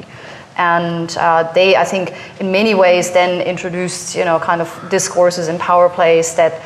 And 0.58 1.14
uh, 1.16 1.50
they, 1.52 1.74
I 1.74 1.84
think, 1.84 2.12
in 2.38 2.52
many 2.52 2.74
ways 2.74 3.12
then 3.12 3.40
introduced, 3.40 4.14
you 4.14 4.24
know, 4.24 4.38
kind 4.38 4.60
of 4.60 4.88
discourses 4.90 5.48
and 5.48 5.58
power 5.58 5.88
plays 5.88 6.34
that 6.36 6.62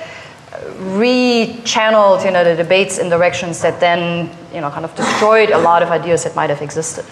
re-channeled 0.78 2.24
you 2.24 2.30
know 2.30 2.42
the 2.42 2.56
debates 2.56 2.98
in 2.98 3.08
directions 3.08 3.60
that 3.62 3.78
then 3.78 4.28
you 4.52 4.60
know 4.60 4.70
kind 4.70 4.84
of 4.84 4.94
destroyed 4.96 5.50
a 5.50 5.58
lot 5.58 5.82
of 5.82 5.90
ideas 5.90 6.24
that 6.24 6.34
might 6.34 6.50
have 6.50 6.62
existed 6.62 7.06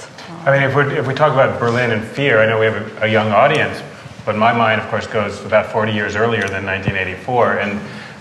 I 0.45 0.53
mean, 0.53 0.63
if, 0.63 0.75
we 0.75 0.83
if 0.97 1.07
we 1.07 1.15
talk 1.15 1.33
about 1.33 1.59
Berlin 1.59 1.91
and 1.91 2.03
fear, 2.03 2.41
I 2.41 2.47
know 2.47 2.59
we 2.59 2.67
have 2.67 3.03
a, 3.03 3.05
a, 3.05 3.07
young 3.07 3.33
audience, 3.33 3.83
but 4.25 4.37
my 4.37 4.53
mind, 4.53 4.81
of 4.81 4.89
course, 4.89 5.07
goes 5.07 5.45
about 5.45 5.67
40 5.67 5.93
years 5.93 6.15
earlier 6.15 6.47
than 6.49 6.65
1984. 6.65 7.59
And 7.59 7.73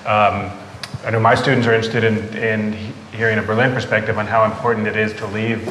um, 0.05 0.51
I 1.05 1.11
know 1.11 1.19
my 1.19 1.35
students 1.35 1.67
are 1.67 1.73
interested 1.73 2.03
in, 2.03 2.17
in 2.35 2.73
hearing 3.13 3.37
a 3.39 3.41
Berlin 3.41 3.73
perspective 3.73 4.17
on 4.17 4.27
how 4.27 4.45
important 4.45 4.87
it 4.87 4.95
is 4.95 5.13
to 5.13 5.27
leave 5.27 5.67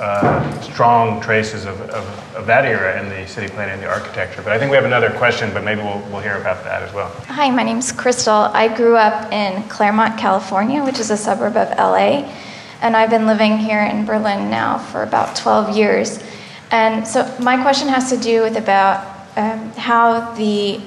uh, 0.00 0.60
strong 0.60 1.20
traces 1.20 1.64
of, 1.64 1.80
of, 1.90 2.34
of, 2.36 2.46
that 2.46 2.64
era 2.64 3.00
in 3.00 3.08
the 3.08 3.26
city 3.26 3.48
planning 3.48 3.74
and 3.74 3.82
the 3.82 3.88
architecture. 3.88 4.40
But 4.42 4.52
I 4.52 4.58
think 4.58 4.70
we 4.70 4.76
have 4.76 4.84
another 4.84 5.10
question, 5.10 5.52
but 5.52 5.64
maybe 5.64 5.80
we'll, 5.80 6.00
we'll 6.10 6.20
hear 6.20 6.36
about 6.40 6.62
that 6.64 6.82
as 6.82 6.94
well. 6.94 7.08
Hi, 7.26 7.50
my 7.50 7.64
name's 7.64 7.90
Crystal. 7.90 8.32
I 8.32 8.74
grew 8.74 8.96
up 8.96 9.32
in 9.32 9.62
Claremont, 9.64 10.18
California, 10.18 10.84
which 10.84 11.00
is 11.00 11.10
a 11.10 11.16
suburb 11.16 11.56
of 11.56 11.68
LA. 11.76 12.32
And 12.80 12.96
I've 12.96 13.10
been 13.10 13.26
living 13.26 13.58
here 13.58 13.82
in 13.82 14.06
Berlin 14.06 14.50
now 14.50 14.78
for 14.78 15.02
about 15.02 15.34
12 15.34 15.76
years. 15.76 16.22
And 16.70 17.06
so 17.06 17.24
my 17.40 17.60
question 17.60 17.88
has 17.88 18.08
to 18.10 18.16
do 18.16 18.42
with 18.42 18.56
about 18.56 19.04
um, 19.36 19.70
how 19.72 20.32
the 20.34 20.80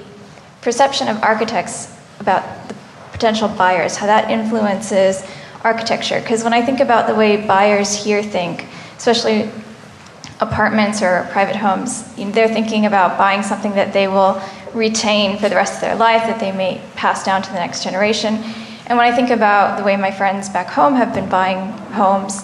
perception 0.62 1.10
of 1.10 1.22
architects 1.22 1.94
about 2.20 2.68
the 2.68 2.76
potential 3.22 3.50
buyers, 3.50 3.98
how 3.98 4.08
that 4.08 4.32
influences 4.32 5.24
architecture. 5.64 6.20
Because 6.20 6.44
when 6.44 6.54
I 6.54 6.66
think 6.66 6.80
about 6.80 7.06
the 7.06 7.14
way 7.14 7.38
buyers 7.46 7.94
here 8.04 8.24
think, 8.24 8.66
especially 8.98 9.48
apartments 10.40 11.04
or 11.04 11.28
private 11.32 11.56
homes, 11.56 12.12
you 12.18 12.26
know, 12.26 12.32
they're 12.32 12.48
thinking 12.48 12.88
about 12.88 13.20
buying 13.20 13.44
something 13.44 13.74
that 13.74 13.94
they 13.94 14.08
will 14.08 14.42
retain 14.74 15.38
for 15.38 15.50
the 15.50 15.56
rest 15.56 15.76
of 15.76 15.82
their 15.82 15.96
life, 15.96 16.24
that 16.24 16.40
they 16.40 16.52
may 16.52 16.82
pass 16.96 17.24
down 17.24 17.44
to 17.44 17.50
the 17.50 17.60
next 17.60 17.84
generation. 17.84 18.38
And 18.88 18.98
when 18.98 19.06
I 19.06 19.16
think 19.16 19.30
about 19.30 19.78
the 19.78 19.84
way 19.84 19.96
my 19.98 20.10
friends 20.10 20.50
back 20.50 20.70
home 20.70 20.96
have 20.96 21.14
been 21.14 21.30
buying 21.30 21.74
homes, 21.94 22.42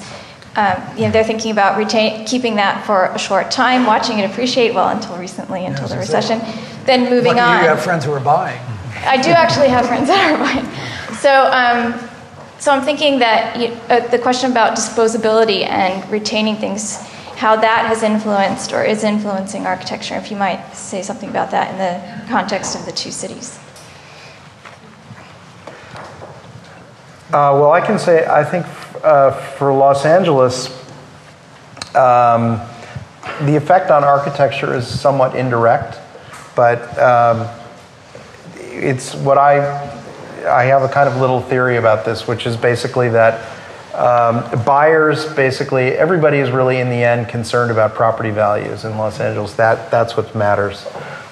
um, 0.58 0.80
you 0.96 1.06
know, 1.06 1.12
they're 1.12 1.24
thinking 1.24 1.52
about 1.52 1.76
retain, 1.76 2.24
keeping 2.28 2.58
that 2.58 2.86
for 2.86 3.06
a 3.06 3.18
short 3.18 3.50
time, 3.50 3.88
watching 3.88 4.20
it 4.20 4.30
appreciate, 4.30 4.76
well, 4.76 4.90
until 4.90 5.18
recently, 5.18 5.66
until 5.66 5.88
the 5.88 5.98
recession, 5.98 6.40
then 6.86 7.10
moving 7.10 7.38
Lucky 7.38 7.40
on. 7.40 7.64
You 7.64 7.70
have 7.70 7.82
friends 7.82 8.06
who 8.06 8.12
are 8.12 8.20
buying. 8.20 8.62
I 9.06 9.22
do 9.22 9.32
actually 9.32 9.70
have 9.70 9.88
friends 9.88 10.08
that 10.08 10.32
are 10.32 10.38
buying. 10.44 10.66
So, 11.18 11.32
um, 11.52 12.10
so 12.60 12.72
I'm 12.72 12.84
thinking 12.84 13.20
that 13.20 13.60
you, 13.60 13.68
uh, 13.90 14.08
the 14.08 14.20
question 14.20 14.52
about 14.52 14.78
disposability 14.78 15.66
and 15.66 16.10
retaining 16.12 16.56
things, 16.56 16.98
how 17.36 17.56
that 17.56 17.86
has 17.86 18.04
influenced 18.04 18.74
or 18.74 18.84
is 18.84 19.04
influencing 19.04 19.66
architecture. 19.66 20.16
If 20.16 20.32
you 20.32 20.38
might 20.38 20.74
say 20.74 21.02
something 21.02 21.30
about 21.30 21.52
that 21.52 21.72
in 21.72 21.78
the 21.78 22.32
context 22.32 22.76
of 22.76 22.86
the 22.86 22.92
two 22.92 23.12
cities. 23.12 23.60
Uh, 27.28 27.52
well, 27.60 27.72
I 27.72 27.82
can 27.82 28.00
say 28.00 28.26
I 28.26 28.44
think 28.44 28.66
uh, 29.04 29.32
for 29.32 29.74
Los 29.74 30.06
Angeles, 30.06 30.70
um, 31.94 32.62
the 33.42 33.56
effect 33.56 33.92
on 33.92 34.04
architecture 34.04 34.74
is 34.74 34.88
somewhat 34.88 35.36
indirect, 35.36 36.00
but 36.56 36.98
um, 36.98 37.48
it's 38.78 39.16
what 39.16 39.38
I 39.38 39.60
I 40.48 40.66
have 40.66 40.84
a 40.84 40.88
kind 40.88 41.10
of 41.10 41.20
little 41.20 41.42
theory 41.42 41.78
about 41.78 42.06
this, 42.06 42.28
which 42.28 42.46
is 42.46 42.56
basically 42.56 43.10
that 43.10 43.42
um, 43.94 44.64
buyers 44.64 45.26
basically 45.34 45.88
everybody 45.94 46.38
is 46.38 46.52
really 46.52 46.80
in 46.80 46.90
the 46.90 47.04
end 47.04 47.28
concerned 47.28 47.72
about 47.72 47.96
property 47.96 48.30
values 48.30 48.86
in 48.86 48.98
Los 48.98 49.20
Angeles. 49.20 49.54
That 49.56 49.92
that's 49.92 50.16
what 50.16 50.34
matters. 50.36 50.86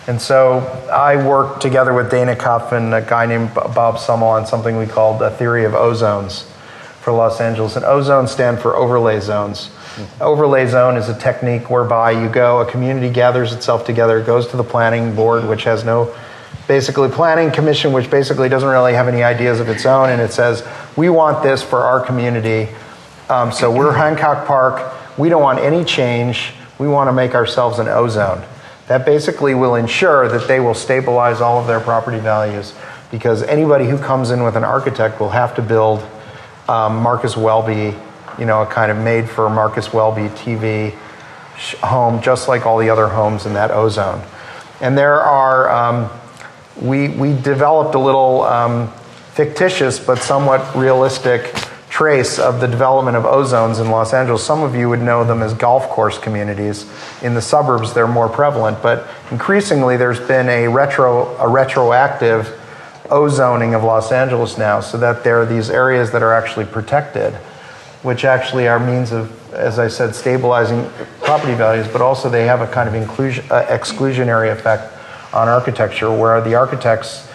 And 0.08 0.22
so 0.22 0.60
I 0.92 1.16
worked 1.16 1.62
together 1.62 1.94
with 1.94 2.12
Dana 2.12 2.36
Cuff 2.36 2.72
and 2.72 2.94
a 2.94 3.02
guy 3.02 3.26
named 3.26 3.54
Bob 3.56 3.96
Somol 3.96 4.34
on 4.40 4.46
something 4.46 4.78
we 4.78 4.86
called 4.86 5.22
a 5.22 5.32
theory 5.32 5.66
of 5.66 5.72
ozones 5.72 6.44
for 7.02 7.12
Los 7.12 7.42
Angeles. 7.42 7.76
And 7.76 7.86
ozones 7.86 8.30
stand 8.30 8.60
for 8.60 8.76
overlay 8.76 9.20
zones. 9.20 9.72
Overlay 10.22 10.68
zone 10.68 10.98
is 10.98 11.10
a 11.10 11.18
technique 11.18 11.70
whereby 11.70 12.12
you 12.12 12.30
go, 12.30 12.60
a 12.60 12.70
community 12.70 13.10
gathers 13.10 13.54
itself 13.54 13.86
together, 13.86 14.22
goes 14.22 14.48
to 14.50 14.58
the 14.58 14.64
planning 14.64 15.16
board, 15.16 15.48
which 15.48 15.64
has 15.64 15.84
no 15.86 16.14
basically 16.68 17.10
planning 17.10 17.52
commission, 17.52 17.94
which 17.94 18.10
basically 18.10 18.50
doesn't 18.50 18.70
really 18.70 18.94
have 18.94 19.08
any 19.08 19.24
ideas 19.24 19.60
of 19.60 19.70
its 19.70 19.86
own, 19.86 20.10
and 20.10 20.22
it 20.22 20.32
says, 20.32 20.68
we 20.98 21.10
want 21.10 21.44
this 21.44 21.62
for 21.62 21.82
our 21.82 22.00
community. 22.00 22.74
Um, 23.30 23.52
so 23.52 23.72
we're 23.72 23.94
Hancock 23.94 24.48
Park. 24.48 24.94
We 25.18 25.30
don't 25.30 25.42
want 25.42 25.60
any 25.60 25.84
change. 25.84 26.54
We 26.80 26.88
want 26.88 27.08
to 27.08 27.14
make 27.14 27.36
ourselves 27.36 27.80
an 27.80 27.88
ozone. 27.88 28.44
That 28.88 29.06
basically 29.06 29.56
will 29.56 29.76
ensure 29.76 30.28
that 30.28 30.48
they 30.48 30.60
will 30.60 30.74
stabilize 30.74 31.42
all 31.42 31.60
of 31.60 31.68
their 31.68 31.80
property 31.80 32.20
values 32.20 32.74
because 33.12 33.44
anybody 33.44 33.86
who 33.86 33.98
comes 33.98 34.32
in 34.32 34.44
with 34.44 34.56
an 34.56 34.64
architect 34.64 35.20
will 35.20 35.30
have 35.30 35.56
to 35.56 35.62
build 35.62 36.06
um, 36.68 36.98
Marcus 36.98 37.38
Welby, 37.38 37.96
you 38.38 38.46
know, 38.46 38.62
a 38.62 38.66
kind 38.66 38.92
of 38.92 38.98
made 38.98 39.30
for 39.30 39.50
Marcus 39.50 39.94
Welby 39.94 40.30
TV 40.36 40.92
home, 41.82 42.22
just 42.22 42.48
like 42.48 42.66
all 42.66 42.78
the 42.78 42.90
other 42.90 43.08
homes 43.08 43.46
in 43.46 43.54
that 43.54 43.72
ozone. 43.72 44.22
And 44.82 44.98
there 44.98 45.22
are, 45.22 45.70
um, 45.70 46.10
we, 46.82 47.10
we 47.10 47.34
developed 47.42 47.96
a 47.96 48.00
little 48.00 48.42
um, 48.44 48.92
fictitious 49.34 50.00
but 50.00 50.20
somewhat 50.20 50.76
realistic 50.76 51.54
trace 51.90 52.40
of 52.40 52.60
the 52.60 52.68
development 52.68 53.16
of 53.16 53.24
ozones 53.24 53.80
in 53.80 53.90
Los 53.90 54.14
Angeles. 54.14 54.44
Some 54.44 54.64
of 54.64 54.76
you 54.76 54.90
would 54.90 55.02
know 55.02 55.24
them 55.24 55.42
as 55.42 55.54
golf 55.54 55.88
course 55.88 56.18
communities. 56.18 56.86
In 57.22 57.34
the 57.34 57.42
suburbs, 57.42 57.94
they're 57.94 58.08
more 58.08 58.28
prevalent, 58.28 58.82
but 58.82 59.08
increasingly 59.32 59.96
there's 59.96 60.20
been 60.20 60.50
a 60.50 60.68
retro, 60.68 61.38
a 61.38 61.48
retroactive 61.48 62.48
ozoning 63.06 63.76
of 63.76 63.84
Los 63.84 64.12
Angeles 64.12 64.58
now, 64.58 64.82
so 64.82 64.98
that 64.98 65.24
there 65.24 65.42
are 65.42 65.46
these 65.46 65.70
areas 65.70 66.12
that 66.12 66.22
are 66.22 66.34
actually 66.34 66.66
protected, 66.66 67.34
which 68.04 68.26
actually 68.26 68.68
are 68.68 68.80
means 68.80 69.14
of, 69.14 69.54
as 69.54 69.80
I 69.80 69.88
said, 69.88 70.16
stabilizing 70.16 70.90
property 71.22 71.54
values, 71.54 71.88
but 71.88 72.02
also 72.02 72.30
they 72.30 72.46
have 72.46 72.60
a 72.60 72.68
kind 72.68 72.90
of 72.90 72.96
inclusion, 72.96 73.46
uh, 73.50 73.66
exclusionary 73.68 74.52
effect 74.52 74.95
on 75.36 75.48
architecture, 75.48 76.12
where 76.12 76.42
the 76.42 76.56
architects 76.56 77.30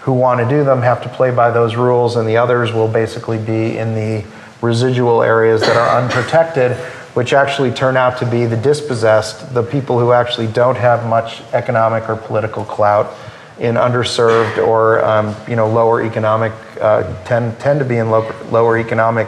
who 0.00 0.12
want 0.12 0.40
to 0.40 0.48
do 0.48 0.62
them 0.64 0.82
have 0.82 1.02
to 1.02 1.08
play 1.08 1.30
by 1.30 1.50
those 1.50 1.76
rules, 1.76 2.16
and 2.16 2.28
the 2.28 2.36
others 2.36 2.72
will 2.72 2.88
basically 2.88 3.38
be 3.38 3.78
in 3.78 3.94
the 3.94 4.24
residual 4.60 5.22
areas 5.22 5.60
that 5.60 5.76
are 5.76 6.02
unprotected, 6.02 6.76
which 7.14 7.32
actually 7.32 7.70
turn 7.70 7.96
out 7.96 8.18
to 8.18 8.26
be 8.26 8.46
the 8.46 8.56
dispossessed, 8.56 9.52
the 9.54 9.62
people 9.62 9.98
who 9.98 10.12
actually 10.12 10.46
don't 10.46 10.76
have 10.76 11.08
much 11.08 11.40
economic 11.52 12.08
or 12.08 12.16
political 12.16 12.64
clout 12.64 13.14
in 13.58 13.76
underserved 13.76 14.58
or 14.58 15.02
um, 15.04 15.34
you 15.48 15.56
know 15.56 15.66
lower 15.66 16.04
economic 16.04 16.52
uh, 16.80 17.02
tend 17.24 17.58
tend 17.58 17.78
to 17.78 17.86
be 17.86 17.96
in 17.96 18.10
low, 18.10 18.30
lower 18.50 18.78
economic 18.78 19.26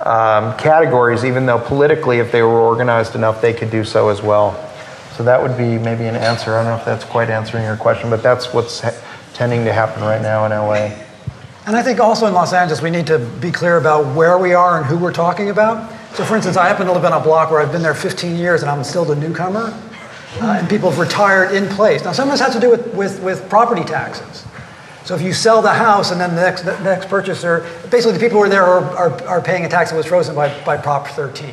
um, 0.00 0.56
categories, 0.56 1.24
even 1.24 1.46
though 1.46 1.58
politically, 1.58 2.18
if 2.18 2.30
they 2.30 2.42
were 2.42 2.60
organized 2.60 3.14
enough, 3.14 3.40
they 3.40 3.52
could 3.52 3.70
do 3.70 3.84
so 3.84 4.08
as 4.08 4.22
well. 4.22 4.65
So 5.16 5.22
that 5.22 5.40
would 5.40 5.56
be 5.56 5.78
maybe 5.78 6.04
an 6.04 6.14
answer. 6.14 6.54
I 6.54 6.62
don't 6.62 6.72
know 6.72 6.76
if 6.76 6.84
that's 6.84 7.04
quite 7.04 7.30
answering 7.30 7.64
your 7.64 7.78
question, 7.78 8.10
but 8.10 8.22
that's 8.22 8.52
what's 8.52 8.84
tending 9.32 9.64
to 9.64 9.72
happen 9.72 10.02
right 10.02 10.20
now 10.20 10.44
in 10.44 10.52
LA. 10.52 10.94
And 11.64 11.74
I 11.74 11.82
think 11.82 12.00
also 12.00 12.26
in 12.26 12.34
Los 12.34 12.52
Angeles, 12.52 12.82
we 12.82 12.90
need 12.90 13.06
to 13.06 13.18
be 13.18 13.50
clear 13.50 13.78
about 13.78 14.14
where 14.14 14.36
we 14.36 14.52
are 14.52 14.76
and 14.76 14.84
who 14.84 14.98
we're 14.98 15.14
talking 15.14 15.48
about. 15.48 15.90
So, 16.14 16.22
for 16.22 16.36
instance, 16.36 16.58
I 16.58 16.68
happen 16.68 16.86
to 16.86 16.92
live 16.92 17.06
on 17.06 17.14
a 17.14 17.20
block 17.20 17.50
where 17.50 17.60
I've 17.60 17.72
been 17.72 17.82
there 17.82 17.94
15 17.94 18.36
years 18.36 18.60
and 18.60 18.70
I'm 18.70 18.84
still 18.84 19.06
the 19.06 19.16
newcomer, 19.16 19.72
uh, 20.40 20.58
and 20.60 20.68
people 20.68 20.90
have 20.90 20.98
retired 20.98 21.54
in 21.54 21.66
place. 21.68 22.04
Now, 22.04 22.12
some 22.12 22.28
of 22.28 22.32
this 22.34 22.40
has 22.40 22.52
to 22.54 22.60
do 22.60 22.70
with, 22.70 22.94
with, 22.94 23.22
with 23.22 23.48
property 23.48 23.84
taxes. 23.84 24.44
So, 25.06 25.14
if 25.14 25.22
you 25.22 25.32
sell 25.32 25.62
the 25.62 25.72
house 25.72 26.10
and 26.10 26.20
then 26.20 26.34
the 26.34 26.42
next, 26.42 26.62
the 26.62 26.78
next 26.80 27.08
purchaser, 27.08 27.66
basically 27.90 28.12
the 28.12 28.20
people 28.20 28.36
who 28.36 28.44
are 28.44 28.48
there 28.50 28.64
are, 28.64 28.84
are, 28.96 29.22
are 29.24 29.40
paying 29.40 29.64
a 29.64 29.68
tax 29.68 29.90
that 29.90 29.96
was 29.96 30.04
frozen 30.04 30.34
by, 30.34 30.62
by 30.64 30.76
Prop 30.76 31.08
13. 31.08 31.48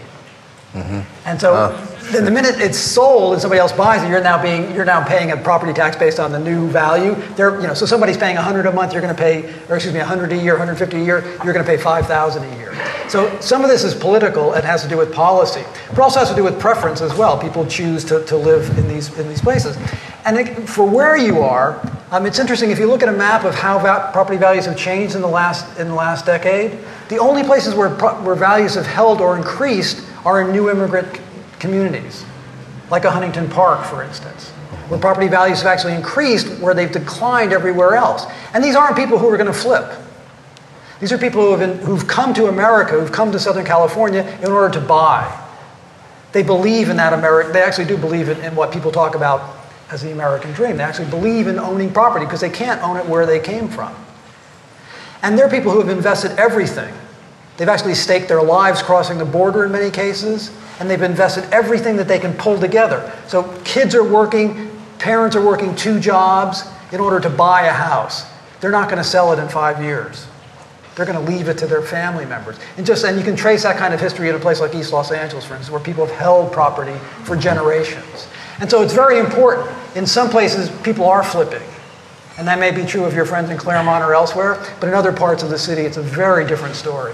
Mm-hmm. 0.74 1.00
And 1.26 1.40
so, 1.40 1.54
uh. 1.54 1.93
Then 2.12 2.26
the 2.26 2.32
minute 2.32 2.60
it's 2.60 2.78
sold 2.78 3.34
and 3.34 3.42
somebody 3.42 3.60
else 3.60 3.72
buys 3.72 4.04
it, 4.04 4.10
you're 4.10 4.22
now 4.22 4.42
being 4.42 4.74
you're 4.76 4.86
now 4.86 5.04
paying 5.04 5.32
a 5.32 5.38
property 5.38 5.74
tax 5.74 5.96
based 5.96 6.20
on 6.20 6.32
the 6.32 6.40
new 6.40 6.68
value. 6.68 7.16
There, 7.36 7.60
you 7.62 7.68
know, 7.68 7.74
so 7.74 7.86
somebody's 7.86 8.18
paying 8.18 8.36
100 8.36 8.66
a 8.66 8.72
month, 8.72 8.94
you're 8.94 9.02
going 9.02 9.16
to 9.16 9.22
pay, 9.22 9.44
or 9.70 9.76
excuse 9.76 9.94
me, 9.94 10.00
100 10.00 10.32
a 10.34 10.38
year, 10.38 10.54
150 10.54 10.98
a 10.98 11.04
year, 11.04 11.24
you're 11.44 11.54
going 11.54 11.66
to 11.66 11.72
pay 11.72 11.78
5,000 11.78 12.44
a 12.44 12.58
year. 12.58 12.74
So 13.10 13.40
some 13.40 13.64
of 13.64 13.70
this 13.70 13.84
is 13.84 13.94
political 13.94 14.54
and 14.54 14.66
has 14.66 14.82
to 14.84 14.90
do 14.90 14.98
with 14.98 15.14
policy, 15.14 15.64
but 15.90 16.00
also 16.00 16.20
has 16.20 16.30
to 16.30 16.36
do 16.36 16.44
with 16.44 16.60
preference 16.60 17.02
as 17.02 17.14
well. 17.16 17.40
People 17.40 17.66
choose 17.66 18.04
to, 18.06 18.26
to 18.26 18.36
live 18.36 18.78
in 18.78 18.88
these, 18.88 19.18
in 19.18 19.30
these 19.30 19.42
places. 19.42 19.78
And 20.26 20.38
it, 20.38 20.68
for 20.68 20.86
where 20.86 21.16
you 21.16 21.42
are, 21.42 21.80
um, 22.12 22.26
it's 22.26 22.40
interesting 22.40 22.72
if 22.72 22.80
you 22.80 22.88
look 22.88 23.04
at 23.04 23.10
a 23.10 23.14
map 23.14 23.44
of 23.44 23.56
how 23.56 23.80
va- 23.80 24.10
property 24.14 24.38
values 24.38 24.66
have 24.66 24.78
changed 24.78 25.16
in 25.16 25.22
the 25.22 25.28
last, 25.28 25.78
in 25.80 25.88
the 25.90 25.96
last 25.96 26.26
decade, 26.26 26.80
the 27.10 27.18
only 27.18 27.44
places 27.44 27.76
where, 27.76 27.90
pro- 27.90 28.22
where 28.24 28.36
values 28.36 28.76
have 28.76 28.88
held 28.88 29.20
or 29.20 29.38
increased 29.38 30.04
are 30.26 30.42
in 30.42 30.52
new 30.52 30.70
immigrant 30.70 31.20
communities, 31.64 32.26
like 32.92 33.06
a 33.06 33.10
Huntington 33.10 33.50
Park, 33.50 33.86
for 33.86 34.04
instance, 34.04 34.50
where 34.90 35.00
property 35.00 35.30
values 35.30 35.60
have 35.60 35.68
actually 35.68 35.94
increased 35.94 36.60
where 36.60 36.74
they've 36.74 36.92
declined 36.92 37.54
everywhere 37.54 37.96
else. 37.96 38.26
And 38.54 38.62
these 38.62 38.76
aren't 38.76 38.98
people 38.98 39.18
who 39.18 39.30
are 39.30 39.38
going 39.38 39.48
to 39.48 39.58
flip. 39.58 39.90
These 41.00 41.14
are 41.14 41.18
people 41.18 41.42
who 41.42 41.52
have 41.56 41.60
been, 41.62 41.78
who've 41.86 42.06
come 42.06 42.34
to 42.34 42.48
America, 42.48 43.00
who've 43.00 43.12
come 43.12 43.32
to 43.32 43.40
Southern 43.40 43.66
California 43.66 44.24
in 44.44 44.52
order 44.52 44.74
to 44.74 44.86
buy. 44.86 45.24
They 46.34 46.44
believe 46.44 46.90
in 46.90 46.98
that 46.98 47.14
America. 47.14 47.54
They 47.54 47.62
actually 47.62 47.86
do 47.86 47.98
believe 47.98 48.28
in, 48.28 48.38
in 48.42 48.56
what 48.56 48.74
people 48.74 48.92
talk 48.92 49.16
about 49.16 49.56
as 49.90 50.02
the 50.02 50.12
American 50.12 50.52
dream. 50.52 50.76
They 50.76 50.84
actually 50.84 51.10
believe 51.10 51.48
in 51.48 51.60
owning 51.60 51.94
property 51.94 52.26
because 52.26 52.42
they 52.42 52.50
can't 52.50 52.82
own 52.82 52.98
it 52.98 53.06
where 53.06 53.26
they 53.26 53.40
came 53.40 53.70
from. 53.70 53.96
And 55.22 55.38
they're 55.38 55.50
people 55.50 55.72
who 55.72 55.80
have 55.80 55.90
invested 55.90 56.32
everything. 56.38 56.94
They've 57.58 57.70
actually 57.70 57.96
staked 57.96 58.28
their 58.28 58.42
lives 58.42 58.82
crossing 58.82 59.18
the 59.18 59.26
border 59.26 59.66
in 59.66 59.72
many 59.72 59.92
cases, 59.92 60.52
and 60.80 60.90
they've 60.90 61.02
invested 61.02 61.46
everything 61.52 61.98
that 61.98 62.08
they 62.08 62.20
can 62.20 62.34
pull 62.34 62.60
together. 62.60 63.12
So 63.28 63.44
kids 63.64 63.94
are 63.94 64.04
working, 64.04 64.72
parents 64.98 65.36
are 65.36 65.46
working 65.46 65.76
two 65.76 66.00
jobs 66.00 66.64
in 66.92 67.00
order 67.00 67.20
to 67.20 67.30
buy 67.30 67.68
a 67.68 67.74
house. 67.74 68.26
They're 68.60 68.72
not 68.72 68.90
going 68.90 68.98
to 68.98 69.04
sell 69.04 69.32
it 69.34 69.40
in 69.40 69.50
five 69.50 69.84
years. 69.84 70.28
They're 70.96 71.06
going 71.06 71.24
to 71.24 71.32
leave 71.32 71.48
it 71.48 71.58
to 71.60 71.68
their 71.68 71.82
family 71.82 72.26
members. 72.26 72.58
And 72.78 72.86
just 72.86 73.04
and 73.04 73.18
you 73.18 73.24
can 73.24 73.36
trace 73.36 73.64
that 73.64 73.78
kind 73.78 73.94
of 73.94 74.00
history 74.00 74.30
in 74.30 74.36
a 74.36 74.40
place 74.40 74.60
like 74.60 74.76
East 74.76 74.94
Los 74.94 75.12
Angeles, 75.12 75.44
for 75.46 75.56
instance, 75.56 75.72
where 75.72 75.82
people 75.82 76.06
have 76.06 76.16
held 76.16 76.52
property 76.52 76.98
for 77.24 77.36
generations. 77.36 78.28
And 78.60 78.70
so 78.70 78.82
it's 78.82 78.94
very 78.94 79.20
important. 79.20 79.76
In 79.96 80.06
some 80.06 80.30
places, 80.30 80.70
people 80.82 81.06
are 81.06 81.24
flipping. 81.24 81.68
And 82.38 82.48
that 82.48 82.60
may 82.60 82.72
be 82.72 82.86
true 82.86 83.06
of 83.06 83.14
your 83.14 83.26
friends 83.26 83.50
in 83.50 83.58
Claremont 83.58 84.04
or 84.04 84.14
elsewhere, 84.14 84.64
but 84.80 84.88
in 84.88 84.96
other 84.96 85.12
parts 85.12 85.44
of 85.44 85.50
the 85.50 85.58
city, 85.58 85.82
it's 85.82 85.98
a 85.98 86.02
very 86.02 86.46
different 86.46 86.76
story. 86.76 87.14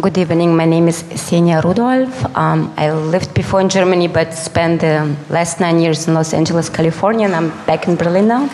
Good 0.00 0.18
evening. 0.18 0.56
My 0.56 0.64
name 0.64 0.88
is 0.88 1.02
Senia 1.02 1.62
Rudolph. 1.62 2.24
Um, 2.36 2.72
I 2.76 2.90
lived 2.92 3.34
before 3.34 3.60
in 3.60 3.68
Germany, 3.68 4.08
but 4.08 4.32
spent 4.32 4.80
the 4.80 5.14
last 5.28 5.60
nine 5.60 5.78
years 5.80 6.06
in 6.08 6.14
Los 6.14 6.32
Angeles, 6.32 6.68
California, 6.70 7.26
and 7.26 7.34
I'm 7.34 7.48
back 7.66 7.86
in 7.88 7.96
Berlin 7.96 8.28
now. 8.28 8.48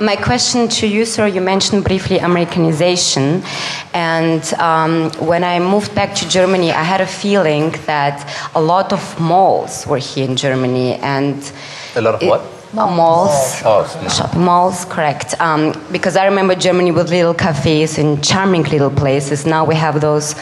My 0.00 0.16
question 0.16 0.68
to 0.68 0.86
you, 0.86 1.04
sir, 1.04 1.26
you 1.26 1.40
mentioned 1.40 1.84
briefly 1.84 2.18
Americanization. 2.18 3.42
And 3.92 4.42
um, 4.54 5.10
when 5.26 5.42
I 5.44 5.58
moved 5.58 5.94
back 5.94 6.14
to 6.16 6.28
Germany, 6.28 6.70
I 6.70 6.84
had 6.84 7.00
a 7.00 7.06
feeling 7.06 7.70
that 7.86 8.16
a 8.54 8.60
lot 8.60 8.92
of 8.92 9.02
malls 9.20 9.86
were 9.86 9.98
here 9.98 10.28
in 10.28 10.36
Germany. 10.36 10.94
And 10.94 11.36
A 11.96 12.00
lot 12.00 12.22
of 12.22 12.28
what? 12.28 12.42
malls, 12.72 13.62
Malls. 13.62 13.96
shopping 14.16 14.40
malls, 14.44 14.84
correct. 14.84 15.34
Um, 15.40 15.72
because 15.90 16.16
I 16.16 16.26
remember 16.26 16.54
Germany 16.54 16.92
with 16.92 17.10
little 17.10 17.34
cafes 17.34 17.98
and 17.98 18.22
charming 18.22 18.62
little 18.64 18.90
places. 18.90 19.44
Now 19.46 19.64
we 19.64 19.74
have 19.74 20.00
those 20.00 20.34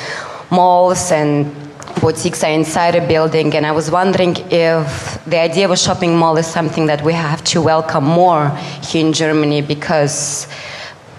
malls 0.50 1.10
and 1.12 1.54
boutiques 2.00 2.44
are 2.44 2.50
inside 2.50 2.94
a 2.94 3.06
building. 3.06 3.54
And 3.54 3.66
I 3.66 3.72
was 3.72 3.90
wondering 3.90 4.36
if 4.50 5.24
the 5.26 5.38
idea 5.38 5.64
of 5.64 5.70
a 5.70 5.76
shopping 5.76 6.16
mall 6.16 6.36
is 6.36 6.46
something 6.46 6.86
that 6.86 7.02
we 7.02 7.12
have 7.12 7.42
to 7.44 7.60
welcome 7.62 8.04
more 8.04 8.50
here 8.82 9.04
in 9.06 9.12
Germany 9.12 9.62
because 9.62 10.46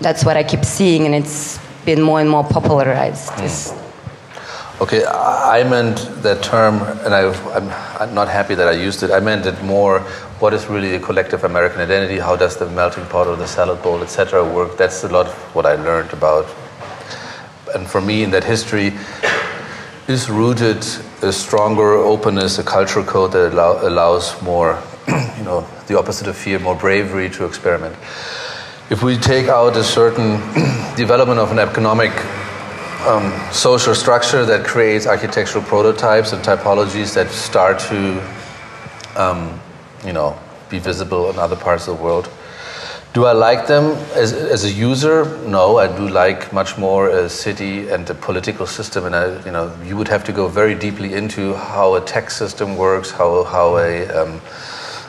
that's 0.02 0.24
what 0.24 0.38
I 0.38 0.44
keep 0.44 0.64
seeing 0.64 1.06
and 1.06 1.16
it's 1.16 1.60
been 1.86 2.02
more 2.02 2.20
and 2.22 2.30
more 2.30 2.44
popularized. 2.44 3.36
This- 3.38 3.74
Okay, 4.80 5.04
I 5.08 5.64
meant 5.64 5.98
that 6.22 6.44
term, 6.44 6.84
and 7.04 7.12
I, 7.16 7.22
I'm, 7.56 7.68
I'm 8.00 8.14
not 8.14 8.28
happy 8.28 8.54
that 8.54 8.68
I 8.68 8.74
used 8.74 9.02
it. 9.02 9.10
I 9.10 9.20
meant 9.20 9.48
it 9.48 9.60
more. 9.64 10.02
What 10.38 10.54
is 10.54 10.68
really 10.68 10.92
the 10.92 11.04
collective 11.04 11.44
American 11.44 11.82
identity? 11.82 12.20
How 12.20 12.36
does 12.36 12.58
the 12.58 12.70
melting 12.70 13.04
pot 13.08 13.26
or 13.26 13.36
the 13.36 13.48
salad 13.48 13.82
bowl, 13.82 14.04
etc., 14.04 14.44
work? 14.48 14.78
That's 14.78 15.04
a 15.04 15.08
lot 15.08 15.26
of 15.26 15.34
what 15.56 15.66
I 15.66 15.74
learned 15.78 16.14
about. 16.14 16.46
And 17.74 17.88
for 17.88 18.02
me, 18.02 18.24
in 18.24 18.32
that 18.32 18.44
history, 18.44 18.94
is 20.08 20.30
rooted 20.30 20.86
a 21.22 21.32
stronger 21.32 21.94
openness, 21.94 22.60
a 22.60 22.64
cultural 22.64 23.04
code 23.04 23.32
that 23.34 23.54
allow, 23.54 23.88
allows 23.88 24.42
more, 24.42 24.82
you 25.08 25.44
know, 25.44 25.68
the 25.88 25.98
opposite 25.98 26.28
of 26.28 26.38
fear, 26.38 26.60
more 26.60 26.76
bravery 26.76 27.30
to 27.32 27.46
experiment. 27.46 27.96
If 28.90 29.04
we 29.04 29.18
take 29.18 29.48
out 29.48 29.76
a 29.76 29.84
certain 29.84 30.38
development 30.96 31.40
of 31.40 31.52
an 31.52 31.60
economic 31.60 32.12
um, 33.06 33.34
social 33.52 33.94
structure 33.94 34.46
that 34.46 34.66
creates 34.66 35.06
architectural 35.06 35.64
prototypes 35.64 36.34
and 36.34 36.44
typologies 36.44 37.14
that 37.16 37.30
start 37.30 37.80
to, 37.80 38.22
um, 39.16 39.60
you 40.06 40.14
know, 40.14 40.38
be 40.70 40.80
visible 40.80 41.30
in 41.30 41.38
other 41.38 41.56
parts 41.56 41.88
of 41.88 41.98
the 41.98 42.04
world. 42.04 42.30
Do 43.18 43.26
I 43.26 43.32
like 43.32 43.66
them 43.66 43.98
as, 44.14 44.32
as 44.32 44.64
a 44.64 44.72
user? 44.72 45.26
No, 45.48 45.80
I 45.80 45.88
do 45.88 46.08
like 46.08 46.54
much 46.54 46.78
more 46.78 47.10
a 47.10 47.28
city 47.28 47.90
and 47.90 48.08
a 48.08 48.14
political 48.14 48.68
system. 48.68 49.06
And 49.06 49.16
I, 49.16 49.44
you 49.44 49.52
know, 49.52 49.76
you 49.84 49.98
would 49.98 50.08
have 50.08 50.24
to 50.26 50.32
go 50.32 50.48
very 50.48 50.76
deeply 50.76 51.16
into 51.16 51.56
how 51.56 51.96
a 51.96 52.02
tax 52.02 52.38
system 52.38 52.78
works, 52.78 53.10
how 53.10 53.44
how 53.46 53.78
a 53.80 54.08
um, 54.10 54.40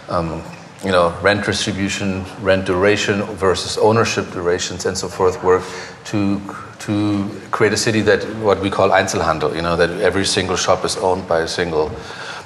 um, 0.08 0.42
you 0.82 0.90
know, 0.90 1.14
rent 1.20 1.44
distribution, 1.44 2.24
rent 2.40 2.64
duration 2.64 3.24
versus 3.36 3.76
ownership 3.76 4.30
durations, 4.30 4.86
and 4.86 4.96
so 4.96 5.06
forth 5.06 5.44
work 5.44 5.64
to 6.06 6.40
to 6.78 7.28
create 7.50 7.74
a 7.74 7.76
city 7.76 8.00
that 8.00 8.24
what 8.40 8.58
we 8.62 8.70
call 8.70 8.88
Einzelhandel. 8.88 9.54
You 9.54 9.60
know, 9.60 9.76
that 9.76 9.90
every 10.00 10.24
single 10.24 10.56
shop 10.56 10.82
is 10.82 10.96
owned 10.96 11.28
by 11.28 11.40
a 11.40 11.48
single 11.48 11.90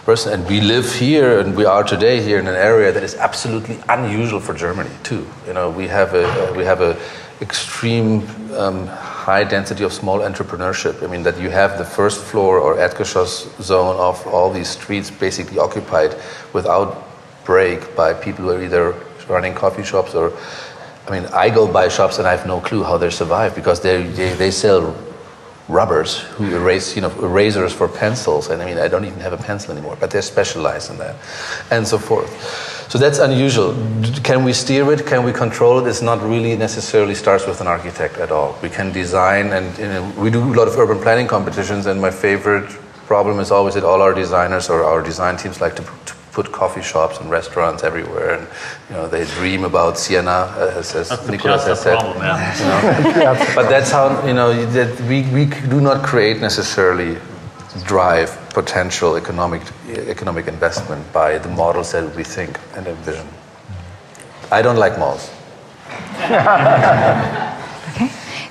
person, 0.04 0.32
and 0.32 0.48
we 0.48 0.60
live 0.60 0.92
here, 0.92 1.38
and 1.40 1.56
we 1.56 1.64
are 1.64 1.84
today 1.84 2.20
here 2.20 2.38
in 2.38 2.48
an 2.48 2.56
area 2.56 2.90
that 2.92 3.02
is 3.02 3.14
absolutely 3.14 3.78
unusual 3.88 4.40
for 4.40 4.54
Germany 4.54 4.90
too. 5.02 5.26
You 5.46 5.52
know, 5.52 5.70
we 5.70 5.86
have 5.88 6.14
a 6.14 6.52
we 6.56 6.64
have 6.64 6.80
a 6.80 6.98
extreme 7.40 8.22
um, 8.54 8.86
high 8.86 9.44
density 9.44 9.84
of 9.84 9.92
small 9.92 10.20
entrepreneurship. 10.20 11.02
I 11.02 11.06
mean, 11.06 11.22
that 11.22 11.38
you 11.38 11.50
have 11.50 11.78
the 11.78 11.84
first 11.84 12.20
floor 12.20 12.58
or 12.58 12.76
Erdgeschoss 12.76 13.62
zone 13.62 13.96
of 13.96 14.26
all 14.26 14.50
these 14.50 14.68
streets 14.68 15.10
basically 15.10 15.58
occupied 15.58 16.16
without 16.52 17.08
break 17.44 17.94
by 17.96 18.14
people 18.14 18.44
who 18.44 18.50
are 18.50 18.62
either 18.62 18.94
running 19.28 19.54
coffee 19.54 19.84
shops 19.84 20.14
or 20.14 20.32
I 21.06 21.10
mean, 21.10 21.26
I 21.32 21.50
go 21.50 21.66
by 21.70 21.88
shops 21.88 22.18
and 22.18 22.28
I 22.28 22.30
have 22.30 22.46
no 22.46 22.60
clue 22.60 22.84
how 22.84 22.96
they 22.96 23.10
survive 23.10 23.54
because 23.56 23.80
they, 23.80 24.04
they, 24.04 24.34
they 24.34 24.50
sell 24.52 24.94
rubbers 25.68 26.18
who 26.18 26.54
erase, 26.54 26.96
you 26.96 27.02
know, 27.02 27.10
erasers 27.22 27.72
for 27.72 27.88
pencils. 27.88 28.50
And 28.50 28.60
I 28.60 28.66
mean, 28.66 28.78
I 28.78 28.88
don't 28.88 29.04
even 29.04 29.20
have 29.20 29.32
a 29.32 29.36
pencil 29.38 29.72
anymore, 29.72 29.96
but 29.98 30.10
they're 30.10 30.22
specialized 30.22 30.90
in 30.90 30.98
that 30.98 31.16
and 31.70 31.86
so 31.86 31.98
forth. 31.98 32.30
So 32.90 32.98
that's 32.98 33.18
unusual. 33.18 33.72
Can 34.22 34.44
we 34.44 34.52
steer 34.52 34.92
it? 34.92 35.06
Can 35.06 35.24
we 35.24 35.32
control 35.32 35.78
it? 35.78 35.88
It's 35.88 36.02
not 36.02 36.20
really 36.22 36.56
necessarily 36.56 37.14
starts 37.14 37.46
with 37.46 37.60
an 37.60 37.66
architect 37.66 38.18
at 38.18 38.30
all. 38.30 38.58
We 38.62 38.68
can 38.68 38.92
design 38.92 39.46
and 39.52 39.78
you 39.78 39.86
know, 39.86 40.12
we 40.18 40.30
do 40.30 40.42
a 40.42 40.54
lot 40.54 40.68
of 40.68 40.76
urban 40.78 40.98
planning 40.98 41.26
competitions 41.26 41.86
and 41.86 42.00
my 42.00 42.10
favorite 42.10 42.70
problem 43.06 43.40
is 43.40 43.50
always 43.50 43.74
that 43.74 43.84
all 43.84 44.02
our 44.02 44.12
designers 44.12 44.68
or 44.68 44.84
our 44.84 45.02
design 45.02 45.36
teams 45.36 45.60
like 45.60 45.76
to, 45.76 45.82
to 45.82 46.14
put 46.32 46.50
coffee 46.50 46.82
shops 46.82 47.18
and 47.20 47.30
restaurants 47.30 47.84
everywhere, 47.84 48.34
and 48.38 48.48
you 48.88 48.96
know 48.96 49.06
they 49.06 49.24
dream 49.36 49.64
about 49.64 49.98
Siena, 49.98 50.30
uh, 50.30 50.74
as, 50.76 50.94
as 50.94 51.08
That's 51.10 51.22
Niklas 51.22 51.66
has 51.66 51.80
said. 51.82 51.98
problem, 51.98 52.18
man. 52.18 52.38
You 52.58 52.66
know? 52.66 53.52
but 53.54 53.68
that's 53.68 53.90
how 53.90 54.26
you 54.26 54.34
know 54.34 54.52
that 54.72 55.00
we, 55.02 55.22
we 55.32 55.46
do 55.68 55.80
not 55.80 56.04
create 56.04 56.40
necessarily 56.40 57.18
drive 57.84 58.36
potential 58.50 59.16
economic 59.16 59.62
economic 59.88 60.48
investment 60.48 61.10
by 61.12 61.38
the 61.38 61.48
models 61.48 61.92
that 61.92 62.14
we 62.16 62.24
think 62.24 62.58
and 62.74 62.86
envision. 62.86 63.26
I 64.50 64.62
don't 64.62 64.76
like 64.76 64.98
malls. 64.98 65.30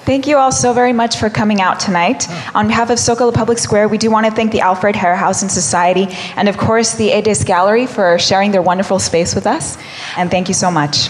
Thank 0.03 0.25
you 0.25 0.37
all 0.37 0.51
so 0.51 0.73
very 0.73 0.93
much 0.93 1.17
for 1.17 1.29
coming 1.29 1.61
out 1.61 1.79
tonight. 1.79 2.27
On 2.55 2.67
behalf 2.67 2.89
of 2.89 2.97
Zócalo 2.97 3.31
Public 3.31 3.59
Square, 3.59 3.89
we 3.89 3.99
do 3.99 4.09
want 4.09 4.25
to 4.25 4.31
thank 4.31 4.51
the 4.51 4.61
Alfred 4.61 4.95
Herrhausen 4.95 5.49
Society 5.49 6.07
and, 6.35 6.49
of 6.49 6.57
course, 6.57 6.95
the 6.95 7.09
Edis 7.09 7.45
Gallery 7.45 7.85
for 7.85 8.17
sharing 8.17 8.51
their 8.51 8.63
wonderful 8.63 8.97
space 8.97 9.35
with 9.35 9.45
us. 9.45 9.77
And 10.17 10.31
thank 10.31 10.47
you 10.47 10.55
so 10.55 10.71
much. 10.71 11.09